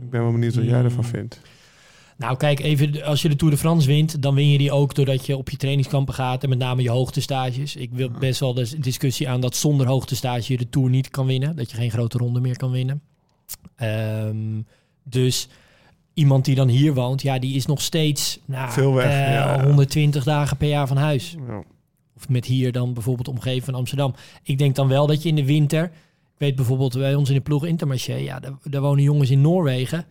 Ik 0.02 0.10
ben 0.10 0.22
wel 0.22 0.32
benieuwd 0.32 0.56
wat 0.56 0.66
jij 0.66 0.84
ervan 0.84 1.04
Mm. 1.06 1.10
vindt. 1.10 1.42
Nou, 2.22 2.38
kijk, 2.38 2.60
even 2.60 3.04
als 3.04 3.22
je 3.22 3.30
de 3.30 3.36
Tour 3.36 3.54
de 3.54 3.60
France 3.60 3.88
wint, 3.88 4.22
dan 4.22 4.36
win 4.36 4.50
je 4.50 4.58
die 4.58 4.72
ook 4.72 4.96
doordat 4.96 5.26
je 5.26 5.38
op 5.38 5.50
je 5.50 5.58
trainingskampen 5.58 6.14
gaat 6.14 6.44
en 6.44 6.50
met 6.50 6.58
name 6.58 6.82
je 6.82 6.90
hoogtestages. 6.90 7.76
Ik 7.76 7.90
wil 7.92 8.10
best 8.20 8.40
wel 8.40 8.54
de 8.54 8.80
discussie 8.80 9.30
aan 9.30 9.42
dat 9.42 9.56
zonder 9.56 9.88
hoogtestage 9.88 10.52
je 10.52 10.58
de 10.58 10.70
Tour 10.70 10.90
niet 10.90 11.10
kan 11.10 11.26
winnen, 11.26 11.56
dat 11.56 11.72
je 11.72 11.78
geen 11.78 11.92
grote 11.92 12.18
ronde 12.18 12.40
meer 12.40 12.58
kan 12.58 12.72
winnen. 12.72 13.02
Ehm, 13.76 14.62
dus 15.04 15.48
iemand 16.14 16.46
die 16.46 16.56
dan 16.56 16.68
hier 16.68 16.94
woont, 16.94 17.22
ja, 17.22 17.40
die 17.40 17.56
is 17.56 17.66
nog 17.66 17.82
steeds 17.82 18.40
nou, 18.46 18.72
Veel 18.72 18.94
weg, 18.94 19.06
eh, 19.06 19.34
ja, 19.34 19.56
ja. 19.56 19.64
120 19.64 20.24
dagen 20.24 20.58
per 20.58 20.68
jaar 20.68 20.88
van 20.88 20.98
huis. 20.98 21.36
Ja. 21.48 21.64
Of 22.16 22.30
met 22.30 22.46
hier 22.46 22.72
dan 22.72 22.94
bijvoorbeeld 22.94 23.28
omgeven 23.28 23.66
van 23.66 23.76
Amsterdam. 23.76 24.14
Ik 24.44 24.58
denk 24.58 24.76
dan 24.76 24.88
wel 24.88 25.08
dat 25.08 25.24
je 25.24 25.30
in 25.30 25.36
de 25.36 25.46
winter... 25.46 25.84
Ik 26.34 26.48
weet 26.48 26.56
bijvoorbeeld 26.56 26.94
bij 26.94 27.16
ons 27.16 27.30
in 27.30 27.36
de 27.36 27.42
ploeg 27.42 27.66
Intermarché... 27.66 28.16
Ja, 28.16 28.40
daar, 28.40 28.54
daar 28.64 28.82
wonen 28.82 29.04
jongens 29.04 29.30
in 29.30 29.42
Noorwegen. 29.42 30.06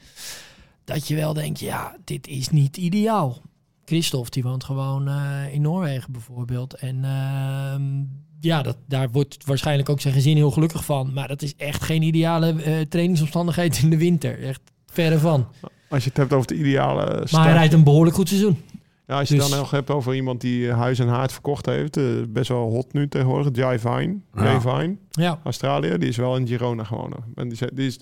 Dat 0.85 1.09
je 1.09 1.15
wel 1.15 1.35
denkt, 1.35 1.61
ja, 1.61 1.97
dit 2.05 2.27
is 2.27 2.49
niet 2.49 2.77
ideaal. 2.77 3.43
Christophe, 3.85 4.31
die 4.31 4.43
woont 4.43 4.65
gewoon 4.65 5.09
eh, 5.09 5.55
in 5.55 5.63
Noorwegen 5.63 6.13
bijvoorbeeld. 6.13 6.75
En 6.75 7.05
ehm, 7.05 7.83
ja, 8.41 8.63
dat, 8.63 8.77
daar 8.87 9.11
wordt 9.11 9.45
waarschijnlijk 9.45 9.89
ook 9.89 10.01
zijn 10.01 10.15
gezin 10.15 10.37
heel 10.37 10.51
gelukkig 10.51 10.85
van. 10.85 11.13
Maar 11.13 11.29
dat 11.29 11.43
is 11.43 11.57
echt 11.57 11.83
geen 11.83 12.03
ideale 12.03 12.63
eh, 12.63 12.81
trainingsomstandigheid 12.81 13.83
in 13.83 13.91
de 13.91 13.97
winter. 13.97 14.43
Echt 14.43 14.61
verre 14.87 15.19
van. 15.19 15.49
Als 15.89 16.03
je 16.03 16.09
het 16.09 16.19
hebt 16.19 16.33
over 16.33 16.47
de 16.47 16.55
ideale 16.55 17.07
start. 17.07 17.33
Maar 17.33 17.45
hij 17.45 17.53
rijdt 17.53 17.73
een 17.73 17.85
behoorlijk 17.85 18.17
goed 18.17 18.29
seizoen. 18.29 18.59
Ja, 19.11 19.19
als 19.19 19.29
je 19.29 19.35
Dus- 19.35 19.49
dan 19.49 19.59
nog 19.59 19.71
hebt 19.71 19.91
over 19.91 20.15
iemand 20.15 20.41
die 20.41 20.69
eh, 20.69 20.79
huis 20.79 20.99
en 20.99 21.09
haard 21.09 21.33
verkocht 21.33 21.67
heeft. 21.67 21.97
eh, 21.97 22.05
best 22.29 22.49
wel 22.49 22.71
hot 22.71 22.93
nu 22.93 23.09
tegenwoordig. 23.09 23.57
Jai 23.57 23.79
Vine. 23.79 24.17
Ja. 24.35 24.43
Jai 24.45 24.61
Vine. 24.61 24.97
Ja, 25.11 25.41
Australië. 25.45 25.99
Die 25.99 26.09
is 26.09 26.17
wel 26.17 26.37
in 26.37 26.47
Girona 26.47 26.85
gewonnen. 26.85 27.19
En 27.35 27.49
die, 27.49 27.59
die 27.75 27.87
is, 27.87 27.99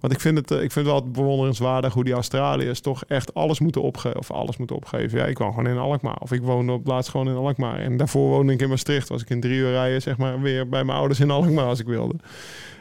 want 0.00 0.12
ik 0.12 0.20
vind, 0.20 0.38
het, 0.38 0.50
eh, 0.50 0.62
ik 0.62 0.72
vind 0.72 0.86
het 0.86 0.94
altijd 0.94 1.12
bewonderenswaardig 1.12 1.92
hoe 1.94 2.04
die 2.04 2.12
Australiërs 2.12 2.80
toch 2.80 3.04
echt 3.04 3.34
alles 3.34 3.60
moeten 3.60 3.82
opgeven. 3.82 4.18
Of 4.18 4.30
alles 4.30 4.56
moeten 4.56 4.76
opgeven. 4.76 5.18
Ja, 5.18 5.24
ik 5.24 5.38
woon 5.38 5.54
gewoon 5.54 5.66
in 5.72 5.78
Alkmaar. 5.78 6.16
Of 6.18 6.32
ik 6.32 6.42
woonde 6.42 6.72
op 6.72 6.86
laatst 6.86 7.10
gewoon 7.10 7.28
in 7.28 7.34
Alkmaar. 7.36 7.78
En 7.78 7.96
daarvoor 7.96 8.28
woonde 8.28 8.52
ik 8.52 8.60
in 8.62 8.68
Maastricht. 8.68 9.08
Was 9.08 9.22
ik 9.22 9.30
in 9.30 9.40
drie 9.40 9.58
uur 9.58 9.70
rijden, 9.70 10.02
zeg 10.02 10.16
maar, 10.16 10.40
weer 10.40 10.68
bij 10.68 10.84
mijn 10.84 10.98
ouders 10.98 11.20
in 11.20 11.30
Alkmaar 11.30 11.64
als 11.66 11.80
ik 11.80 11.86
wilde. 11.86 12.14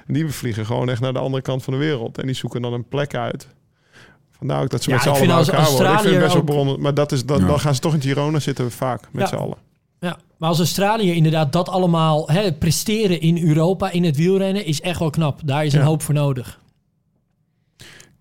En 0.08 0.14
die 0.14 0.28
vliegen 0.28 0.66
gewoon 0.66 0.90
echt 0.90 1.02
naar 1.02 1.14
de 1.14 1.20
andere 1.20 1.42
kant 1.44 1.64
van 1.64 1.74
de 1.74 1.80
wereld. 1.80 2.18
En 2.18 2.26
die 2.26 2.36
zoeken 2.36 2.62
dan 2.62 2.74
een 2.74 2.88
plek 2.88 3.16
uit. 3.16 3.48
Vandaar 4.38 4.62
ook 4.62 4.69
dat 4.69 4.84
ze 4.84 4.89
Ja, 4.89 4.95
met 4.95 5.04
z'n 5.04 5.10
ik 5.10 5.15
allen 5.15 5.36
als 5.36 5.48
elkaar 5.48 5.69
worden. 5.71 5.91
Ik 5.93 6.00
vind 6.00 6.12
het 6.13 6.19
best 6.21 6.34
wel 6.34 6.43
bewonder- 6.43 6.80
Maar 6.80 6.93
dat 6.93 7.12
is, 7.12 7.26
dan, 7.26 7.39
Ja. 7.39 7.48
dan 7.48 7.60
gaan 7.60 7.76
ze 7.76 7.82
toch 7.82 7.93
in 7.93 8.02
Girona 8.02 8.39
zitten 8.39 8.71
vaak 8.71 9.02
met 9.12 9.21
Ja. 9.21 9.28
z'n 9.28 9.36
allen. 9.36 9.58
ja. 10.00 10.17
Maar 10.38 10.50
als 10.50 10.58
Australië 10.60 11.12
inderdaad 11.13 11.54
dat 11.54 11.69
allemaal 11.69 12.30
hè, 12.30 12.54
presteren 12.54 13.21
in 13.21 13.48
Europa, 13.48 13.91
in 13.91 14.04
het 14.04 14.15
wielrennen, 14.15 14.65
is 14.65 14.82
echt 14.82 15.00
wel 15.00 15.10
knap. 15.10 15.41
Daar 15.45 15.65
is 15.65 15.74
een 15.74 15.80
Ja. 15.80 15.86
hoop 15.86 16.02
voor 16.02 16.13
nodig. 16.13 16.60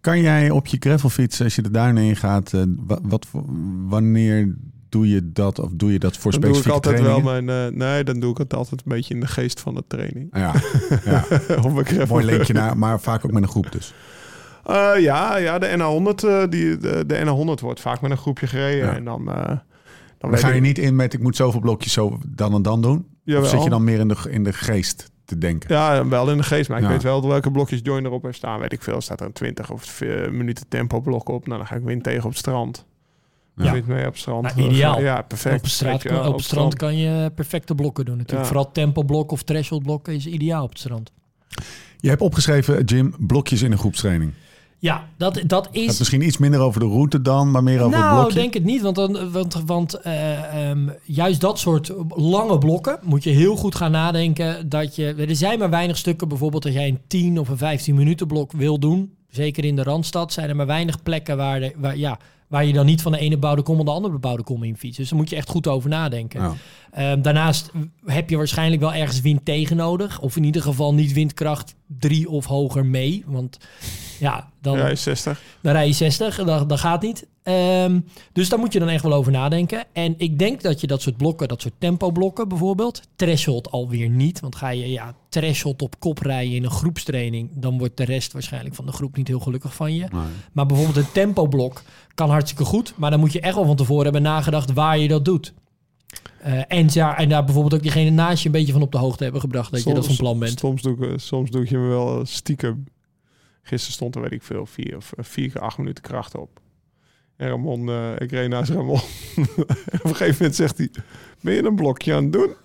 Kan 0.00 0.20
jij 0.20 0.50
op 0.50 0.66
je 0.66 0.76
gravelfiets, 0.80 1.42
als 1.42 1.54
je 1.54 1.62
de 1.62 1.70
duinen 1.70 2.02
ingaat, 2.02 2.52
eh, 2.52 2.62
wa- 2.86 2.98
wat, 3.02 3.26
voor- 3.26 3.44
wanneer 3.88 4.54
doe 4.88 5.08
je 5.08 5.32
dat? 5.32 5.58
Of 5.58 5.70
doe 5.74 5.92
je 5.92 5.98
dat 5.98 6.16
voor 6.16 6.30
Dan 6.30 6.40
doe 6.40 6.50
ik 6.50 6.56
specifieke 6.56 6.88
altijd 6.88 7.06
wel 7.24 7.42
mijn... 7.42 7.48
eh, 7.72 7.78
nee, 7.78 8.04
dan 8.04 8.20
doe 8.20 8.30
ik 8.30 8.38
het 8.38 8.54
altijd 8.54 8.80
een 8.84 8.92
beetje 8.92 9.14
in 9.14 9.20
de 9.20 9.26
geest 9.26 9.60
van 9.60 9.74
de 9.74 9.84
training. 9.88 10.28
Ja, 10.32 10.52
ja. 11.04 11.24
Op 11.62 11.72
mijn 11.72 11.86
gravel. 11.86 12.06
mooi 12.06 12.24
linkje 12.24 12.52
naar, 12.52 12.78
maar 12.78 13.00
vaak 13.00 13.24
ook 13.24 13.32
met 13.32 13.42
een 13.42 13.48
groep 13.48 13.72
dus. 13.72 13.92
Eh, 14.66 14.92
ja, 14.98 15.36
ja, 15.36 15.58
de 15.58 15.66
NA100, 15.76 16.24
eh, 16.28 16.42
die, 16.48 16.76
de, 16.78 17.04
de 17.06 17.24
NA100 17.24 17.60
wordt 17.60 17.80
vaak 17.80 18.00
met 18.00 18.10
een 18.10 18.16
groepje 18.16 18.46
gereden. 18.46 18.86
Ja. 18.86 18.94
En 18.94 19.04
dan, 19.04 19.30
eh, 19.32 19.56
dan, 20.18 20.38
ga 20.38 20.48
je 20.48 20.54
ik- 20.54 20.62
niet 20.62 20.78
in 20.78 20.96
met 20.96 21.12
ik 21.12 21.20
moet 21.20 21.36
zoveel 21.36 21.60
blokjes 21.60 21.92
zo 21.92 22.18
dan 22.26 22.54
en 22.54 22.62
dan 22.62 22.82
doen? 22.82 23.06
Of 23.26 23.48
zit 23.48 23.62
je 23.62 23.70
dan 23.70 23.84
meer 23.84 23.98
in 23.98 24.08
de, 24.08 24.16
in 24.30 24.44
de 24.44 24.52
geest 24.52 25.10
te 25.24 25.38
denken? 25.38 25.74
Ja, 25.74 26.08
wel 26.08 26.30
in 26.30 26.36
de 26.36 26.42
geest. 26.42 26.68
Maar 26.68 26.82
ik 26.82 26.88
weet 26.88 27.02
wel 27.02 27.28
welke 27.28 27.50
blokjes 27.50 27.80
Join 27.82 28.04
erop 28.04 28.22
heeft 28.22 28.36
staan. 28.36 28.60
Weet 28.60 28.72
ik 28.72 28.82
veel. 28.82 29.00
Staat 29.00 29.20
er 29.20 29.26
een 29.26 29.32
20 29.32 29.70
of 29.70 30.00
minuten 30.30 30.68
tempo 30.68 31.00
blok 31.00 31.28
op. 31.28 31.46
Nou, 31.46 31.58
dan 31.58 31.66
ga 31.66 31.74
ik 31.74 31.82
wind 31.82 32.02
tegen 32.02 32.24
op 32.24 32.30
het 32.30 32.38
strand. 32.38 32.86
Ja. 33.56 33.72
Wind 33.72 33.86
mee 33.86 34.06
op 34.06 34.12
het 34.12 34.18
strand. 34.20 34.54
Nou, 34.56 34.68
ideaal. 34.70 35.00
Ja, 35.00 35.22
perfect. 35.22 35.54
op 35.56 35.62
het, 35.62 35.70
straat, 35.70 35.92
Weet 35.92 36.02
je 36.02 36.08
wel, 36.08 36.28
op 36.28 36.34
het 36.36 36.44
strand 36.44 36.76
kan 36.76 36.96
je 36.96 37.30
perfecte 37.34 37.74
blokken 37.74 38.04
doen 38.04 38.16
natuurlijk. 38.16 38.48
Ja. 38.48 38.54
Vooral 38.54 38.72
tempoblok 38.72 39.30
of 39.30 39.42
threshold 39.42 39.82
blokken 39.82 40.14
is 40.14 40.26
ideaal 40.26 40.62
op 40.62 40.68
het 40.68 40.78
strand. 40.78 41.12
Je 41.96 42.08
hebt 42.08 42.20
opgeschreven, 42.20 42.84
Jim, 42.84 43.14
blokjes 43.18 43.62
in 43.62 43.72
een 43.72 43.78
groepstraining. 43.78 44.32
Ja, 44.84 45.08
dat, 45.16 45.40
dat 45.46 45.66
Het 45.66 45.76
is... 45.76 45.98
misschien 45.98 46.22
iets 46.22 46.38
minder 46.38 46.60
over 46.60 46.80
de 46.80 46.86
route 46.86 47.22
dan, 47.22 47.50
maar 47.50 47.62
meer 47.62 47.80
over 47.80 47.96
het 47.96 48.04
Nou, 48.04 48.18
blokje. 48.18 48.34
denk 48.34 48.54
het 48.54 48.64
niet. 48.64 48.82
Want, 48.82 48.96
dan, 48.96 49.32
want, 49.32 49.62
want 49.66 49.94
eh, 49.94 50.68
ehm, 50.70 50.88
juist 51.04 51.40
dat 51.40 51.58
soort 51.58 51.92
lange 52.08 52.58
blokken 52.58 52.98
moet 53.02 53.22
je 53.24 53.30
heel 53.30 53.56
goed 53.56 53.74
gaan 53.74 53.90
nadenken. 53.90 54.68
Dat 54.68 54.96
je, 54.96 55.14
er 55.14 55.36
zijn 55.36 55.58
maar 55.58 55.70
weinig 55.70 55.96
stukken, 55.96 56.28
bijvoorbeeld 56.28 56.64
als 56.64 56.74
jij 56.74 56.88
een 56.88 57.00
10 57.06 57.38
of 57.38 57.48
een 57.48 57.58
15 57.58 57.94
minuten 57.94 58.26
blok 58.26 58.52
wil 58.52 58.78
doen. 58.78 59.14
Zeker 59.28 59.64
in 59.64 59.76
de 59.76 59.82
Randstad 59.82 60.32
zijn 60.32 60.48
er 60.48 60.56
maar 60.56 60.66
weinig 60.66 61.02
plekken 61.02 61.36
waar, 61.36 61.60
de, 61.60 61.72
waar, 61.76 61.96
ja, 61.96 62.18
waar 62.48 62.64
je 62.64 62.72
dan 62.72 62.86
niet 62.86 63.02
van 63.02 63.12
de 63.12 63.18
ene 63.18 63.36
bouwde 63.38 63.62
kom 63.62 63.76
naar 63.76 63.84
de 63.84 63.90
andere 63.90 64.18
bouwde 64.18 64.42
kom 64.42 64.62
in 64.62 64.76
fietst. 64.76 64.98
Dus 64.98 65.08
daar 65.08 65.18
moet 65.18 65.30
je 65.30 65.36
echt 65.36 65.48
goed 65.48 65.66
over 65.66 65.90
nadenken. 65.90 66.40
Ja. 66.40 66.54
Ehm, 66.94 67.22
daarnaast 67.22 67.70
heb 68.04 68.30
je 68.30 68.36
waarschijnlijk 68.36 68.82
wel 68.82 68.94
ergens 68.94 69.20
wind 69.20 69.44
tegen 69.44 69.76
nodig. 69.76 70.20
Of 70.20 70.36
in 70.36 70.44
ieder 70.44 70.62
geval 70.62 70.94
niet 70.94 71.12
windkracht 71.12 71.74
3 71.98 72.28
of 72.28 72.44
hoger 72.44 72.86
mee. 72.86 73.24
Want 73.26 73.58
ja, 74.18 74.50
dan, 74.60 74.76
Ja, 74.76 74.88
is 74.88 75.02
60. 75.02 75.42
dan 75.60 75.72
rij 75.72 75.86
je 75.86 75.92
60, 75.92 76.36
dat, 76.44 76.68
dat 76.68 76.80
gaat 76.80 77.02
niet. 77.02 77.26
Ehm, 77.42 78.00
dus 78.32 78.48
daar 78.48 78.58
moet 78.58 78.72
je 78.72 78.78
dan 78.78 78.88
echt 78.88 79.02
wel 79.02 79.12
over 79.12 79.32
nadenken. 79.32 79.84
En 79.92 80.14
ik 80.18 80.38
denk 80.38 80.62
dat 80.62 80.80
je 80.80 80.86
dat 80.86 81.02
soort 81.02 81.16
blokken, 81.16 81.48
dat 81.48 81.60
soort 81.62 81.74
tempoblokken 81.78 82.48
bijvoorbeeld, 82.48 83.02
threshold 83.16 83.70
alweer 83.70 84.08
niet. 84.08 84.40
Want 84.40 84.56
ga 84.56 84.68
je 84.68 84.90
ja, 84.90 85.14
threshold 85.28 85.82
op 85.82 86.00
kop 86.00 86.18
rijden 86.18 86.54
in 86.54 86.64
een 86.64 86.70
groepstraining, 86.70 87.50
dan 87.54 87.78
wordt 87.78 87.96
de 87.96 88.04
rest 88.04 88.32
waarschijnlijk 88.32 88.74
van 88.74 88.86
de 88.86 88.92
groep 88.92 89.16
niet 89.16 89.28
heel 89.28 89.40
gelukkig 89.40 89.74
van 89.74 89.94
je. 89.94 90.06
Nee. 90.12 90.22
Maar 90.52 90.66
bijvoorbeeld 90.66 90.96
een 90.96 91.12
tempoblok 91.12 91.82
kan 92.14 92.30
hartstikke 92.30 92.64
goed, 92.64 92.92
maar 92.96 93.10
dan 93.10 93.20
moet 93.20 93.32
je 93.32 93.40
echt 93.40 93.54
wel 93.54 93.66
van 93.66 93.76
tevoren 93.76 94.04
hebben 94.04 94.22
nagedacht 94.22 94.72
waar 94.72 94.98
je 94.98 95.08
dat 95.08 95.24
doet. 95.24 95.54
Eh, 96.44 96.62
en, 96.68 96.86
ja, 96.90 97.18
en 97.18 97.28
daar 97.28 97.44
bijvoorbeeld 97.44 97.74
ook 97.74 97.82
diegene 97.82 98.10
naast 98.10 98.40
je 98.42 98.46
een 98.46 98.52
beetje 98.54 98.72
van 98.72 98.82
op 98.82 98.92
de 98.92 98.98
hoogte 98.98 99.22
hebben 99.22 99.40
gebracht 99.40 99.70
dat 99.72 99.82
je 99.82 99.94
dat 99.94 100.06
van 100.06 100.16
plan 100.16 100.38
bent. 100.38 100.58
Soms 100.58 100.82
doe, 100.82 100.94
ik, 100.96 101.00
eh, 101.02 101.12
soms 101.16 101.50
doe 101.50 101.66
je 101.68 101.78
me 101.78 101.88
wel 101.88 102.18
eh, 102.20 102.24
stiekem. 102.26 102.84
Gisteren 103.62 103.94
stond 103.94 104.14
er, 104.14 104.20
weet 104.20 104.32
ik 104.32 104.42
veel, 104.42 104.66
vier, 104.66 104.96
of, 104.96 105.12
vier 105.18 105.50
keer 105.50 105.60
acht 105.60 105.78
minuten 105.78 106.02
kracht 106.04 106.36
op. 106.36 106.60
En 107.36 107.48
Ramon, 107.48 107.88
eh, 107.88 108.10
ik 108.18 108.30
reed 108.30 108.48
naast 108.48 108.70
Ramon. 108.70 108.94
op 109.36 110.04
een 110.04 110.16
gegeven 110.16 110.36
moment 110.38 110.54
zegt 110.54 110.78
hij, 110.78 110.90
ben 111.40 111.54
je 111.54 111.64
een 111.64 111.74
blokje 111.74 112.14
aan 112.14 112.22
het 112.22 112.32
doen? 112.32 112.50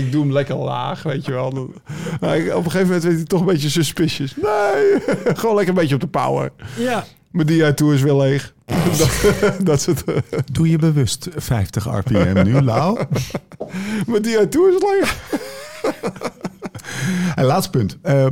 ik 0.00 0.12
doe 0.12 0.22
hem 0.22 0.32
lekker 0.32 0.56
laag, 0.56 1.02
weet 1.02 1.24
je 1.24 1.32
wel. 1.32 1.70
Maar 2.20 2.36
ik- 2.38 2.54
op 2.54 2.64
een 2.64 2.70
gegeven 2.70 2.86
moment 2.86 3.02
werd 3.02 3.16
hij 3.16 3.24
toch 3.24 3.40
een 3.40 3.46
beetje 3.46 3.70
suspicious. 3.70 4.34
Nee, 4.36 5.00
gewoon 5.38 5.54
lekker 5.54 5.74
een 5.74 5.80
beetje 5.80 5.94
op 5.94 6.00
de 6.00 6.08
power. 6.08 6.52
Ja, 6.78 7.04
Mijn 7.30 7.46
DI-tour 7.46 7.94
is 7.94 8.02
weer 8.02 8.14
leeg. 8.16 8.54
dat, 8.98 9.56
dat 9.64 9.78
is 9.78 9.86
het. 9.86 10.04
eh, 10.04 10.14
Doe 10.52 10.68
je 10.70 10.78
bewust 10.78 11.28
50 11.36 11.86
rpm 11.98 12.42
nu, 12.44 12.60
Lau? 12.60 12.98
mijn 14.06 14.22
DI-tour 14.22 14.74
is 14.74 14.82
leeg. 14.82 15.14
En 17.34 17.44
laatste 17.44 17.70
punt. 17.70 17.98
Eh, 18.02 18.26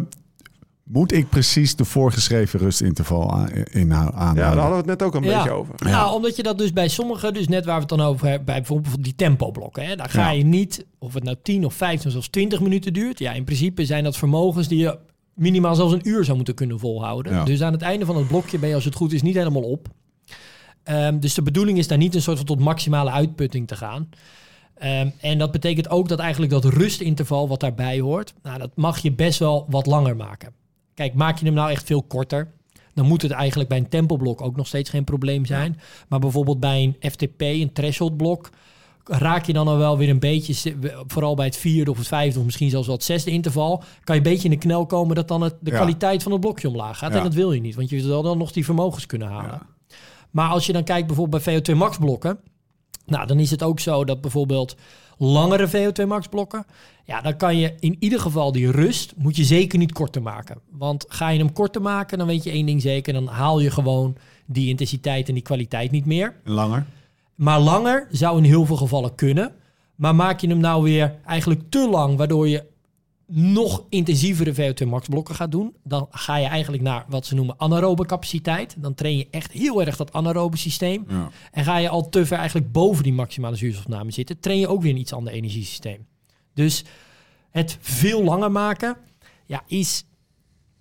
moet 0.83 1.13
ik 1.13 1.29
precies 1.29 1.77
de 1.77 1.85
voorgeschreven 1.85 2.59
rustinterval 2.59 3.33
aan, 3.33 3.49
inhouden? 3.71 4.21
Ja, 4.21 4.35
daar 4.35 4.47
hadden 4.47 4.71
we 4.71 4.77
het 4.77 4.87
net 4.87 5.03
ook 5.03 5.15
een 5.15 5.23
Ja. 5.23 5.37
beetje 5.37 5.51
over. 5.57 5.75
Nou, 5.79 6.15
omdat 6.15 6.37
je 6.37 6.43
dat 6.43 6.59
dus 6.59 6.73
bij 6.73 6.89
sommigen, 6.89 7.35
dus 7.35 7.49
net 7.49 7.65
waar 7.65 7.75
we 7.75 7.81
het 7.81 7.89
dan 7.89 8.01
over 8.01 8.27
hebben, 8.27 8.45
bij 8.45 8.57
bijvoorbeeld 8.57 9.05
die 9.05 9.15
tempoblokken, 9.15 9.85
hè, 9.87 9.97
daar 9.97 10.09
ga 10.11 10.21
Ja. 10.21 10.31
je 10.31 10.45
niet, 10.45 10.87
of 10.99 11.15
het 11.15 11.25
nou 11.25 11.37
10 11.43 11.65
of 11.65 11.75
15 11.75 12.07
of 12.07 12.13
zelfs 12.13 12.29
20 12.29 12.61
minuten 12.61 12.93
duurt. 12.93 13.19
Ja, 13.19 13.33
in 13.33 13.45
principe 13.45 13.85
zijn 13.85 14.05
dat 14.05 14.17
vermogens 14.17 14.69
die 14.69 14.79
je 14.79 14.99
minimaal 15.35 15.75
zelfs 15.75 15.93
een 15.93 16.09
uur 16.09 16.25
zou 16.25 16.37
moeten 16.37 16.55
kunnen 16.55 16.79
volhouden. 16.79 17.33
Ja. 17.33 17.45
Dus 17.45 17.63
aan 17.63 17.73
het 17.73 17.83
einde 17.83 18.05
van 18.07 18.17
het 18.17 18.29
blokje 18.29 18.59
ben 18.59 18.69
je, 18.69 18.75
als 18.75 18.85
het 18.85 18.95
goed 18.95 19.13
is, 19.13 19.23
niet 19.23 19.35
helemaal 19.35 19.63
op. 19.63 19.89
Ehm, 20.85 21.19
dus 21.19 21.35
de 21.35 21.43
bedoeling 21.43 21.79
is 21.79 21.89
daar 21.89 21.99
niet 21.99 22.15
een 22.15 22.23
soort 22.23 22.37
van 22.37 22.47
tot 22.47 22.59
maximale 22.61 23.11
uitputting 23.11 23.67
te 23.67 23.77
gaan. 23.77 24.09
Ehm, 24.75 25.09
en 25.21 25.39
dat 25.39 25.51
betekent 25.53 25.89
ook 25.91 26.09
dat 26.09 26.19
eigenlijk 26.19 26.53
dat 26.53 26.65
rustinterval 26.65 27.49
wat 27.49 27.61
daarbij 27.61 28.01
hoort, 28.01 28.35
nou, 28.43 28.59
dat 28.59 28.71
mag 28.75 28.99
je 28.99 29.13
best 29.13 29.39
wel 29.39 29.67
wat 29.69 29.87
langer 29.87 30.17
maken. 30.17 30.53
Kijk, 30.95 31.15
maak 31.15 31.39
je 31.39 31.45
hem 31.45 31.55
nou 31.55 31.71
echt 31.71 31.87
veel 31.87 32.03
korter, 32.03 32.51
dan 32.95 33.07
moet 33.07 33.23
het 33.23 33.31
eigenlijk 33.31 33.69
bij 33.69 33.79
een 33.79 33.89
tempoblok 33.89 34.43
ook 34.43 34.57
nog 34.57 34.67
steeds 34.67 34.91
geen 34.91 35.05
probleem 35.05 35.47
zijn. 35.47 35.81
Maar 36.09 36.19
bijvoorbeeld 36.19 36.61
bij 36.61 36.83
een 36.83 37.11
FTP, 37.11 37.41
een 37.41 37.73
threshold 37.73 38.17
blok, 38.17 38.51
raak 39.05 39.45
je 39.47 39.53
dan 39.53 39.69
al 39.69 39.77
wel 39.77 39.99
weer 39.99 40.09
een 40.09 40.19
beetje, 40.19 40.75
vooral 41.07 41.35
bij 41.35 41.47
het 41.47 41.57
vierde 41.57 41.91
of 41.91 41.99
het 41.99 42.07
vijfde 42.07 42.39
of 42.39 42.45
misschien 42.45 42.71
zelfs 42.71 42.87
wel 42.87 42.97
het 42.97 43.05
zesde 43.05 43.31
interval, 43.31 43.83
kan 44.05 44.17
je 44.17 44.23
een 44.23 44.31
beetje 44.33 44.45
in 44.49 44.55
de 44.55 44.59
knel 44.61 44.87
komen 44.87 45.15
dat 45.17 45.29
dan 45.29 45.43
het, 45.43 45.55
de 45.61 45.71
Ja. 45.71 45.77
kwaliteit 45.77 46.23
van 46.23 46.33
het 46.33 46.41
blokje 46.41 46.69
omlaag 46.69 46.99
gaat. 46.99 47.11
Ja. 47.13 47.17
En 47.17 47.23
dat 47.23 47.35
wil 47.35 47.53
je 47.53 47.61
niet, 47.61 47.75
want 47.75 47.91
je 47.91 48.03
wil 48.03 48.23
dan 48.23 48.39
nog 48.39 48.53
die 48.53 48.65
vermogens 48.65 49.07
kunnen 49.07 49.29
halen. 49.29 49.51
Ja. 49.51 49.67
Maar 50.35 50.49
als 50.49 50.67
je 50.67 50.73
dan 50.73 50.85
kijkt 50.85 51.07
bijvoorbeeld 51.07 51.45
bij 51.45 51.61
VO2 51.61 51.77
max 51.77 51.99
blokken, 51.99 52.39
nou 53.07 53.27
dan 53.27 53.39
is 53.39 53.51
het 53.51 53.63
ook 53.63 53.81
zo 53.81 54.05
dat 54.05 54.21
bijvoorbeeld 54.21 54.77
langere 55.19 55.69
VO2 55.69 56.07
max 56.07 56.27
blokken, 56.27 56.67
ja 57.05 57.21
dan 57.21 57.37
kan 57.37 57.57
je 57.57 57.75
in 57.79 57.97
ieder 57.99 58.21
geval 58.21 58.53
die 58.53 58.71
rust 58.71 59.13
moet 59.17 59.37
je 59.37 59.45
zeker 59.45 59.79
niet 59.79 59.93
korter 59.93 60.23
maken. 60.23 60.59
Want 60.71 61.05
ga 61.09 61.29
je 61.29 61.39
hem 61.39 61.53
korter 61.53 61.83
maken, 61.83 62.19
dan 62.19 62.27
weet 62.27 62.45
je 62.45 62.51
één 62.51 62.67
ding 62.67 62.83
zeker, 62.83 63.13
dan 63.13 63.27
haal 63.27 63.61
je 63.61 63.71
gewoon 63.71 64.17
die 64.47 64.69
intensiteit 64.69 65.29
en 65.29 65.35
die 65.35 65.43
kwaliteit 65.43 65.91
niet 65.91 66.07
meer. 66.07 66.37
Langer? 66.45 66.87
Maar 67.35 67.61
langer 67.61 68.07
zou 68.11 68.39
in 68.39 68.45
heel 68.45 68.67
veel 68.67 68.77
gevallen 68.77 69.15
kunnen. 69.15 69.53
Maar 69.95 70.15
maak 70.15 70.41
je 70.41 70.49
hem 70.49 70.59
nou 70.59 70.83
weer 70.83 71.15
eigenlijk 71.27 71.61
te 71.69 71.89
lang, 71.89 72.17
waardoor 72.17 72.49
je 72.49 72.65
nog 73.27 73.85
intensievere 73.89 74.55
VO2 74.55 74.87
max 74.87 75.09
blokken 75.09 75.35
gaat 75.35 75.51
doen, 75.51 75.75
dan 75.83 76.07
ga 76.11 76.37
je 76.37 76.47
eigenlijk 76.47 76.83
naar 76.83 77.05
wat 77.09 77.27
ze 77.27 77.35
noemen 77.35 77.55
anaerobe 77.59 78.07
capaciteit. 78.07 78.75
Dan 78.79 78.95
train 78.95 79.17
je 79.17 79.27
echt 79.31 79.53
heel 79.53 79.83
erg 79.83 79.97
dat 79.97 80.13
anaerobe 80.13 80.57
systeem. 80.57 81.05
Ja. 81.09 81.31
En 81.51 81.65
ga 81.65 81.77
je 81.77 81.89
al 81.89 82.09
te 82.09 82.27
ver 82.27 82.39
eigenlijk 82.39 82.73
boven 82.73 83.03
die 83.03 83.13
maximale 83.13 83.57
zuurstofopname 83.57 84.11
zitten, 84.11 84.41
train 84.41 84.59
je 84.59 84.69
ook 84.69 84.83
weer 84.83 84.91
een 84.91 84.99
iets 84.99 85.13
ander 85.13 85.33
energiesysteem. 85.33 86.07
Dus 86.55 86.85
het 87.51 87.79
veel 87.81 88.25
langer 88.25 88.51
maken 88.51 88.97
ja, 89.47 89.63
is 89.67 90.05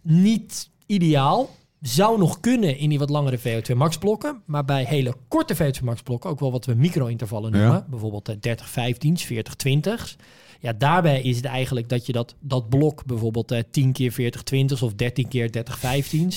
niet 0.02 0.70
ideaal. 0.86 1.50
Zou 1.82 2.18
nog 2.18 2.40
kunnen 2.40 2.78
in 2.78 2.90
die 2.90 3.00
wat 3.00 3.10
langere 3.10 3.40
VO2 3.40 3.76
max 3.76 3.98
blokken. 3.98 4.42
Maar 4.46 4.66
bij 4.66 4.84
hele 4.86 5.16
korte 5.28 5.56
VO2 5.56 5.84
max 5.84 6.02
blokken, 6.02 6.30
ook 6.30 6.40
wel 6.40 6.52
wat 6.52 6.66
we 6.66 6.74
micro-intervallen 6.74 7.52
noemen. 7.52 7.72
Ja. 7.72 7.86
Bijvoorbeeld 7.90 8.30
eh, 8.30 8.36
30 8.40 8.70
15 8.70 9.18
40 9.18 9.56
20 9.56 10.18
Ja, 10.64 10.74
daarbij 10.78 11.22
is 11.22 11.36
het 11.36 11.46
eigenlijk 11.46 11.90
dat 11.90 12.06
je 12.06 12.12
dat, 12.12 12.36
dat 12.40 12.70
blok 12.70 13.06
bijvoorbeeld 13.06 13.52
eh, 13.52 13.60
10 13.72 13.92
keer 13.92 14.12
40 14.12 14.42
20 14.44 14.82
of 14.84 14.94
13 14.94 15.28
keer 15.28 15.52
30 15.52 15.80
15 15.80 16.32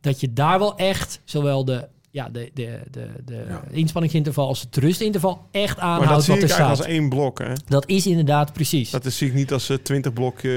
dat 0.00 0.20
je 0.20 0.32
daar 0.32 0.58
wel 0.58 0.76
echt 0.76 1.20
zowel 1.24 1.64
de, 1.64 1.88
ja, 2.10 2.28
de, 2.28 2.50
de, 2.54 2.80
de, 2.90 3.06
de 3.24 3.44
Ja. 3.48 3.62
inspanningsinterval 3.70 4.46
als 4.46 4.60
het 4.60 4.76
rustinterval 4.76 5.46
echt 5.50 5.76
Maar 5.76 5.86
dat 5.98 6.00
aanhoudt 6.00 6.24
zie 6.24 6.34
wat 6.34 6.42
ik 6.42 6.48
er 6.48 6.54
staat. 6.54 6.68
als 6.70 6.80
één 6.86 7.08
blok. 7.08 7.38
Hè? 7.38 7.52
Dat 7.66 7.88
is 7.88 8.06
inderdaad 8.06 8.52
precies. 8.52 8.90
Dat 8.90 9.04
is, 9.04 9.16
zie 9.16 9.28
ik 9.28 9.34
niet 9.34 9.52
als 9.52 9.68
eh, 9.68 9.76
20 9.76 10.12
blok, 10.12 10.38
eh, 10.38 10.52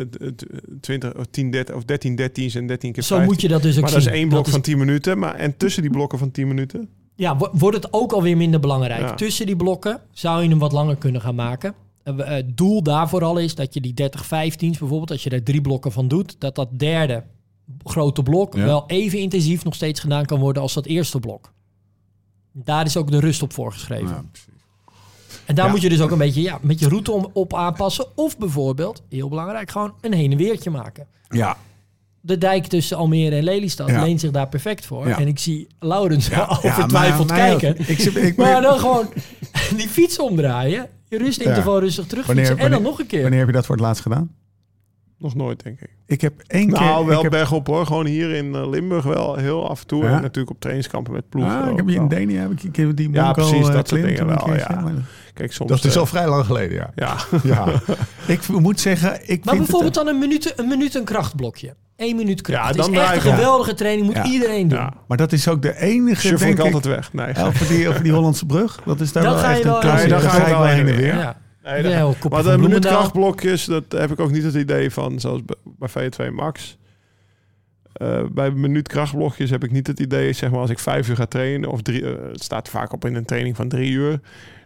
d- 0.00 0.44
20 0.80 1.14
of 1.14 1.26
10, 1.30 1.50
13 1.50 1.74
of 1.74 1.84
13, 1.84 2.16
13 2.16 2.50
en 2.54 2.66
13 2.66 2.92
keer 2.92 3.02
Zo 3.02 3.08
15. 3.14 3.32
moet 3.32 3.42
je 3.42 3.48
dat 3.48 3.62
dus 3.62 3.74
ook 3.76 3.80
Maar 3.80 3.90
zien. 3.90 3.98
dat 4.04 4.08
is 4.12 4.18
één 4.18 4.28
blok 4.28 4.48
van 4.48 4.60
10 4.60 4.78
minuten. 4.78 5.18
Maar, 5.18 5.34
en 5.34 5.56
tussen 5.56 5.82
die 5.82 5.90
blokken 5.90 6.18
van 6.18 6.30
10 6.30 6.48
minuten? 6.48 6.88
Ja, 7.16 7.36
wo- 7.36 7.50
wordt 7.52 7.76
het 7.76 7.92
ook 7.92 8.12
alweer 8.12 8.36
minder 8.36 8.60
belangrijk. 8.60 9.00
Ja. 9.00 9.14
Tussen 9.14 9.46
die 9.46 9.56
blokken 9.56 10.00
zou 10.10 10.42
je 10.42 10.48
hem 10.48 10.58
wat 10.58 10.72
langer 10.72 10.96
kunnen 10.96 11.20
gaan 11.20 11.34
maken. 11.34 11.74
Eh, 12.04 12.14
we- 12.14 12.24
Het 12.24 12.56
doel 12.56 12.82
daarvoor 12.82 13.24
al 13.24 13.38
is 13.38 13.54
dat 13.54 13.74
je 13.74 13.80
die 13.80 13.94
30-15's 13.94 14.78
bijvoorbeeld, 14.78 15.10
als 15.10 15.22
je 15.22 15.30
daar 15.30 15.42
drie 15.42 15.60
blokken 15.60 15.92
van 15.92 16.08
doet, 16.08 16.36
dat 16.40 16.54
dat 16.54 16.68
derde 16.78 17.24
grote 17.84 18.22
blok 18.22 18.54
Ja. 18.56 18.64
wel 18.64 18.84
even 18.86 19.18
intensief 19.18 19.64
nog 19.64 19.74
steeds 19.74 20.00
gedaan 20.00 20.24
kan 20.24 20.40
worden 20.40 20.62
als 20.62 20.74
dat 20.74 20.86
eerste 20.86 21.20
blok. 21.20 21.52
Daar 22.52 22.84
is 22.84 22.96
ook 22.96 23.10
de 23.10 23.20
rust 23.20 23.42
op 23.42 23.52
voorgeschreven. 23.52 24.08
Ja. 24.08 24.24
En 25.46 25.54
daar 25.54 25.64
Ja. 25.66 25.70
moet 25.70 25.80
je 25.80 25.88
dus 25.88 26.00
ook 26.00 26.10
een 26.10 26.18
beetje 26.18 26.42
ja, 26.42 26.58
met 26.62 26.78
je 26.78 26.88
route 26.88 27.12
om, 27.12 27.30
op 27.32 27.54
aanpassen. 27.54 28.06
Of 28.14 28.38
bijvoorbeeld, 28.38 29.02
heel 29.08 29.28
belangrijk, 29.28 29.70
gewoon 29.70 29.94
een 30.00 30.12
heen 30.12 30.30
en 30.32 30.36
weertje 30.38 30.70
maken. 30.70 31.06
ja, 31.28 31.56
De 32.20 32.38
dijk 32.38 32.66
tussen 32.66 32.96
Almere 32.96 33.36
en 33.36 33.42
Lelystad 33.44 33.88
Ja. 33.88 34.02
leent 34.02 34.20
zich 34.20 34.30
daar 34.30 34.48
perfect 34.48 34.86
voor. 34.86 35.08
Ja. 35.08 35.18
En 35.18 35.26
ik 35.26 35.38
zie 35.38 35.66
Laurens 35.78 36.26
Ja, 36.28 36.46
overtwijfeld 36.62 37.28
ja, 37.28 37.34
kijken. 37.36 37.88
Ik, 37.88 37.98
zit- 38.00 38.16
ik, 38.16 38.36
Maar 38.36 38.62
dan 38.62 38.78
gewoon 38.78 39.06
die 39.76 39.88
fiets 39.88 40.18
omdraaien. 40.18 40.88
Je 41.12 41.18
rustinterval 41.18 41.80
rustig 41.80 42.06
terug. 42.06 42.28
En 42.28 42.70
dan 42.70 42.82
nog 42.82 42.98
een 42.98 43.06
keer. 43.06 43.20
wanneer 43.22 43.38
heb 43.38 43.48
je 43.48 43.54
dat 43.54 43.66
voor 43.66 43.74
het 43.74 43.84
laatst 43.84 44.02
gedaan? 44.02 44.30
Nog 45.18 45.34
nooit, 45.34 45.62
denk 45.62 45.80
ik. 45.80 45.90
Ik 46.06 46.20
heb 46.20 46.32
één 46.46 46.68
keer... 46.72 46.80
Nou, 46.80 47.06
wel 47.06 47.22
heb, 47.22 47.30
bergop 47.30 47.66
hoor. 47.66 47.86
Gewoon 47.86 48.06
hier 48.06 48.30
in 48.30 48.54
eh, 48.54 48.68
Limburg 48.70 49.04
wel 49.04 49.36
heel 49.36 49.68
af 49.68 49.80
en 49.80 49.86
toe. 49.86 50.04
Ja? 50.04 50.16
En 50.16 50.22
natuurlijk 50.22 50.50
op 50.50 50.60
trainingskampen 50.60 51.12
met 51.12 51.28
ploegen. 51.28 51.62
ah, 51.62 51.70
ik 51.70 51.76
heb 51.76 51.86
hier 51.86 51.96
in. 51.96 52.08
Denia 52.08 52.40
heb 52.40 52.50
ik, 52.50 52.62
ik 52.62 52.76
heb 52.76 52.96
die 52.96 53.10
Ja, 53.12 53.24
Monco, 53.24 53.48
precies, 53.48 53.68
eh, 53.68 53.74
dat 53.74 53.88
soort 53.88 54.02
dingen 54.02 54.26
wel, 54.26 54.54
ja. 54.56 54.80
maar- 54.80 54.92
Kijk, 55.34 55.52
soms... 55.52 55.70
Dat 55.70 55.84
is 55.84 55.94
eh, 55.94 56.00
al 56.00 56.06
vrij 56.06 56.28
lang 56.28 56.44
geleden, 56.44 56.76
ja. 56.76 56.90
Ja, 56.94 57.16
ja. 57.42 57.82
ik 58.26 58.48
moet 58.48 58.80
zeggen, 58.80 59.12
ik 59.12 59.44
Maar 59.44 59.54
vind 59.54 59.66
bijvoorbeeld 59.66 59.94
het... 59.94 60.04
dan 60.04 60.14
een 60.14 60.18
minuut, 60.20 60.52
een 60.56 60.68
minuut 60.68 60.94
een 60.94 61.04
krachtblokje. 61.04 61.74
Eén 62.02 62.16
minuut 62.16 62.40
kracht. 62.40 62.60
Ja, 62.62 62.66
Het 62.68 62.76
dan 62.76 62.92
is 62.92 62.98
echt 62.98 63.14
een 63.14 63.20
geweldige 63.20 63.74
training. 63.74 64.06
Moet 64.06 64.16
Ja. 64.16 64.24
iedereen 64.24 64.68
doen. 64.68 64.78
ja. 64.78 64.94
Maar 65.08 65.16
dat 65.16 65.32
is 65.32 65.48
ook 65.48 65.62
de 65.62 65.76
enige, 65.80 66.20
Shuffle 66.20 66.46
denk 66.46 66.58
ik 66.58 66.64
ik... 66.66 66.74
altijd 66.74 66.94
weg. 66.94 67.12
Nee, 67.12 67.44
Over 67.46 67.66
die, 67.68 67.88
over 67.88 68.02
die 68.02 68.12
Hollandse 68.12 68.46
brug. 68.46 68.80
Dat 68.84 69.00
is 69.00 69.12
daar 69.12 69.22
Dan 69.22 69.32
wel 69.32 69.42
ga 69.42 69.48
je 69.50 69.54
echt 69.54 69.64
wel- 69.64 69.82
een 69.84 69.94
nee, 69.96 70.08
Dan 70.08 70.20
ga 70.20 70.40
ik 70.40 70.46
wel 70.46 70.64
heen 70.64 70.88
en 70.88 70.96
weer. 70.96 71.06
Ja. 71.16 71.36
Nee, 71.64 71.82
dat- 71.82 71.92
kopje 71.92 72.02
maar 72.02 72.12
de 72.12 72.18
Bloemendaal. 72.28 72.58
minuutkrachtblokjes, 72.58 73.64
dat 73.64 73.84
heb 73.88 74.10
ik 74.10 74.20
ook 74.20 74.30
niet 74.30 74.42
het 74.42 74.54
idee 74.54 74.90
van, 74.90 75.20
zoals 75.20 75.40
bij- 75.44 75.56
bij 75.78 75.88
V2 75.88 76.30
Max. 76.34 76.78
Eh, 77.92 78.20
bij 78.32 78.50
minuutkrachtblokjes 78.50 79.50
heb 79.50 79.64
ik 79.64 79.70
niet 79.70 79.86
het 79.86 80.00
idee, 80.00 80.32
zeg 80.32 80.50
maar, 80.50 80.60
als 80.60 80.70
ik 80.70 80.78
vijf 80.78 81.08
uur 81.08 81.16
ga 81.16 81.26
trainen, 81.26 81.70
of 81.70 81.82
drie, 81.82 82.04
eh, 82.04 82.30
het 82.32 82.42
staat 82.42 82.68
vaak 82.68 82.92
op 82.92 83.04
in 83.04 83.14
een 83.14 83.24
training 83.24 83.56
van 83.56 83.68
drie 83.68 83.90
uur, 83.90 84.20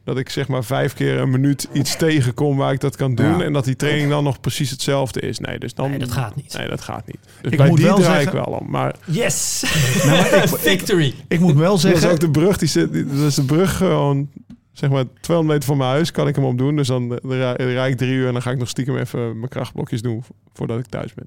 dat 0.06 0.18
ik 0.18 0.28
zeg 0.30 0.48
maar 0.48 0.64
vijf 0.64 0.94
keer 0.94 1.18
een 1.18 1.30
minuut 1.30 1.68
iets 1.72 1.96
tegenkom 1.96 2.56
waar 2.56 2.72
ik 2.72 2.80
dat 2.80 2.96
kan 2.96 3.14
doen 3.14 3.38
Ja. 3.38 3.44
en 3.44 3.52
dat 3.52 3.64
die 3.64 3.76
training 3.76 4.10
dan 4.10 4.24
nog 4.24 4.40
precies 4.40 4.70
hetzelfde 4.70 5.20
is. 5.20 5.38
Nee, 5.38 5.58
dus 5.58 5.74
dan, 5.74 5.90
Nee, 5.90 5.98
dat 5.98 6.12
gaat 6.12 6.36
niet. 6.36 6.56
Nee, 6.58 6.68
dat 6.68 6.80
gaat 6.80 7.06
niet. 7.06 7.18
Dus 7.40 7.50
Ik 7.52 7.58
bij 7.58 7.68
moet 7.68 7.76
die 7.76 7.86
wel 7.86 7.96
draai 7.98 8.22
zeggen- 8.22 8.38
ik 8.38 8.44
wel 8.44 8.58
om. 8.58 8.70
Maar 8.70 8.94
Yes! 9.04 9.64
Nou, 10.04 10.08
maar 10.10 10.34
ik, 10.42 10.48
Victory! 10.48 11.14
ik 11.28 11.40
moet 11.40 11.54
wel 11.54 11.66
dat 11.78 11.84
is 11.84 11.90
zeggen... 11.90 12.10
ook 12.10 12.20
de 12.20 12.30
brug, 12.30 12.56
die 12.56 12.68
zit, 12.68 12.92
die- 12.92 13.06
dat 13.06 13.26
is 13.26 13.34
de 13.34 13.44
brug 13.44 13.76
gewoon, 13.76 14.28
zeg 14.72 14.90
maar, 14.90 15.04
200 15.20 15.58
meter 15.58 15.68
van 15.68 15.76
mijn 15.76 15.90
huis 15.90 16.10
kan 16.10 16.28
ik 16.28 16.34
hem 16.34 16.44
opdoen. 16.44 16.76
Dus 16.76 16.86
dan, 16.88 17.12
eh, 17.14 17.18
dan 17.22 17.32
rij, 17.32 17.54
rijd 17.56 17.92
ik 17.92 17.98
drie 17.98 18.12
uur 18.12 18.26
en 18.26 18.32
dan 18.32 18.42
ga 18.42 18.50
ik 18.50 18.58
nog 18.58 18.68
stiekem 18.68 18.96
even 18.96 19.38
mijn 19.38 19.48
krachtblokjes 19.50 20.02
doen 20.02 20.24
voordat 20.52 20.78
ik 20.78 20.86
thuis 20.86 21.14
ben. 21.14 21.26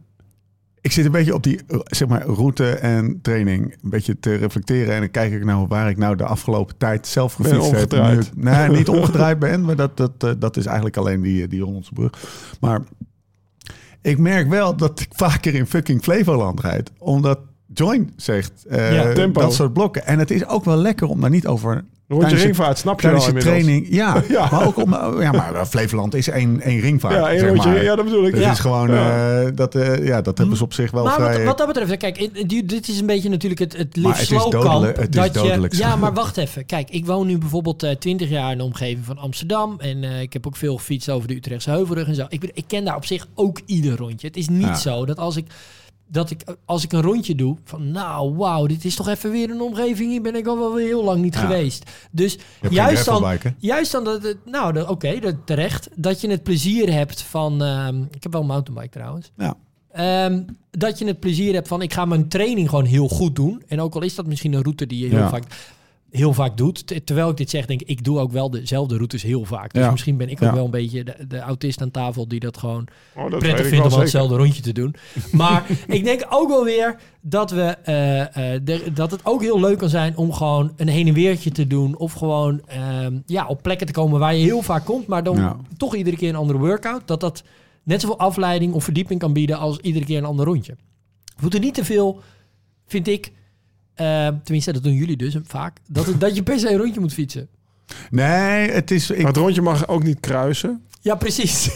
Ik 0.81 0.91
zit 0.91 1.05
een 1.05 1.11
beetje 1.11 1.33
op 1.33 1.43
die 1.43 1.59
zeg 1.83 2.07
maar, 2.07 2.21
route 2.25 2.69
en 2.69 3.19
training 3.21 3.75
een 3.83 3.89
beetje 3.89 4.19
te 4.19 4.35
reflecteren. 4.35 4.93
En 4.93 4.99
dan 4.99 5.11
kijk 5.11 5.33
ik 5.33 5.45
nou 5.45 5.67
waar 5.67 5.89
ik 5.89 5.97
nou 5.97 6.15
de 6.15 6.23
afgelopen 6.25 6.77
tijd 6.77 7.07
zelf 7.07 7.33
gefietst 7.33 7.71
heb. 7.79 7.89
ik- 8.19 8.35
nee, 8.35 8.69
niet 8.77 8.89
omgedraaid 8.89 9.39
ben, 9.39 9.61
maar 9.65 9.75
dat, 9.75 9.97
dat, 9.97 10.11
eh, 10.17 10.31
dat 10.39 10.57
is 10.57 10.65
eigenlijk 10.65 10.97
alleen 10.97 11.21
die, 11.21 11.47
die 11.47 11.63
Hollandse 11.63 11.93
brug. 11.93 12.11
Maar 12.59 12.81
ik 14.01 14.17
merk 14.17 14.49
wel 14.49 14.75
dat 14.75 14.99
ik 14.99 15.07
vaker 15.15 15.53
in 15.55 15.65
fucking 15.67 16.01
Flevoland 16.03 16.59
rijd. 16.59 16.91
Omdat 16.97 17.39
Join 17.79 18.13
zegt 18.15 18.51
eh, 18.69 18.93
Ja, 18.95 19.13
tempo. 19.13 19.41
dat 19.41 19.53
soort 19.53 19.73
blokken. 19.73 20.05
En 20.05 20.19
het 20.19 20.31
is 20.31 20.45
ook 20.47 20.65
wel 20.65 20.77
lekker 20.77 21.07
om 21.07 21.21
daar 21.21 21.29
niet 21.29 21.47
over 21.47 21.83
Rondje 22.07 22.35
ringvaart, 22.35 22.77
snap 22.77 23.01
je 23.01 23.07
wel 23.09 23.19
je 23.21 23.27
inmiddels. 23.27 23.55
training. 23.55 23.87
Ja, 23.89 24.23
Ja. 24.29 24.47
maar 24.51 24.65
ook 24.67 24.77
om. 24.83 24.91
Ja, 25.21 25.31
maar 25.31 25.55
eh, 25.55 25.65
Flevoland 25.65 26.15
is 26.15 26.27
één, 26.29 26.61
één 26.61 26.79
ringvaart. 26.79 27.13
Ja, 27.15 27.29
één 27.29 27.39
zeg 27.39 27.49
rondje, 27.49 27.69
maar. 27.69 27.83
ja, 27.83 27.95
dat 27.95 28.05
bedoel 28.05 28.25
ik. 28.25 28.31
Dus 28.31 28.39
Ja. 28.41 28.45
het 28.47 28.55
is 28.55 28.61
gewoon, 28.61 28.91
Ja. 28.91 29.39
eh, 29.41 29.47
dat, 29.55 29.75
eh, 29.75 30.05
ja, 30.07 30.21
dat 30.21 30.37
hebben 30.37 30.57
ze 30.57 30.63
op 30.63 30.73
zich 30.73 30.91
wel 30.91 31.03
Maar 31.03 31.13
vrij... 31.13 31.35
wat, 31.37 31.45
wat 31.45 31.57
dat 31.57 31.67
betreft, 31.67 31.97
kijk, 31.97 32.49
dit 32.69 32.87
is 32.87 32.99
een 32.99 33.05
beetje 33.05 33.29
natuurlijk 33.29 33.59
het, 33.61 33.77
het 33.77 33.95
live 33.95 34.07
het 34.09 34.19
is 34.19 34.27
slow 34.27 34.51
dodelijk- 34.51 34.69
kamp. 34.69 34.85
het 34.95 35.15
is 35.15 35.21
dat 35.21 35.33
dodelijk 35.33 35.73
je, 35.73 35.79
ja, 35.79 35.95
maar 35.95 36.13
wacht 36.13 36.37
even. 36.37 36.65
Kijk, 36.65 36.89
ik 36.89 37.05
woon 37.05 37.27
nu 37.27 37.37
bijvoorbeeld 37.37 37.83
eh 37.83 37.91
20 37.95 38.29
jaar 38.29 38.51
in 38.51 38.57
de 38.57 38.63
omgeving 38.63 39.05
van 39.05 39.17
Amsterdam. 39.17 39.75
En 39.79 40.03
eh, 40.03 40.21
ik 40.21 40.33
heb 40.33 40.47
ook 40.47 40.55
veel 40.55 40.77
gefietst 40.77 41.09
over 41.09 41.27
de 41.27 41.35
Utrechtse 41.35 41.69
Heuvelrug 41.69 42.07
en 42.07 42.15
zo. 42.15 42.25
Ik, 42.29 42.39
ben, 42.39 42.49
ik 42.53 42.63
ken 42.67 42.85
daar 42.85 42.95
op 42.95 43.05
zich 43.05 43.27
ook 43.35 43.59
ieder 43.65 43.97
rondje. 43.97 44.27
Het 44.27 44.37
is 44.37 44.47
niet 44.49 44.61
Ja. 44.61 44.75
zo 44.75 45.05
dat 45.05 45.17
als 45.17 45.35
ik, 45.37 45.45
dat 46.11 46.29
ik 46.29 46.43
als 46.65 46.83
ik 46.83 46.91
een 46.91 47.01
rondje 47.01 47.35
doe, 47.35 47.57
van 47.63 47.91
nou, 47.91 48.35
wauw, 48.35 48.65
dit 48.65 48.85
is 48.85 48.95
toch 48.95 49.07
even 49.07 49.31
weer 49.31 49.49
een 49.49 49.61
omgeving. 49.61 50.11
Hier 50.11 50.21
ben 50.21 50.35
ik 50.35 50.47
al 50.47 50.57
wel 50.59 50.73
weer 50.73 50.85
heel 50.85 51.03
lang 51.03 51.21
niet 51.21 51.33
Ja. 51.33 51.39
geweest. 51.39 51.91
Dus 52.11 52.37
juist 52.69 53.05
dan, 53.05 53.37
juist 53.57 53.91
dan 53.91 54.03
dat, 54.03 54.23
het- 54.23 54.45
nou, 54.45 54.87
oké, 54.87 55.19
dat 55.19 55.35
terecht. 55.45 55.89
Dat 55.95 56.21
je 56.21 56.29
het 56.29 56.43
plezier 56.43 56.93
hebt 56.93 57.21
van, 57.21 57.63
ehm, 57.63 58.01
ik 58.11 58.23
heb 58.23 58.31
wel 58.31 58.41
een 58.41 58.47
mountainbike 58.47 58.89
trouwens. 58.91 59.31
Ja. 59.37 59.55
Ehm, 59.91 60.41
dat 60.71 60.99
je 60.99 61.05
het 61.05 61.19
plezier 61.19 61.53
hebt 61.53 61.67
van 61.67 61.81
ik 61.81 61.93
ga 61.93 62.05
mijn 62.05 62.27
training 62.27 62.69
gewoon 62.69 62.85
heel 62.85 63.07
goed 63.07 63.35
doen. 63.35 63.63
En 63.67 63.81
ook 63.81 63.95
al 63.95 64.01
is 64.01 64.15
dat 64.15 64.25
misschien 64.25 64.53
een 64.53 64.61
route 64.63 64.87
die 64.87 64.99
je 65.03 65.07
heel, 65.09 65.17
Ja. 65.17 65.29
vaak, 65.29 65.43
heel 66.11 66.33
vaak 66.33 66.57
doet. 66.57 66.87
Te- 66.87 67.03
terwijl 67.03 67.29
ik 67.29 67.37
dit 67.37 67.49
zeg, 67.49 67.65
denk 67.65 67.81
ik, 67.81 67.87
ik 67.87 68.03
doe 68.03 68.19
ook 68.19 68.31
wel 68.31 68.49
dezelfde 68.49 68.95
routes 68.95 69.23
heel 69.23 69.45
vaak. 69.45 69.73
Dus 69.73 69.83
Ja. 69.83 69.91
misschien 69.91 70.17
ben 70.17 70.29
ik 70.29 70.33
ook 70.43 70.49
Ja. 70.49 70.53
wel 70.55 70.65
een 70.65 70.71
beetje 70.71 71.03
de, 71.03 71.15
de 71.27 71.39
autist 71.39 71.81
aan 71.81 71.91
tafel 71.91 72.27
die 72.27 72.39
dat 72.39 72.57
gewoon 72.57 72.87
Oh, 73.15 73.29
dat 73.31 73.39
prettig 73.39 73.67
vindt 73.67 73.93
om 73.93 73.99
hetzelfde 73.99 74.35
rondje 74.35 74.61
te 74.61 74.71
doen. 74.73 74.95
Maar 75.31 75.65
ik 75.87 76.03
denk 76.03 76.25
ook 76.29 76.47
wel 76.49 76.63
weer 76.63 76.95
dat, 77.21 77.51
we, 77.51 77.61
eh, 77.83 78.53
eh, 78.53 78.61
de- 78.63 78.91
dat 78.93 79.11
het 79.11 79.25
ook 79.25 79.41
heel 79.41 79.59
leuk 79.59 79.77
kan 79.77 79.89
zijn 79.89 80.17
om 80.17 80.33
gewoon 80.33 80.71
een 80.75 80.87
heen 80.87 81.07
en 81.07 81.13
weertje 81.13 81.51
te 81.51 81.67
doen. 81.67 81.97
Of 81.97 82.13
gewoon 82.13 82.61
ehm, 82.67 83.17
ja, 83.25 83.47
op 83.47 83.61
plekken 83.61 83.87
te 83.87 83.93
komen 83.93 84.19
waar 84.19 84.35
je 84.35 84.43
heel 84.43 84.61
vaak 84.61 84.85
komt, 84.85 85.07
maar 85.07 85.23
dan 85.23 85.35
Ja. 85.37 85.57
toch 85.77 85.95
iedere 85.95 86.15
keer 86.15 86.29
een 86.29 86.35
andere 86.35 86.59
workout. 86.59 87.01
Dat 87.07 87.19
dat 87.19 87.43
net 87.83 88.01
zoveel 88.01 88.19
afleiding 88.19 88.73
of 88.73 88.83
verdieping 88.83 89.19
kan 89.19 89.33
bieden 89.33 89.57
als 89.57 89.77
iedere 89.77 90.05
keer 90.05 90.17
een 90.17 90.25
ander 90.25 90.45
rondje. 90.45 90.75
We 91.25 91.41
moeten 91.41 91.61
niet 91.61 91.73
te 91.73 91.85
veel, 91.85 92.19
vind 92.87 93.07
ik, 93.07 93.31
eh, 93.99 94.27
tenminste 94.43 94.73
dat 94.73 94.83
doen 94.83 94.93
jullie 94.93 95.17
dus 95.17 95.37
vaak, 95.43 95.77
dat, 95.87 96.05
het, 96.05 96.19
dat 96.19 96.35
je 96.35 96.43
per 96.43 96.59
se 96.59 96.69
een 96.71 96.77
rondje 96.77 96.99
moet 96.99 97.13
fietsen. 97.13 97.47
Nee, 98.09 98.71
het 98.71 98.91
is... 98.91 99.09
Ik, 99.09 99.17
Maar 99.17 99.27
het 99.27 99.37
rondje 99.37 99.61
mag 99.61 99.87
ook 99.87 100.03
niet 100.03 100.19
kruisen. 100.19 100.83
Ja, 101.01 101.15
precies. 101.15 101.69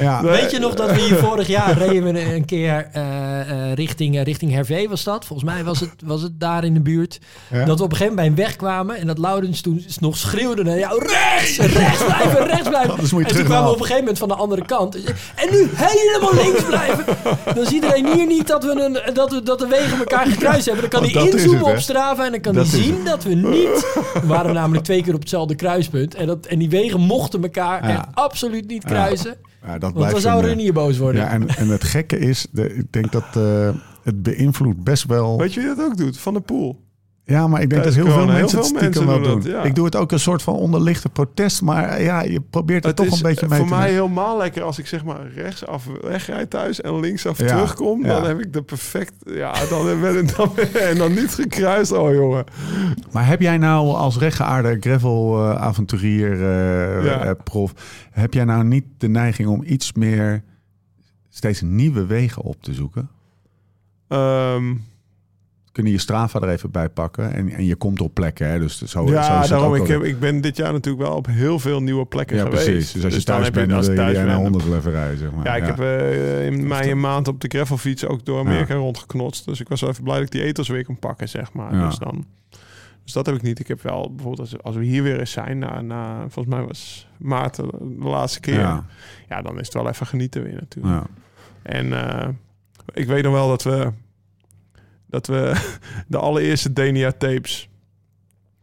ja, 0.00 0.22
Weet 0.40 0.50
je 0.50 0.58
nog 0.58 0.74
dat 0.74 0.90
we 0.90 1.00
hier 1.00 1.16
vorig 1.26 1.46
jaar 1.46 1.78
reden 1.78 2.12
we 2.12 2.34
een 2.34 2.44
keer 2.44 2.88
eh, 2.92 3.40
eh, 3.40 3.74
richting, 3.74 4.16
eh, 4.16 4.22
richting 4.22 4.52
Hervé 4.52 4.88
was 4.88 5.04
dat? 5.04 5.24
Volgens 5.24 5.50
mij 5.50 5.64
was 5.64 5.80
het, 5.80 5.90
was 6.04 6.22
het 6.22 6.40
daar 6.40 6.64
in 6.64 6.74
de 6.74 6.80
buurt. 6.80 7.20
Ja. 7.50 7.64
Dat 7.64 7.78
we 7.78 7.84
op 7.84 7.90
een 7.90 7.96
gegeven 7.96 8.16
moment 8.16 8.34
bij 8.34 8.44
een 8.44 8.48
weg 8.48 8.56
kwamen 8.56 8.96
en 8.96 9.06
dat 9.06 9.18
Laurens 9.18 9.60
toen 9.60 9.84
nog 10.00 10.16
schreeuwde 10.16 10.62
naar 10.62 10.78
jou, 10.78 11.06
rechts, 11.06 11.58
rechts 11.58 12.04
blijven, 12.04 12.46
rechts 12.46 12.68
blijven. 12.68 12.98
En 12.98 13.08
toen 13.08 13.44
kwamen 13.44 13.64
we 13.64 13.70
op 13.70 13.80
een 13.80 13.86
gegeven 13.86 13.98
moment 13.98 14.18
van 14.18 14.28
de 14.28 14.34
andere 14.34 14.64
kant. 14.64 14.94
En 15.34 15.50
nu 15.50 15.70
helemaal 15.74 16.34
links 16.44 16.64
blijven. 16.64 17.04
Dan 17.54 17.64
ziet 17.64 17.72
iedereen 17.72 18.12
hier 18.12 18.26
niet 18.26 18.46
dat 18.46 18.64
we, 18.64 18.70
een, 18.70 19.14
dat 19.14 19.30
we, 19.30 19.42
dat 19.42 19.58
de 19.58 19.66
wegen 19.66 19.98
elkaar 19.98 20.26
gekruist 20.26 20.64
hebben. 20.64 20.90
Dan 20.90 20.90
kan 20.90 21.12
Want 21.12 21.14
hij 21.14 21.42
inzoomen 21.42 21.72
op 21.72 21.78
Strava 21.78 22.24
en 22.24 22.30
dan 22.30 22.40
kan 22.40 22.54
hij 22.54 22.64
zien 22.64 23.04
dat 23.04 23.24
we 23.24 23.34
niet... 23.34 23.86
We 24.12 24.26
waren 24.26 24.54
namelijk 24.54 24.84
twee 24.84 25.02
keer 25.02 25.14
op 25.14 25.20
hetzelfde 25.20 25.54
kruispunt. 25.54 26.14
En, 26.14 26.26
dat, 26.26 26.46
en 26.46 26.58
die 26.58 26.70
wegen 26.70 27.00
mochten 27.00 27.42
elkaar 27.42 27.90
Ja. 27.91 27.91
Echt 27.92 28.14
absoluut 28.14 28.66
niet 28.66 28.84
kruisen. 28.84 29.36
ja, 29.66 29.78
dat 29.78 29.92
Want 29.92 30.10
dan 30.10 30.20
zou 30.20 30.44
Renier 30.44 30.72
boos 30.72 30.98
worden. 30.98 31.20
Ja, 31.20 31.28
en, 31.28 31.48
en 31.48 31.68
het 31.68 31.84
gekke 31.84 32.18
is, 32.18 32.46
de, 32.50 32.74
ik 32.74 32.92
denk 32.92 33.12
dat 33.12 33.36
eh, 33.36 33.68
het 34.02 34.22
beïnvloedt 34.22 34.84
best 34.84 35.04
wel... 35.04 35.38
Weet 35.38 35.54
je 35.54 35.60
wie 35.60 35.74
dat 35.74 35.86
ook 35.86 35.96
doet? 35.96 36.18
Van 36.18 36.34
de 36.34 36.40
Poel. 36.40 36.80
Ja, 37.24 37.46
maar 37.48 37.62
ik 37.62 37.70
denk 37.70 37.84
dat 37.84 37.94
heel 37.94 38.04
veel 38.04 38.12
corona, 38.12 38.32
heel 38.32 38.40
mensen 38.40 38.58
het 38.58 38.68
veel 38.68 38.78
stiekem 38.78 39.04
mensen 39.06 39.22
wel 39.22 39.32
doen 39.32 39.42
doen. 39.42 39.52
dat, 39.52 39.62
ja. 39.62 39.68
Ik 39.68 39.74
doe 39.74 39.84
het 39.84 39.96
ook 39.96 40.12
een 40.12 40.20
soort 40.20 40.42
van 40.42 40.54
onderlichte 40.54 41.08
protest, 41.08 41.62
maar 41.62 41.84
eh, 41.88 42.04
ja, 42.04 42.22
je 42.22 42.40
probeert 42.40 42.84
het, 42.84 42.98
Het 42.98 43.06
toch 43.08 43.14
is 43.16 43.22
een 43.22 43.28
beetje 43.28 43.44
eh, 43.44 43.50
mee 43.50 43.58
voor 43.58 43.68
te 43.68 43.74
mij 43.74 43.86
doen. 43.86 43.94
helemaal 43.96 44.36
lekker 44.38 44.62
als 44.62 44.78
ik 44.78 44.86
zeg 44.86 45.04
maar 45.04 45.26
rechtsaf 45.34 45.86
wegrijd 46.00 46.50
thuis 46.50 46.80
en 46.80 47.00
linksaf 47.00 47.38
Ja, 47.38 47.46
terugkom. 47.46 48.02
Dan 48.02 48.22
ja. 48.22 48.26
heb 48.26 48.40
ik 48.40 48.52
de 48.52 48.62
perfect... 48.62 49.12
Ja, 49.24 49.52
dan 49.68 49.84
ben 50.00 50.18
ik 50.18 50.36
dan, 50.36 50.56
en 50.80 50.96
dan 50.98 51.14
niet 51.14 51.34
gekruist. 51.34 51.92
Oh 51.92 52.12
jongen. 52.14 52.44
Maar 53.12 53.26
heb 53.26 53.40
jij 53.40 53.58
nou 53.58 53.88
als 53.94 54.18
rechtgeaarde 54.18 54.76
gravel-avonturier, 54.80 56.32
eh, 56.32 57.04
Ja. 57.04 57.24
eh, 57.24 57.30
prof, 57.44 57.72
heb 58.10 58.34
jij 58.34 58.44
nou 58.44 58.64
niet 58.64 58.84
de 58.98 59.08
neiging 59.08 59.48
om 59.48 59.62
iets 59.66 59.92
meer 59.92 60.42
steeds 61.28 61.60
nieuwe 61.60 62.06
wegen 62.06 62.42
op 62.42 62.62
te 62.62 62.74
zoeken? 62.74 63.08
Ehm, 64.08 64.74
kunnen 65.72 65.92
je 65.92 65.98
Strava 65.98 66.40
er 66.40 66.48
even 66.48 66.70
bij 66.70 66.88
pakken. 66.88 67.32
En, 67.32 67.50
en 67.50 67.64
je 67.64 67.76
komt 67.76 68.00
op 68.00 68.14
plekken. 68.14 68.48
Hè? 68.48 68.58
Dus 68.58 68.78
zo, 68.78 68.86
zo 68.86 69.08
Ja, 69.08 69.46
daarom. 69.46 69.72
ook 69.72 69.76
Ik, 69.76 69.86
heb, 69.86 70.02
ik 70.02 70.20
ben 70.20 70.40
dit 70.40 70.56
jaar 70.56 70.72
natuurlijk 70.72 71.04
wel 71.04 71.16
op 71.16 71.26
heel 71.26 71.58
veel 71.58 71.82
nieuwe 71.82 72.06
plekken 72.06 72.36
Ja, 72.36 72.42
geweest. 72.42 72.64
precies. 72.64 72.92
Dus 72.92 73.04
als 73.04 73.14
je 73.14 73.24
dan 73.24 73.36
thuis 73.36 73.50
bent, 73.50 73.70
dan 73.70 73.80
je 73.82 73.94
thuis 73.94 74.16
naar 74.16 74.26
bent, 74.26 74.38
100 74.38 74.64
wel 74.64 74.76
even 74.76 74.90
rijden, 74.90 75.18
zeg 75.18 75.30
maar. 75.32 75.44
Ja, 75.44 75.56
ik 75.56 75.64
heb 75.64 75.80
eh, 75.80 76.46
in 76.46 76.66
mei 76.66 76.90
een 76.90 77.00
maand 77.00 77.28
op 77.28 77.40
de 77.40 77.48
gravelfiets 77.48 78.06
ook 78.06 78.24
door 78.24 78.38
Amerika 78.38 78.74
rondgeknotst. 78.74 79.44
Dus 79.44 79.60
ik 79.60 79.68
was 79.68 79.80
wel 79.80 79.90
even 79.90 80.04
blij 80.04 80.14
dat 80.16 80.24
ik 80.24 80.30
die 80.30 80.42
etels 80.42 80.68
weer 80.68 80.84
kon 80.84 80.98
pakken, 80.98 81.28
zeg 81.28 81.52
maar. 81.52 81.74
Ja. 81.74 81.86
Dus, 81.86 81.98
dan, 81.98 82.26
dus 83.04 83.12
dat 83.12 83.26
heb 83.26 83.34
ik 83.34 83.42
niet. 83.42 83.58
Ik 83.58 83.68
heb 83.68 83.82
wel 83.82 84.12
bijvoorbeeld 84.14 84.40
als, 84.40 84.62
als 84.62 84.76
we 84.76 84.84
hier 84.84 85.02
weer 85.02 85.18
eens 85.18 85.30
zijn, 85.30 85.58
na, 85.58 85.80
na, 85.80 86.20
volgens 86.28 86.54
mij 86.54 86.64
was 86.64 87.08
maart 87.18 87.56
de, 87.56 87.68
laatste 87.98 88.40
keer. 88.40 88.58
Ja. 88.58 88.84
Ja. 89.28 89.42
dan 89.42 89.58
is 89.58 89.64
het 89.64 89.74
wel 89.74 89.88
even 89.88 90.06
genieten 90.06 90.42
weer 90.42 90.54
natuurlijk. 90.54 90.94
Ja. 90.94 91.06
En 91.62 91.92
eh, 91.92 92.28
ik 92.94 93.06
weet 93.06 93.22
nog 93.22 93.32
wel 93.32 93.48
dat 93.48 93.62
we, 93.62 93.92
dat 95.12 95.26
we 95.26 95.52
de 96.08 96.18
allereerste 96.18 96.72
Denia 96.72 97.10
tapes, 97.12 97.68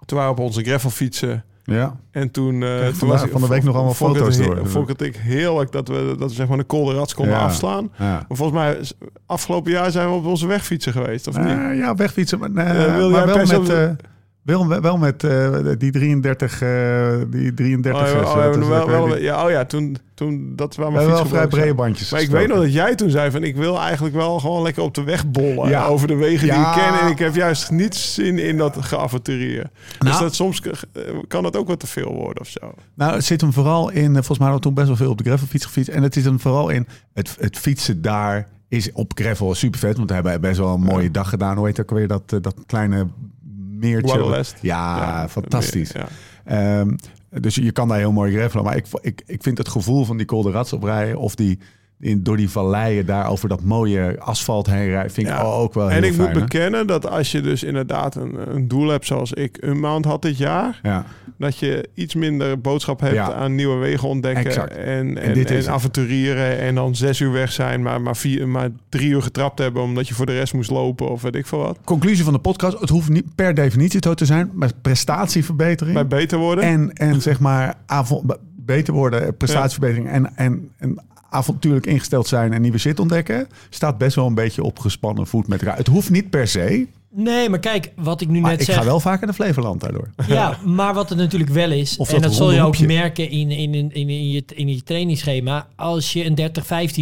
toen 0.05 0.17
waren 0.17 0.35
we 0.35 0.41
op 0.41 0.45
onze 0.47 0.63
gravelfietsen. 0.63 1.43
ja. 1.63 1.95
En 2.11 2.31
toen, 2.31 2.59
Ja, 2.59 2.83
toen 2.85 2.93
vandaag- 2.95 3.29
van 3.29 3.41
de 3.41 3.47
week 3.47 3.63
nog 3.63 3.73
allemaal 3.73 3.89
het 3.93 3.97
foto's 3.97 4.37
door. 4.37 4.67
Vond 4.67 4.89
ik 4.89 4.99
het 4.99 5.17
heerlijk 5.17 5.71
dat 5.71 5.87
we, 5.87 6.15
dat 6.17 6.29
we 6.29 6.35
zeg 6.35 6.47
maar 6.47 6.57
de 6.57 6.63
Kolderats 6.63 7.13
konden 7.13 7.33
Ja. 7.33 7.39
afslaan. 7.43 7.91
ja. 7.97 8.25
Maar 8.27 8.37
volgens 8.37 8.57
mij, 8.59 8.81
afgelopen 9.25 9.71
jaar 9.71 9.91
zijn 9.91 10.07
we 10.09 10.13
op 10.15 10.25
onze 10.25 10.47
wegfietsen 10.47 10.91
geweest, 10.93 11.27
of 11.27 11.37
niet? 11.37 11.45
Eh, 11.47 11.77
ja, 11.77 11.95
wegfietsen. 11.95 12.39
Maar, 12.39 12.49
eh, 12.55 12.69
Eh, 12.85 12.95
wil 12.95 13.09
maar 13.09 13.25
jij 13.35 13.45
wel 13.47 13.61
met, 13.61 13.69
eh, 13.69 13.89
wel, 14.49 14.81
wel 14.81 14.97
met 14.97 15.23
eh, 15.23 15.57
die 15.77 15.91
33... 15.91 16.61
eh 16.61 17.15
die 17.29 17.53
33 17.53 18.01
Oh, 18.01 18.07
ja, 18.07 18.33
oh, 18.33 18.45
eh, 18.45 18.53
dus 18.53 18.67
wel, 18.67 19.17
ja, 19.17 19.45
oh 19.45 19.49
ja, 19.49 19.65
toen, 19.65 19.97
toen 20.13 20.53
dat 20.55 20.75
waren 20.75 20.93
We 20.93 20.97
mijn 20.99 21.09
hebben 21.09 21.31
wel 21.31 21.39
vrij 21.39 21.47
brede 21.47 21.73
bandjes 21.73 22.11
Maar 22.11 22.21
ik 22.21 22.29
weet 22.29 22.47
nog 22.47 22.57
dat 22.57 22.73
jij 22.73 22.95
toen 22.95 23.09
zei 23.09 23.31
van 23.31 23.43
ik 23.43 23.55
wil 23.55 23.79
eigenlijk 23.79 24.15
wel 24.15 24.39
gewoon 24.39 24.61
lekker 24.61 24.83
op 24.83 24.93
de 24.93 25.03
weg 25.03 25.27
bollen 25.31 25.69
Ja. 25.69 25.85
over 25.85 26.07
de 26.07 26.15
wegen 26.15 26.47
die 26.47 26.57
ik 26.59 26.71
ken. 26.73 26.99
En 26.99 27.07
ik 27.07 27.19
heb 27.19 27.35
juist 27.35 27.71
niet 27.71 27.95
zin 27.95 28.39
in 28.39 28.57
dat 28.57 28.77
geavontureren. 28.79 29.71
Dus 29.99 30.09
Nou. 30.09 30.21
dat 30.23 30.35
soms 30.35 30.61
kan 31.27 31.43
het 31.43 31.55
ook 31.57 31.67
wat 31.67 31.79
te 31.79 31.87
veel 31.87 32.13
worden 32.13 32.41
of 32.41 32.47
zo. 32.47 32.73
Nou, 32.93 33.13
het 33.13 33.25
zit 33.25 33.41
hem 33.41 33.53
vooral 33.53 33.89
in... 33.89 34.13
Volgens 34.13 34.37
mij 34.39 34.47
hadden 34.49 34.55
we 34.55 34.61
toen 34.61 34.73
best 34.73 34.87
wel 34.87 34.95
veel 34.97 35.09
op 35.11 35.17
de 35.17 35.23
gravelfiets 35.23 35.65
gefietst. 35.65 35.89
En 35.91 36.03
het 36.03 36.13
zit 36.13 36.23
hem 36.23 36.39
vooral 36.39 36.69
in 36.69 36.87
het, 37.13 37.35
het 37.39 37.57
fietsen 37.57 38.01
daar 38.01 38.47
is 38.67 38.91
op 38.91 39.11
gravel 39.15 39.55
super 39.55 39.79
vet. 39.79 39.97
Want 39.97 40.09
we 40.09 40.13
hebben 40.13 40.41
best 40.41 40.57
wel 40.57 40.73
een 40.73 40.81
mooie 40.81 41.11
dag 41.11 41.29
gedaan. 41.29 41.57
Hoe 41.57 41.65
heet 41.65 41.79
ook 41.81 41.89
weer 41.91 42.07
dat, 42.07 42.29
dat 42.29 42.55
kleine 42.65 43.07
meertje? 43.79 44.11
Guadalest. 44.11 44.57
Ja, 44.61 45.29
fantastisch. 45.29 45.91
Ehm, 46.45 46.95
dus 47.29 47.55
je 47.55 47.71
kan 47.71 47.87
daar 47.87 47.97
heel 47.97 48.11
mooi 48.11 48.33
gravelen. 48.33 48.65
Maar 48.65 48.75
ik, 48.75 48.85
ik, 49.01 49.21
ik 49.25 49.43
vind 49.43 49.57
het 49.57 49.67
gevoel 49.67 50.05
van 50.05 50.17
die 50.17 50.25
Col 50.25 50.41
de 50.41 50.51
Rats 50.51 50.73
oprijden... 50.73 51.17
of 51.17 51.35
die 51.35 51.59
in, 51.99 52.23
door 52.23 52.37
die 52.37 52.49
valleien 52.49 53.05
daar 53.05 53.29
over 53.29 53.49
dat 53.49 53.61
mooie 53.63 54.19
asfalt 54.19 54.67
heen 54.67 54.89
rijden... 54.89 55.11
vind 55.11 55.27
ik 55.27 55.33
Ja. 55.33 55.41
ook 55.41 55.73
wel 55.73 55.87
heel 55.87 55.97
En 55.97 56.03
ik 56.03 56.13
fijn. 56.13 56.27
moet 56.27 56.35
hè? 56.35 56.41
bekennen 56.41 56.87
dat 56.87 57.09
als 57.09 57.31
je 57.31 57.41
dus 57.41 57.63
inderdaad 57.63 58.15
een, 58.15 58.55
een 58.55 58.67
doel 58.67 58.87
hebt 58.87 59.05
zoals 59.05 59.33
ik 59.33 59.57
een 59.59 59.79
maand 59.79 60.05
had 60.05 60.21
dit 60.21 60.37
jaar, 60.37 60.79
Ja, 60.83 61.05
dat 61.37 61.57
je 61.57 61.89
iets 61.93 62.15
minder 62.15 62.61
boodschap 62.61 62.99
hebt 62.99 63.13
Ja. 63.13 63.33
aan 63.33 63.55
nieuwe 63.55 63.75
wegen 63.77 64.07
ontdekken 64.07 64.45
Exact. 64.45 64.75
en, 64.77 65.17
en, 65.17 65.33
dit 65.33 65.51
en, 65.51 65.67
avonturieren 65.69 66.59
en 66.59 66.75
dan 66.75 66.95
zes 66.95 67.19
uur 67.19 67.31
weg 67.31 67.51
zijn, 67.51 67.81
maar, 67.81 68.01
maar, 68.01 68.15
vier, 68.17 68.47
maar 68.47 68.69
drie 68.89 69.09
uur 69.09 69.21
getrapt 69.21 69.59
hebben 69.59 69.81
omdat 69.81 70.07
je 70.07 70.13
voor 70.13 70.25
de 70.25 70.37
rest 70.37 70.53
moest 70.53 70.69
lopen 70.69 71.09
of 71.09 71.21
weet 71.21 71.35
ik 71.35 71.45
veel 71.45 71.59
wat. 71.59 71.77
conclusie 71.83 72.23
van 72.23 72.33
de 72.33 72.39
podcast. 72.39 72.79
Het 72.79 72.89
hoeft 72.89 73.09
niet 73.09 73.35
per 73.35 73.53
definitie 73.53 73.99
zo 74.03 74.13
te 74.13 74.25
zijn. 74.25 74.51
Maar 74.53 74.69
prestatieverbetering... 74.81 75.93
Bij 75.93 76.07
beter 76.07 76.37
worden. 76.37 76.63
En, 76.63 76.93
en 76.93 77.21
zeg 77.21 77.39
maar 77.39 77.73
avond, 77.85 78.23
be- 78.23 78.39
beter 78.55 78.93
worden, 78.93 79.37
prestatieverbetering 79.37 80.07
en, 80.09 80.35
en, 80.35 80.69
en 80.77 80.99
avontuurlijk 81.29 81.85
ingesteld 81.85 82.27
zijn 82.27 82.53
en 82.53 82.61
nieuwe 82.61 82.77
shit 82.77 82.99
ontdekken, 82.99 83.47
staat 83.69 83.97
best 83.97 84.15
wel 84.15 84.25
een 84.25 84.33
beetje 84.33 84.63
op 84.63 84.79
gespannen 84.79 85.27
voet 85.27 85.47
met 85.47 85.61
elkaar. 85.61 85.77
Het 85.77 85.87
hoeft 85.87 86.09
niet 86.09 86.29
per 86.29 86.47
se, 86.47 86.87
Nee, 87.11 87.49
maar 87.49 87.59
kijk, 87.59 87.91
wat 87.95 88.21
ik 88.21 88.27
nu 88.27 88.39
maar 88.39 88.51
net 88.51 88.59
ik 88.59 88.65
zeg... 88.65 88.75
ga 88.75 88.83
wel 88.83 88.99
vaker 88.99 89.25
naar 89.25 89.35
Flevoland 89.35 89.81
daardoor. 89.81 90.09
Ja, 90.27 90.57
maar 90.65 90.93
wat 90.93 91.09
het 91.09 91.17
natuurlijk 91.17 91.51
wel 91.51 91.71
is, 91.71 91.97
Of 91.97 92.13
en 92.13 92.21
dat 92.21 92.33
zul 92.33 92.51
je 92.51 92.61
ook 92.61 92.79
merken 92.79 93.29
in, 93.29 93.51
in, 93.51 93.73
in, 93.73 93.91
in, 93.91 94.29
je, 94.31 94.43
in 94.55 94.67
je 94.67 94.83
trainingsschema. 94.83 95.67
Als 95.75 96.13
je 96.13 96.25
een 96.25 96.51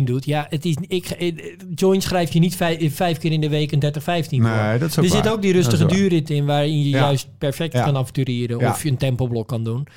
30-15 0.02 0.04
doet, 0.04 0.26
ja, 0.26 0.46
het 0.50 0.66
is, 0.66 0.76
ik, 0.88 1.06
eh, 1.10 1.34
join 1.76 2.02
schrijf 2.02 2.34
je 2.34 2.40
niet 2.40 2.56
vijf, 2.56 2.96
vijf 2.96 3.18
keer 3.18 3.32
in 3.32 3.42
de 3.42 3.50
week 3.50 3.72
een 3.72 3.80
30-15 3.80 4.02
voor. 4.02 4.40
Nee, 4.40 4.80
dat 4.80 4.90
is 4.90 4.98
ook 4.98 5.06
er 5.06 5.12
zit 5.12 5.30
ook 5.30 5.42
die 5.42 5.54
rustige 5.54 5.86
duurrit 5.86 6.30
in 6.30 6.46
waarin 6.46 6.84
je 6.84 6.90
Ja. 6.90 6.98
juist 7.00 7.28
perfect 7.38 7.74
Ja. 7.74 7.84
kan 7.84 7.98
avontureren. 7.98 8.60
Ja. 8.60 8.70
Of 8.70 8.84
je 8.84 8.90
een 8.90 8.98
tempoblok 8.98 9.48
kan 9.48 9.64
doen. 9.64 9.88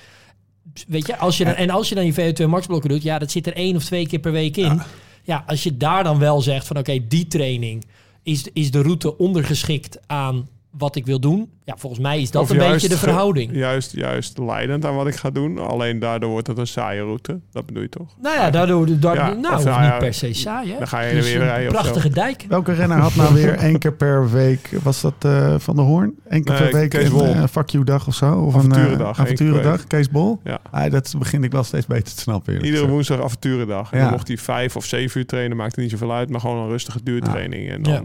Weet 0.89 1.07
je, 1.07 1.17
als 1.17 1.37
je 1.37 1.45
dan, 1.45 1.55
en 1.55 1.71
als 1.71 1.89
je 1.89 1.95
dan 1.95 2.07
je 2.07 2.15
VO2 2.15 2.47
max 2.47 2.67
blokken 2.67 2.91
doet, 2.91 3.03
ja, 3.03 3.19
dat 3.19 3.31
zit 3.31 3.47
er 3.47 3.55
één 3.55 3.77
of 3.77 3.85
twee 3.85 4.07
keer 4.07 4.19
per 4.19 4.33
week 4.33 4.57
in. 4.57 4.81
Ja, 5.23 5.45
als 5.47 5.63
je 5.63 5.77
daar 5.77 6.05
dan 6.05 6.19
wel 6.19 6.41
zegt 6.41 6.67
van 6.67 6.79
oké, 6.79 7.07
die 7.09 7.27
training 7.27 7.85
is, 8.23 8.49
is 8.53 8.71
de 8.71 8.83
route 8.83 9.19
ondergeschikt 9.19 9.99
aan 10.07 10.49
wat 10.79 10.97
ik 10.97 11.07
wil 11.07 11.21
doen. 11.21 11.51
Ja, 11.65 11.75
volgens 11.79 12.03
mij 12.03 12.21
is 12.21 12.31
dat 12.31 12.43
Of 12.43 12.51
een 12.51 12.57
juist 12.57 12.73
beetje 12.73 12.89
de 12.89 12.97
verhouding. 12.97 13.51
Juist, 13.55 13.93
juist 13.93 14.39
leidend 14.39 14.85
aan 14.85 14.95
wat 14.95 15.07
ik 15.07 15.15
ga 15.15 15.31
doen. 15.31 15.59
Alleen 15.59 15.99
daardoor 15.99 16.31
wordt 16.31 16.47
het 16.47 16.59
een 16.59 16.67
saaie 16.67 17.01
route. 17.03 17.41
Dat 17.53 17.67
bedoel 17.67 17.83
je 17.83 17.89
toch? 17.89 18.07
Nou 18.23 18.37
ja, 18.37 18.51
daardoor, 18.51 19.01
daar, 19.01 19.15
Ja, 19.15 19.33
nou, 19.35 19.57
of 19.57 19.65
nou 19.65 19.81
niet 19.81 19.91
ja, 19.91 19.97
per 19.99 20.15
se 20.15 20.33
saai, 20.33 20.73
hè? 20.73 20.79
dan 20.79 20.89
ga 20.89 21.01
je 21.01 21.15
Dus 21.15 21.25
er 21.27 21.33
weer 21.33 21.41
een 21.41 21.47
rijden. 21.49 21.73
Prachtige 21.73 22.09
dijk. 22.09 22.45
Welke 22.49 22.73
renner 22.73 22.99
had 22.99 23.15
nou 23.15 23.35
weer 23.35 23.55
één 23.69 23.79
keer 23.79 23.93
per 23.93 24.31
week, 24.31 24.71
was 24.83 25.01
dat 25.01 25.15
eh, 25.19 25.55
Van 25.59 25.77
der 25.77 25.85
Hoorn? 25.85 26.15
Eén 26.29 26.45
keer 26.45 26.61
Nee, 26.61 26.69
per 26.71 26.81
week 26.81 26.91
Kees 26.91 27.05
een 27.05 27.13
Bol. 27.13 27.23
eh, 27.27 27.45
fuck 27.51 27.69
you 27.69 27.85
dag 27.85 28.07
of 28.07 28.15
zo? 28.15 28.35
Of 28.41 28.55
Avonturendag, 28.57 29.19
een 29.19 29.27
één 29.27 29.37
keer 29.37 29.47
per 29.47 29.55
avonturendag, 29.57 29.87
Kees 29.87 30.09
Bol? 30.11 30.41
Ja. 30.45 30.59
Ah, 30.71 30.91
dat 30.91 31.15
begin 31.19 31.45
ik 31.45 31.53
wel 31.53 31.65
steeds 31.65 31.87
beter 31.87 32.15
te 32.15 32.21
snappen. 32.21 32.65
Iedere 32.65 32.89
woensdag 32.89 33.23
avonturendag. 33.23 33.93
En 33.93 33.99
Ja. 33.99 34.05
dan 34.05 34.13
mocht 34.13 34.29
hij 34.29 34.37
vijf 34.37 34.77
of 34.77 34.85
zeven 34.85 35.21
uur 35.21 35.27
trainen. 35.27 35.57
Maakt 35.57 35.77
er 35.77 35.83
niet 35.83 35.91
zoveel 35.91 36.13
uit. 36.13 36.31
Maar 36.31 36.41
gewoon 36.41 36.57
een 36.63 36.69
rustige 36.69 37.03
duurtraining. 37.03 37.71
En 37.71 37.83
dan 37.83 37.93
Ja. 37.93 38.03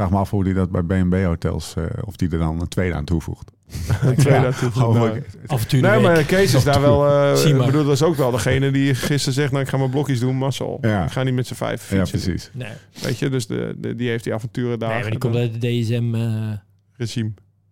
Vraag 0.00 0.12
me 0.12 0.18
af 0.18 0.30
hoe 0.30 0.44
hij 0.44 0.52
dat 0.52 0.70
bij 0.70 0.82
B&B 1.02 1.14
hotels, 1.24 1.74
eh, 1.76 1.84
of 2.04 2.16
die 2.16 2.30
er 2.30 2.38
dan 2.38 2.60
een 2.60 2.68
tweede 2.68 2.94
aan 2.94 3.04
toevoegt. 3.04 3.50
twee 4.16 4.34
Ja, 4.34 4.40
daartoe. 4.42 4.70
gewoon 4.70 4.94
Nou. 4.94 5.22
Avontuur 5.46 5.82
Nee, 5.82 6.00
maar 6.00 6.24
Kees 6.24 6.54
is 6.54 6.64
daar 6.64 6.80
wel... 6.80 7.06
eh 7.08 7.46
ik 7.50 7.56
bedoel, 7.56 7.84
dat 7.84 7.92
is 7.92 8.02
ook 8.02 8.16
wel 8.16 8.30
degene 8.30 8.70
die 8.70 8.94
gisteren 8.94 9.34
zegt... 9.34 9.50
Nou, 9.52 9.62
ik 9.64 9.70
ga 9.70 9.76
mijn 9.76 9.90
blokjes 9.90 10.20
doen, 10.20 10.36
mazzel. 10.36 10.78
Ja. 10.80 11.04
Ik 11.04 11.10
ga 11.10 11.22
niet 11.22 11.34
met 11.34 11.46
z'n 11.46 11.54
vijf 11.54 11.90
Ja, 11.90 12.06
fietsen. 12.06 12.18
precies. 12.30 12.50
Nee, 12.54 12.70
Weet 13.02 13.18
je, 13.18 13.28
dus 13.28 13.46
de, 13.46 13.74
de- 13.78 13.94
die 13.94 14.08
heeft 14.08 14.24
die 14.24 14.34
avonturen 14.34 14.78
daar. 14.78 14.88
nee 14.90 15.00
maar 15.00 15.10
die 15.10 15.18
komt 15.18 15.36
uit 15.36 15.60
de 15.60 15.80
DSM-regime. 15.80 17.30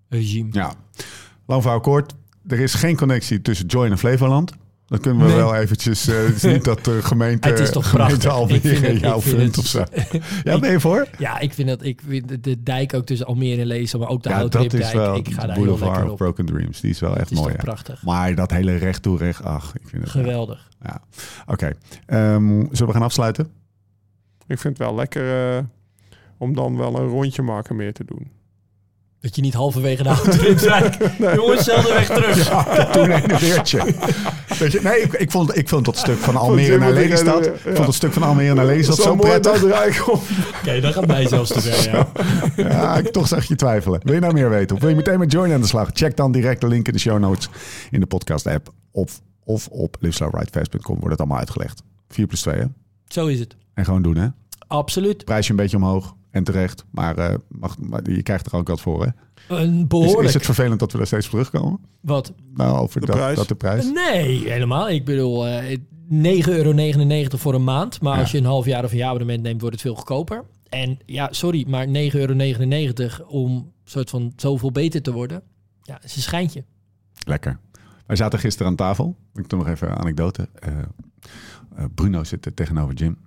regime. 0.08 0.48
Ja. 0.52 0.72
Lang 1.46 1.62
verhaal 1.62 1.80
kort. 1.80 2.14
Er 2.46 2.60
is 2.60 2.74
geen 2.74 2.96
connectie 2.96 3.42
tussen 3.42 3.66
Join 3.66 3.90
en 3.90 3.98
Flevoland. 3.98 4.52
Dat 4.88 5.00
kunnen 5.00 5.22
we 5.22 5.28
Nee. 5.28 5.36
wel 5.36 5.54
eventjes... 5.54 6.08
eh, 6.08 6.16
het 6.16 6.34
is 6.34 6.42
niet 6.42 6.64
dat 6.64 6.84
de 6.84 7.02
gemeente, 7.02 7.48
Het 7.48 7.58
is 7.58 7.70
toch 7.70 7.88
gemeente 7.88 8.16
prachtig. 8.28 8.54
Ik 8.54 8.60
vind 8.62 8.74
Almere 8.76 8.92
het- 8.92 9.00
jou 9.00 9.16
ik 9.16 9.22
vind 9.22 9.36
vindt 9.36 9.56
het- 9.56 9.64
of 9.64 9.70
zo. 9.70 9.84
Ja, 10.50 10.58
ben 10.58 10.70
je 10.70 10.80
voor? 10.80 11.08
ja, 11.18 11.38
ik 11.38 11.52
vind 11.52 11.68
dat 11.68 11.82
ik 11.82 12.00
vind 12.08 12.44
de- 12.44 12.62
dijk 12.62 12.94
ook 12.94 13.06
tussen 13.06 13.26
Almere 13.26 13.60
en 13.60 13.66
Lezen, 13.66 13.98
maar 13.98 14.08
ook 14.08 14.22
de 14.22 14.28
ja, 14.28 14.38
dat 14.38 14.52
Houtripdijk. 14.54 14.92
is 14.94 15.00
wel 15.00 15.16
ik 15.16 15.28
ga 15.32 15.46
daar 15.46 15.56
heel 15.56 15.64
Boulevard 15.64 16.04
of 16.04 16.10
op. 16.10 16.16
Broken 16.16 16.46
Dreams. 16.46 16.80
Die 16.80 16.90
is 16.90 17.00
wel 17.00 17.10
echt 17.10 17.20
Het 17.20 17.30
is 17.30 17.36
mooi. 17.38 17.48
toch 17.52 17.60
hè? 17.60 17.66
prachtig. 17.66 18.02
Maar 18.02 18.34
dat 18.34 18.50
hele 18.50 18.76
recht 18.76 19.02
toe 19.02 19.18
recht, 19.18 19.42
ach, 19.44 19.72
ik 19.74 19.88
vind 19.88 20.02
het... 20.02 20.10
Geweldig. 20.10 20.68
Ja. 20.82 21.00
Oké. 21.46 21.72
Ehm, 22.06 22.48
zullen 22.70 22.86
we 22.86 22.92
gaan 22.92 23.02
afsluiten? 23.02 23.44
Ik 24.46 24.58
vind 24.58 24.78
het 24.78 24.86
wel 24.86 24.94
lekker 24.96 25.56
eh, 25.56 25.62
om 26.38 26.54
dan 26.54 26.76
wel 26.76 26.98
een 26.98 27.06
rondje 27.08 27.42
maken 27.42 27.76
meer 27.76 27.92
te 27.92 28.04
doen. 28.04 28.30
Dat 29.20 29.36
je 29.36 29.42
niet 29.42 29.54
halverwege 29.54 30.02
de 30.02 30.08
Houtrip 30.08 30.58
zei. 30.68 30.90
Jongens, 31.36 31.64
zelfde 31.64 31.92
weg 31.92 32.06
terug. 32.06 32.48
Ja, 32.48 32.84
toen 32.90 33.10
een 33.10 33.38
weertje. 33.38 33.94
Weet 34.62 34.72
je, 34.72 34.80
nee, 34.82 35.00
ik, 35.00 35.12
ik, 35.12 35.30
vond, 35.30 35.56
ik 35.56 35.68
vond 35.68 35.84
dat 35.84 35.96
stuk 35.96 36.16
van 36.18 36.36
Almere 36.46 36.78
naar 36.78 36.92
Lelystad. 36.92 37.40
even- 37.40 37.54
Ik 37.54 37.64
ja. 37.64 37.74
vond 37.74 37.86
het 37.86 37.94
stuk 37.96 38.12
van 38.12 38.22
Almere 38.22 38.54
naar 38.54 38.66
Lelystad 38.66 38.96
Dat 38.96 39.04
zo 39.06 39.16
mooi 39.16 39.28
prettig. 39.40 39.52
dat 39.60 39.70
eruit 39.70 40.00
komt. 40.00 40.22
Oké, 40.60 40.80
dan 40.80 40.92
gaat 40.92 41.06
mij 41.06 41.28
zelfs 41.28 41.50
te 41.52 41.60
ver, 41.60 41.90
ja. 41.92 42.08
Ja, 42.56 42.96
ik 42.98 43.08
toch 43.12 43.28
zag 43.28 43.44
je 43.44 43.54
twijfelen. 43.54 44.00
Wil 44.04 44.14
je 44.14 44.20
nou 44.20 44.32
meer 44.32 44.50
weten? 44.50 44.74
Of 44.76 44.80
wil 44.82 44.90
je 44.90 44.96
meteen 44.96 45.18
met 45.18 45.32
Join 45.32 45.52
aan 45.52 45.60
de 45.60 45.66
slag? 45.66 45.90
Check 45.92 46.16
dan 46.16 46.32
direct 46.32 46.60
de 46.60 46.68
link 46.68 46.86
in 46.86 46.92
de 46.92 46.98
show 46.98 47.18
notes 47.18 47.48
in 47.90 48.00
de 48.00 48.06
podcast 48.06 48.46
app. 48.46 48.72
Of, 48.92 49.20
of 49.44 49.68
op 49.68 49.96
liveslowridefast.com 50.00 50.94
wordt 50.94 51.10
het 51.10 51.18
allemaal 51.18 51.38
uitgelegd. 51.38 51.82
4 52.08 52.26
plus 52.26 52.40
2 52.40 52.54
hè? 52.58 52.64
Zo 53.08 53.26
is 53.26 53.38
het. 53.38 53.56
En 53.74 53.84
gewoon 53.84 54.02
doen 54.02 54.16
hè. 54.16 54.26
Absoluut. 54.66 55.24
Prijsje 55.24 55.50
een 55.50 55.56
beetje 55.56 55.76
omhoog. 55.76 56.14
En 56.30 56.44
terecht. 56.44 56.84
Maar, 56.90 57.18
eh, 57.18 57.34
mag, 57.48 57.78
maar 57.78 58.10
je 58.10 58.22
krijgt 58.22 58.46
er 58.46 58.54
ook 58.58 58.68
wat 58.68 58.80
voor 58.80 59.04
hè. 59.04 59.10
Een 59.56 59.78
Is, 59.80 59.86
behoorlijk. 59.86 60.28
is 60.28 60.34
het 60.34 60.44
vervelend 60.44 60.80
dat 60.80 60.92
we 60.92 60.98
daar 60.98 61.06
steeds 61.06 61.24
op 61.24 61.30
terugkomen? 61.30 61.80
Wat? 62.00 62.32
Nou, 62.54 62.78
over 62.78 63.00
De 63.00 63.06
dat, 63.06 63.16
prijs? 63.16 63.36
dat 63.36 63.48
de 63.48 63.54
prijs. 63.54 63.90
Nee, 63.92 64.50
helemaal. 64.50 64.88
Ik 64.90 65.04
bedoel, 65.04 65.46
eh 65.46 65.78
9,99 66.10 66.48
euro 66.48 67.36
voor 67.36 67.54
een 67.54 67.64
maand. 67.64 68.00
Maar 68.00 68.14
Ja. 68.14 68.20
als 68.20 68.30
je 68.30 68.38
een 68.38 68.44
half 68.44 68.64
jaar 68.64 68.84
of 68.84 68.90
een 68.90 68.96
jaar 68.96 69.08
abonnement 69.08 69.42
neemt, 69.42 69.60
wordt 69.60 69.74
het 69.74 69.84
veel 69.84 69.94
goedkoper. 69.94 70.44
En 70.68 70.98
ja, 71.06 71.28
sorry, 71.30 71.64
maar 71.68 71.86
9,99 71.88 72.10
euro 72.14 73.24
om 73.28 73.72
soort 73.84 74.10
van 74.10 74.32
zoveel 74.36 74.72
beter 74.72 75.02
te 75.02 75.12
worden. 75.12 75.42
Ja, 75.82 76.02
is 76.02 76.16
een 76.16 76.22
schijntje. 76.22 76.64
Lekker. 77.26 77.58
Wij 78.06 78.16
zaten 78.16 78.38
gisteren 78.38 78.66
aan 78.66 78.76
tafel. 78.76 79.16
Ik 79.34 79.48
doe 79.48 79.58
nog 79.58 79.68
even 79.68 79.88
een 79.90 79.96
anekdote. 79.98 80.48
Eh, 80.54 80.72
eh, 80.78 81.84
Bruno 81.94 82.24
zit 82.24 82.46
er 82.46 82.54
tegenover 82.54 82.94
Jim. 82.94 83.18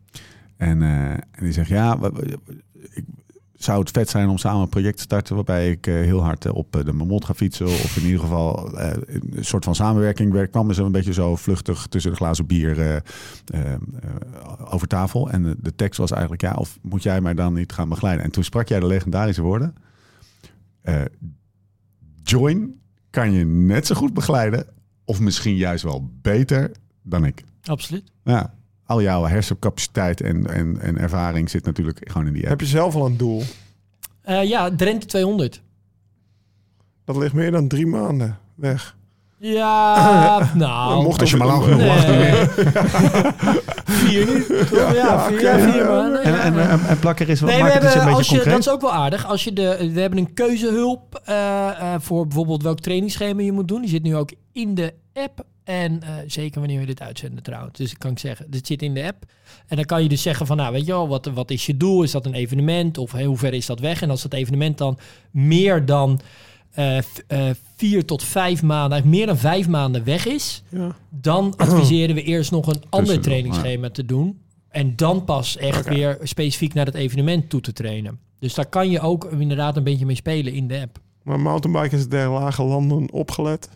En, 0.61 0.81
eh, 0.81 1.11
en 1.11 1.39
die 1.39 1.51
zegt, 1.51 1.69
ja, 1.69 1.97
ik, 2.93 3.03
zou 3.53 3.79
het 3.79 3.91
vet 3.91 4.09
zijn 4.09 4.29
om 4.29 4.37
samen 4.37 4.61
een 4.61 4.69
project 4.69 4.97
te 4.97 5.03
starten... 5.03 5.35
waarbij 5.35 5.71
ik 5.71 5.87
eh, 5.87 5.93
heel 5.93 6.23
hard 6.23 6.45
eh, 6.45 6.55
op 6.55 6.83
de 6.85 6.93
Mamot 6.93 7.25
ga 7.25 7.33
fietsen... 7.33 7.65
of 7.65 7.97
in 7.97 8.03
ieder 8.03 8.19
geval 8.19 8.77
een 8.77 9.45
soort 9.45 9.63
van 9.63 9.75
samenwerking 9.75 10.31
werk. 10.31 10.51
kwam 10.51 10.69
er 10.69 10.75
zo 10.75 10.85
een 10.85 10.91
beetje 10.91 11.13
zo 11.13 11.35
vluchtig 11.35 11.87
tussen 11.87 12.11
de 12.11 12.17
glazen 12.17 12.45
bier 12.45 13.03
over 14.63 14.87
tafel. 14.87 15.29
En 15.29 15.43
de, 15.43 15.55
de 15.59 15.75
tekst 15.75 15.99
was 15.99 16.11
eigenlijk, 16.11 16.41
ja, 16.41 16.53
of 16.53 16.79
moet 16.81 17.03
jij 17.03 17.21
mij 17.21 17.33
dan 17.33 17.53
niet 17.53 17.71
gaan 17.71 17.89
begeleiden? 17.89 18.25
En 18.25 18.31
toen 18.31 18.43
sprak 18.43 18.67
jij 18.67 18.79
de 18.79 18.87
legendarische 18.87 19.41
woorden... 19.41 19.73
Join 22.23 22.79
kan 23.09 23.31
je 23.31 23.45
net 23.45 23.87
zo 23.87 23.95
goed 23.95 24.13
begeleiden. 24.13 24.65
Of 25.05 25.19
misschien 25.19 25.55
juist 25.55 25.83
wel 25.83 26.09
beter 26.21 26.71
dan 27.01 27.25
ik. 27.25 27.43
Absoluut. 27.63 28.11
Ja, 28.23 28.53
al 28.91 29.01
jouw 29.01 29.25
hersencapaciteit 29.25 30.21
en, 30.21 30.53
en, 30.53 30.81
en 30.81 30.97
ervaring 30.97 31.49
zit 31.49 31.65
natuurlijk 31.65 31.99
gewoon 32.03 32.27
in 32.27 32.33
die 32.33 32.41
app. 32.41 32.49
Heb 32.49 32.59
je 32.59 32.65
zelf 32.65 32.95
al 32.95 33.05
een 33.05 33.17
doel? 33.17 33.43
Eh, 34.21 34.43
ja, 34.43 34.75
Drenthe 34.75 35.07
200. 35.07 35.61
Dat 37.05 37.17
ligt 37.17 37.33
meer 37.33 37.51
dan 37.51 37.67
drie 37.67 37.87
maanden 37.87 38.37
weg. 38.55 38.95
Ja, 39.37 40.49
nou... 40.53 41.03
Mocht 41.03 41.21
Als 41.21 41.29
je 41.29 41.37
maar 41.37 41.47
lang 41.47 41.63
genoeg 41.63 41.81
vier 44.01 44.25
nu? 44.25 44.45
Ja, 44.71 44.93
ja, 44.93 45.25
vier, 45.27 45.37
oké, 45.37 45.49
ja, 45.49 45.71
vier 45.71 45.83
ja, 45.83 45.89
maanden. 45.89 46.23
En, 46.23 46.31
ja. 46.31 46.39
en, 46.39 46.69
en, 46.69 46.79
en 46.87 46.99
plakker 46.99 47.29
is 47.29 47.39
wat 47.39 47.49
Nee, 47.49 47.57
we 47.57 47.63
maakt 47.63 47.73
het 47.73 47.93
dus 47.93 48.01
een 48.01 48.07
als 48.07 48.27
je, 48.27 48.35
concreet. 48.35 48.53
dat 48.53 48.59
is 48.59 48.69
ook 48.69 48.81
wel 48.81 48.93
aardig. 48.93 49.25
Als 49.25 49.43
je 49.43 49.53
de, 49.53 49.91
we 49.93 49.99
hebben 49.99 50.19
een 50.19 50.33
keuzehulp 50.33 51.21
eh, 51.25 51.67
eh, 51.69 51.99
voor 51.99 52.27
bijvoorbeeld 52.27 52.63
welk 52.63 52.79
trainingsschema 52.79 53.41
je 53.41 53.51
moet 53.51 53.67
doen. 53.67 53.81
Die 53.81 53.89
zit 53.89 54.03
nu 54.03 54.15
ook 54.15 54.31
in 54.51 54.75
de 54.75 54.93
app. 55.13 55.43
En 55.63 56.03
eh, 56.03 56.09
zeker 56.27 56.59
wanneer 56.59 56.79
we 56.79 56.85
dit 56.85 57.01
uitzenden 57.01 57.43
trouwens. 57.43 57.77
Dus 57.77 57.89
dat 57.89 57.97
kan 57.97 58.11
ik 58.11 58.19
zeggen, 58.19 58.51
dit 58.51 58.67
zit 58.67 58.81
in 58.81 58.93
de 58.93 59.03
app. 59.03 59.25
En 59.67 59.75
dan 59.75 59.85
kan 59.85 60.03
je 60.03 60.09
dus 60.09 60.21
zeggen 60.21 60.45
van, 60.45 60.57
nou 60.57 60.73
weet 60.73 60.85
je 60.85 60.91
wel, 60.91 61.07
wat, 61.07 61.25
wat 61.25 61.51
is 61.51 61.65
je 61.65 61.77
doel? 61.77 62.03
Is 62.03 62.11
dat 62.11 62.25
een 62.25 62.33
evenement? 62.33 62.97
Of 62.97 63.11
hey, 63.11 63.23
hoe 63.25 63.37
ver 63.37 63.53
is 63.53 63.65
dat 63.65 63.79
weg? 63.79 64.01
En 64.01 64.09
als 64.09 64.21
dat 64.21 64.33
evenement 64.33 64.77
dan 64.77 64.97
meer 65.31 65.85
dan 65.85 66.19
eh, 66.71 66.97
eh, 66.97 67.03
vier 67.75 68.05
tot 68.05 68.23
vijf 68.23 68.63
maanden, 68.63 69.09
meer 69.09 69.25
dan 69.25 69.37
vijf 69.37 69.67
maanden 69.67 70.03
weg 70.03 70.25
is, 70.25 70.63
Ja. 70.69 70.95
dan 71.09 71.53
adviseren 71.57 72.15
we 72.15 72.23
eerst 72.23 72.51
nog 72.51 72.67
een 72.67 72.83
ander 72.89 73.19
trainingsschema 73.21 73.89
te 73.89 74.05
doen. 74.05 74.39
En 74.69 74.95
dan 74.95 75.23
pas 75.23 75.57
echt 75.57 75.87
weer 75.87 76.17
specifiek 76.23 76.73
naar 76.73 76.85
het 76.85 76.95
evenement 76.95 77.49
toe 77.49 77.61
te 77.61 77.73
trainen. 77.73 78.19
Dus 78.39 78.53
daar 78.53 78.65
kan 78.65 78.89
je 78.89 78.99
ook 78.99 79.25
inderdaad 79.25 79.77
een 79.77 79.83
beetje 79.83 80.05
mee 80.05 80.15
spelen 80.15 80.53
in 80.53 80.67
de 80.67 80.79
app. 80.81 80.99
Maar 81.23 81.39
mountainbike 81.39 81.95
is 81.95 82.07
der 82.07 82.29
lage 82.29 82.63
landen 82.63 83.11
opgelet. 83.11 83.69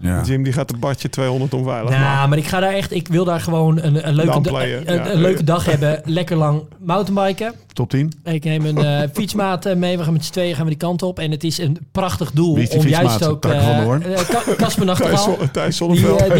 Ja. 0.00 0.22
Jim 0.22 0.42
die 0.42 0.52
gaat 0.52 0.68
de 0.68 0.76
badje 0.76 1.08
200 1.08 1.54
onveilig 1.54 1.90
maken. 1.90 2.04
Nou, 2.06 2.28
maar 2.28 2.38
ik 2.38 2.46
ga 2.46 2.60
daar 2.60 2.72
echt, 2.72 2.92
ik 2.92 3.08
wil 3.08 3.24
daar 3.24 3.40
gewoon 3.40 3.82
een, 3.82 4.08
een, 4.08 4.14
leuke, 4.14 4.40
da- 4.40 4.62
een, 4.62 4.94
ja. 4.94 5.10
een 5.10 5.20
leuke 5.20 5.44
dag 5.44 5.64
hebben. 5.64 6.00
Lekker 6.04 6.36
lang 6.36 6.62
mountainbiken. 6.78 7.52
Top 7.72 7.90
10. 7.90 8.12
Ik 8.24 8.44
neem 8.44 8.64
een 8.66 8.78
eh, 8.78 9.08
fietsmaat 9.14 9.66
eh, 9.66 9.76
mee. 9.76 9.98
We 9.98 10.04
gaan 10.04 10.12
met 10.12 10.24
z'n 10.24 10.32
tweeën 10.32 10.54
gaan 10.54 10.64
we 10.64 10.70
die 10.70 10.78
kant 10.78 11.02
op. 11.02 11.18
En 11.18 11.30
het 11.30 11.44
is 11.44 11.58
een 11.58 11.78
prachtig 11.92 12.30
doel 12.32 12.54
Wie 12.54 12.62
is 12.62 12.70
die 12.70 12.78
om 12.78 12.86
juist 12.86 13.26
ook... 13.26 13.44
Eh, 13.44 13.82
eh, 13.82 13.98
Casper 14.56 14.56
Thijs, 14.56 14.76
Nachtegaal. 14.76 15.36
Thijs 15.52 15.78
Die, 15.78 15.88
eh, 15.88 16.32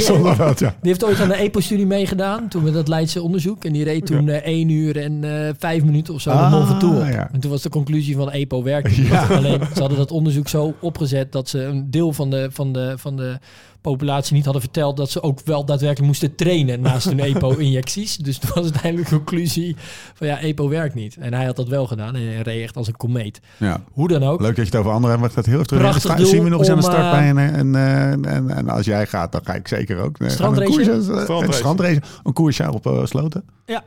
die, 0.56 0.64
ja. 0.64 0.74
Heeft 0.82 1.04
ooit 1.04 1.20
aan 1.20 1.28
de 1.28 1.34
EPO-studie 1.34 1.86
meegedaan, 1.86 2.48
toen 2.48 2.64
we 2.64 2.70
dat 2.70 2.88
Leidse 2.88 3.22
onderzoek. 3.22 3.64
En 3.64 3.72
die 3.72 3.84
reed 3.84 4.06
toen 4.06 4.28
eh 4.28 4.46
1 4.46 4.68
uur 4.68 4.96
en 5.02 5.46
eh 5.46 5.54
5 5.58 5.84
minuten 5.84 6.14
of 6.14 6.20
zo 6.20 6.30
Ah, 6.30 6.50
de 6.50 6.56
Mont 6.56 6.68
Ventoux 6.68 6.96
op. 6.96 7.12
ja. 7.12 7.28
En 7.32 7.40
toen 7.40 7.50
was 7.50 7.62
de 7.62 7.68
conclusie 7.68 8.16
van 8.16 8.30
EPO 8.30 8.62
werkt 8.62 8.96
niet. 8.96 9.06
Ja. 9.06 9.26
Alleen 9.26 9.60
ze 9.74 9.80
hadden 9.80 9.98
dat 9.98 10.10
onderzoek 10.10 10.48
zo 10.48 10.74
opgezet 10.80 11.32
dat 11.32 11.48
ze 11.48 11.62
een 11.62 11.90
deel 11.90 12.12
van 12.12 12.30
de, 12.30 12.48
van 12.52 12.72
de, 12.72 12.92
van 12.96 13.16
de 13.16 13.38
populatie 13.80 14.34
niet 14.34 14.44
hadden 14.44 14.62
verteld 14.62 14.96
dat 14.96 15.10
ze 15.10 15.22
ook 15.22 15.40
wel 15.44 15.64
daadwerkelijk 15.64 16.06
moesten 16.06 16.34
trainen 16.34 16.80
naast 16.80 17.04
hun 17.08 17.18
EPO-injecties. 17.34 18.16
Dus 18.16 18.38
toen 18.38 18.50
was 18.54 18.62
uiteindelijk 18.64 19.08
de 19.08 19.16
conclusie 19.16 19.76
van 20.14 20.26
ja, 20.26 20.38
EPO 20.40 20.68
werkt 20.68 20.94
niet. 20.94 21.16
En 21.16 21.34
hij 21.34 21.44
had 21.44 21.56
dat 21.56 21.68
wel 21.68 21.86
gedaan 21.86 22.16
en 22.16 22.22
hij 22.22 22.40
reed 22.40 22.62
echt 22.62 22.76
als 22.76 22.86
een 22.86 22.96
komeet. 22.96 23.40
ja. 23.56 23.82
Hoe 23.92 24.08
dan 24.08 24.22
ook. 24.22 24.40
Leuk 24.40 24.56
dat 24.56 24.66
je 24.66 24.70
het 24.72 24.80
over 24.80 24.92
anderen 24.92 25.20
hebt. 25.20 25.34
het 25.34 25.46
heel 25.46 25.54
even 25.54 25.66
terug. 25.66 25.82
Prachtig 25.82 26.14
doel 26.16 26.26
zien 26.26 26.42
we 26.44 26.48
nog 26.48 26.58
eens 26.60 26.68
aan 26.68 26.76
de 26.76 26.82
start 26.82 26.96
eh, 27.04 27.10
bij 27.10 27.28
een, 27.30 27.38
en, 27.38 27.74
en, 27.74 28.24
en, 28.24 28.50
en 28.50 28.68
als 28.68 28.86
jij 28.86 29.06
gaat, 29.06 29.32
dan 29.32 29.40
ga 29.44 29.54
ik 29.54 29.68
zeker 29.68 29.98
ook. 29.98 30.18
Eh, 30.18 30.28
Strandrace? 30.28 30.70
koers- 30.70 31.08
eh, 31.08 31.40
Een 31.46 31.52
Strandrace. 31.52 32.00
Een 32.22 32.32
koersje 32.32 32.72
op 32.72 32.86
eh, 32.86 33.04
Sloten. 33.06 33.44
Ja. 33.66 33.84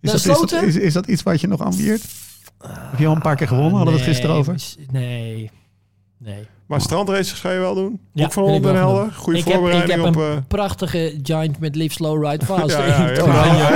Is 0.00 0.10
dat, 0.10 0.14
is, 0.14 0.22
dat, 0.22 0.36
Sloten? 0.36 0.66
is, 0.66 0.76
is 0.76 0.92
dat 0.92 1.06
iets 1.06 1.22
wat 1.22 1.40
je 1.40 1.46
nog 1.46 1.60
ambieert? 1.60 2.02
Heb 2.66 2.98
je 2.98 3.06
al 3.06 3.14
een 3.14 3.20
paar 3.20 3.36
keer 3.36 3.48
gewonnen? 3.48 3.74
Hadden 3.74 3.94
we 3.94 4.00
het 4.00 4.08
gisteren 4.08 4.36
over? 4.36 4.56
Nee, 4.92 5.50
nee. 6.18 6.46
Maar 6.66 6.80
strandraces 6.80 7.32
ga 7.40 7.50
je 7.50 7.58
wel 7.58 7.74
doen? 7.74 8.00
Ja, 8.12 8.24
Ook 8.24 8.32
van 8.32 8.42
Holland 8.42 8.66
en 8.66 8.74
Helder? 8.74 9.12
Goede 9.12 9.38
Ik 9.38 9.44
heb, 9.44 9.54
ik 9.54 9.60
voorbereiding 9.60 10.04
heb 10.04 10.16
op... 10.16 10.22
een 10.22 10.30
eh, 10.36 10.42
prachtige 10.48 11.18
giant 11.22 11.58
met 11.58 11.76
Live 11.76 11.94
Slow 11.94 12.24
Ride 12.26 12.44
Fast. 12.54 12.70
Ja, 12.76 12.86
ja, 12.86 12.86
ja, 13.10 13.10
ja, 13.52 13.66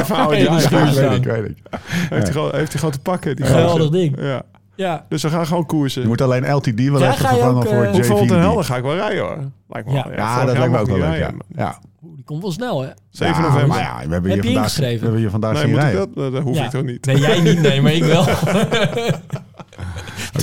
heeft, 2.50 2.74
gewoon 2.78 2.90
te 2.90 2.98
pakken. 3.02 3.36
Die 3.36 3.44
Geweldig 3.44 3.90
ding. 3.90 4.16
Ja. 4.20 4.42
Ja. 4.74 5.04
Dus 5.08 5.22
we 5.22 5.28
gaan 5.28 5.46
gewoon 5.46 5.66
koersen. 5.66 6.02
Je 6.02 6.08
moet 6.08 6.20
alleen 6.20 6.52
LTD 6.54 6.80
wel 6.88 6.98
Ja, 7.00 7.06
even 7.12 7.24
ga 7.24 7.30
je 7.30 7.34
vervangen 7.34 7.56
ook, 7.56 7.64
voor 7.94 8.04
van 8.04 8.12
Holland 8.12 8.30
en. 8.30 8.40
Helder 8.40 8.64
ga 8.64 8.76
ik 8.76 8.82
wel 8.82 8.94
rijden 8.94 9.22
hoor. 9.24 9.38
Lijkt 9.68 9.88
me 9.88 9.94
Ja. 9.94 10.04
wel. 10.08 10.16
Ja, 10.16 10.44
dat 10.44 10.56
lijkt 10.58 10.72
me 10.72 10.78
ook 10.78 10.86
wel 10.86 10.98
leuk. 10.98 11.30
Ja. 11.56 11.78
Die 12.00 12.24
komt 12.24 12.42
wel 12.42 12.52
snel, 12.52 12.80
hè? 12.82 12.88
7 13.10 13.34
Ja, 13.34 13.40
november. 13.40 13.68
Maar 13.68 13.78
ja, 13.80 14.06
we 14.06 14.12
hebben 14.12 14.12
Heb 14.12 14.22
hier 14.22 14.34
je 14.34 14.40
vandaag, 14.42 14.52
we 14.52 14.58
ingeschreven? 14.58 15.02
hebben 15.02 15.20
hier 15.20 15.30
vandaag 15.30 15.52
Nee, 15.52 15.60
zien 15.62 15.70
moet 15.70 15.78
ik 15.80 15.84
rijden. 15.84 16.12
dat? 16.14 16.32
Dat 16.32 16.42
hoef 16.42 16.56
Ja. 16.56 16.64
ik 16.64 16.70
toch 16.70 16.82
niet. 16.82 17.06
Nee, 17.06 17.18
jij 17.18 17.40
niet, 17.40 17.60
nee, 17.60 17.80
maar 17.82 17.92
ik 17.92 18.04
wel. 18.04 18.24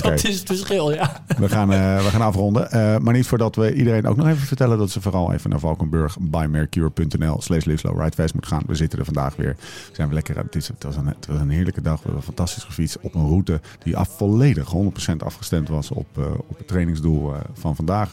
Dat 0.02 0.24
is 0.24 0.38
het 0.38 0.46
verschil, 0.46 0.92
ja. 0.92 1.22
We 1.38 1.48
gaan, 1.48 1.72
eh, 1.72 2.04
we 2.04 2.10
gaan 2.10 2.20
afronden. 2.20 2.70
Eh, 2.70 2.98
maar 2.98 3.14
niet 3.14 3.26
voordat 3.26 3.56
we 3.56 3.74
iedereen 3.74 4.06
ook 4.06 4.16
nog 4.16 4.26
even 4.26 4.46
vertellen 4.46 4.78
dat 4.78 4.90
ze 4.90 5.00
vooral 5.00 5.32
even 5.32 5.50
naar 5.50 5.58
Valkenburg 5.58 6.16
bymercure.nl 6.20 7.40
slash 7.40 7.64
liveslowridefest 7.64 8.34
moet 8.34 8.46
gaan. 8.46 8.62
We 8.66 8.74
zitten 8.74 8.98
er 8.98 9.04
vandaag 9.04 9.36
weer. 9.36 9.56
We 9.58 9.94
zijn 9.94 10.08
we 10.08 10.14
lekker. 10.14 10.36
Het, 10.36 10.56
is, 10.56 10.68
het, 10.68 10.82
was 10.82 10.96
een, 10.96 11.06
het 11.06 11.26
was 11.26 11.40
een 11.40 11.50
heerlijke 11.50 11.82
dag. 11.82 11.96
We 11.96 12.04
hebben 12.04 12.22
fantastisch 12.22 12.62
gefietst 12.62 12.98
op 13.00 13.14
een 13.14 13.26
route 13.26 13.60
die 13.82 13.96
af, 13.96 14.08
volledig 14.16 14.74
100% 15.12 15.16
afgestemd 15.24 15.68
was 15.68 15.90
op, 15.90 16.06
eh, 16.18 16.24
op 16.46 16.58
het 16.58 16.68
trainingsdoel 16.68 17.32
van 17.54 17.76
vandaag. 17.76 18.10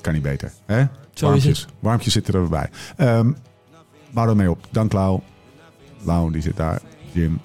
Kan 0.00 0.12
niet 0.12 0.22
beter. 0.22 0.52
Hè? 0.66 0.84
Zo 1.12 1.38
warmpjes, 1.78 2.12
zitten 2.12 2.34
er 2.34 2.40
weer 2.40 2.48
bij. 2.48 2.70
Ehm 2.96 3.32
bouw 4.10 4.28
ermee 4.28 4.50
op. 4.50 4.66
Dank 4.70 4.92
Lau. 4.92 5.20
Lau 6.02 6.32
die 6.32 6.42
zit 6.42 6.56
daar. 6.56 6.80
Jim. 7.12 7.40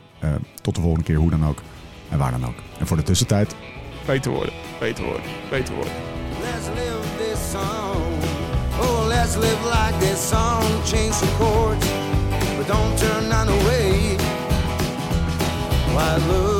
tot 0.62 0.76
de 0.76 0.82
volgende 0.82 1.06
keer, 1.06 1.16
hoe 1.16 1.30
dan 1.30 1.46
ook. 1.46 1.62
En 2.10 2.18
waar 2.18 2.32
dan 2.32 2.46
ook. 2.46 2.56
En 2.80 2.88
voor 2.88 2.98
de 2.98 3.04
tussentijd 3.04 3.56
Beter 4.08 4.32
worden. 4.32 4.54
Beter 4.80 5.04
worden. 5.04 5.24
Beter 5.50 5.74
worden. 5.74 5.94
Let's 6.42 6.68
live 6.68 7.08
this 7.18 7.52
song. 7.52 8.04
Oh, 8.80 9.08
let's 9.08 9.36
live 9.36 9.64
like 9.66 9.98
this 10.00 10.30
song. 10.30 10.64
Change 10.86 11.20
the 11.20 11.28
chords, 11.38 11.86
but 12.58 12.68
don't 12.68 12.98
turn 12.98 13.28
none 13.30 13.50
away. 13.50 14.16
Why 15.94 16.18
love? 16.28 16.57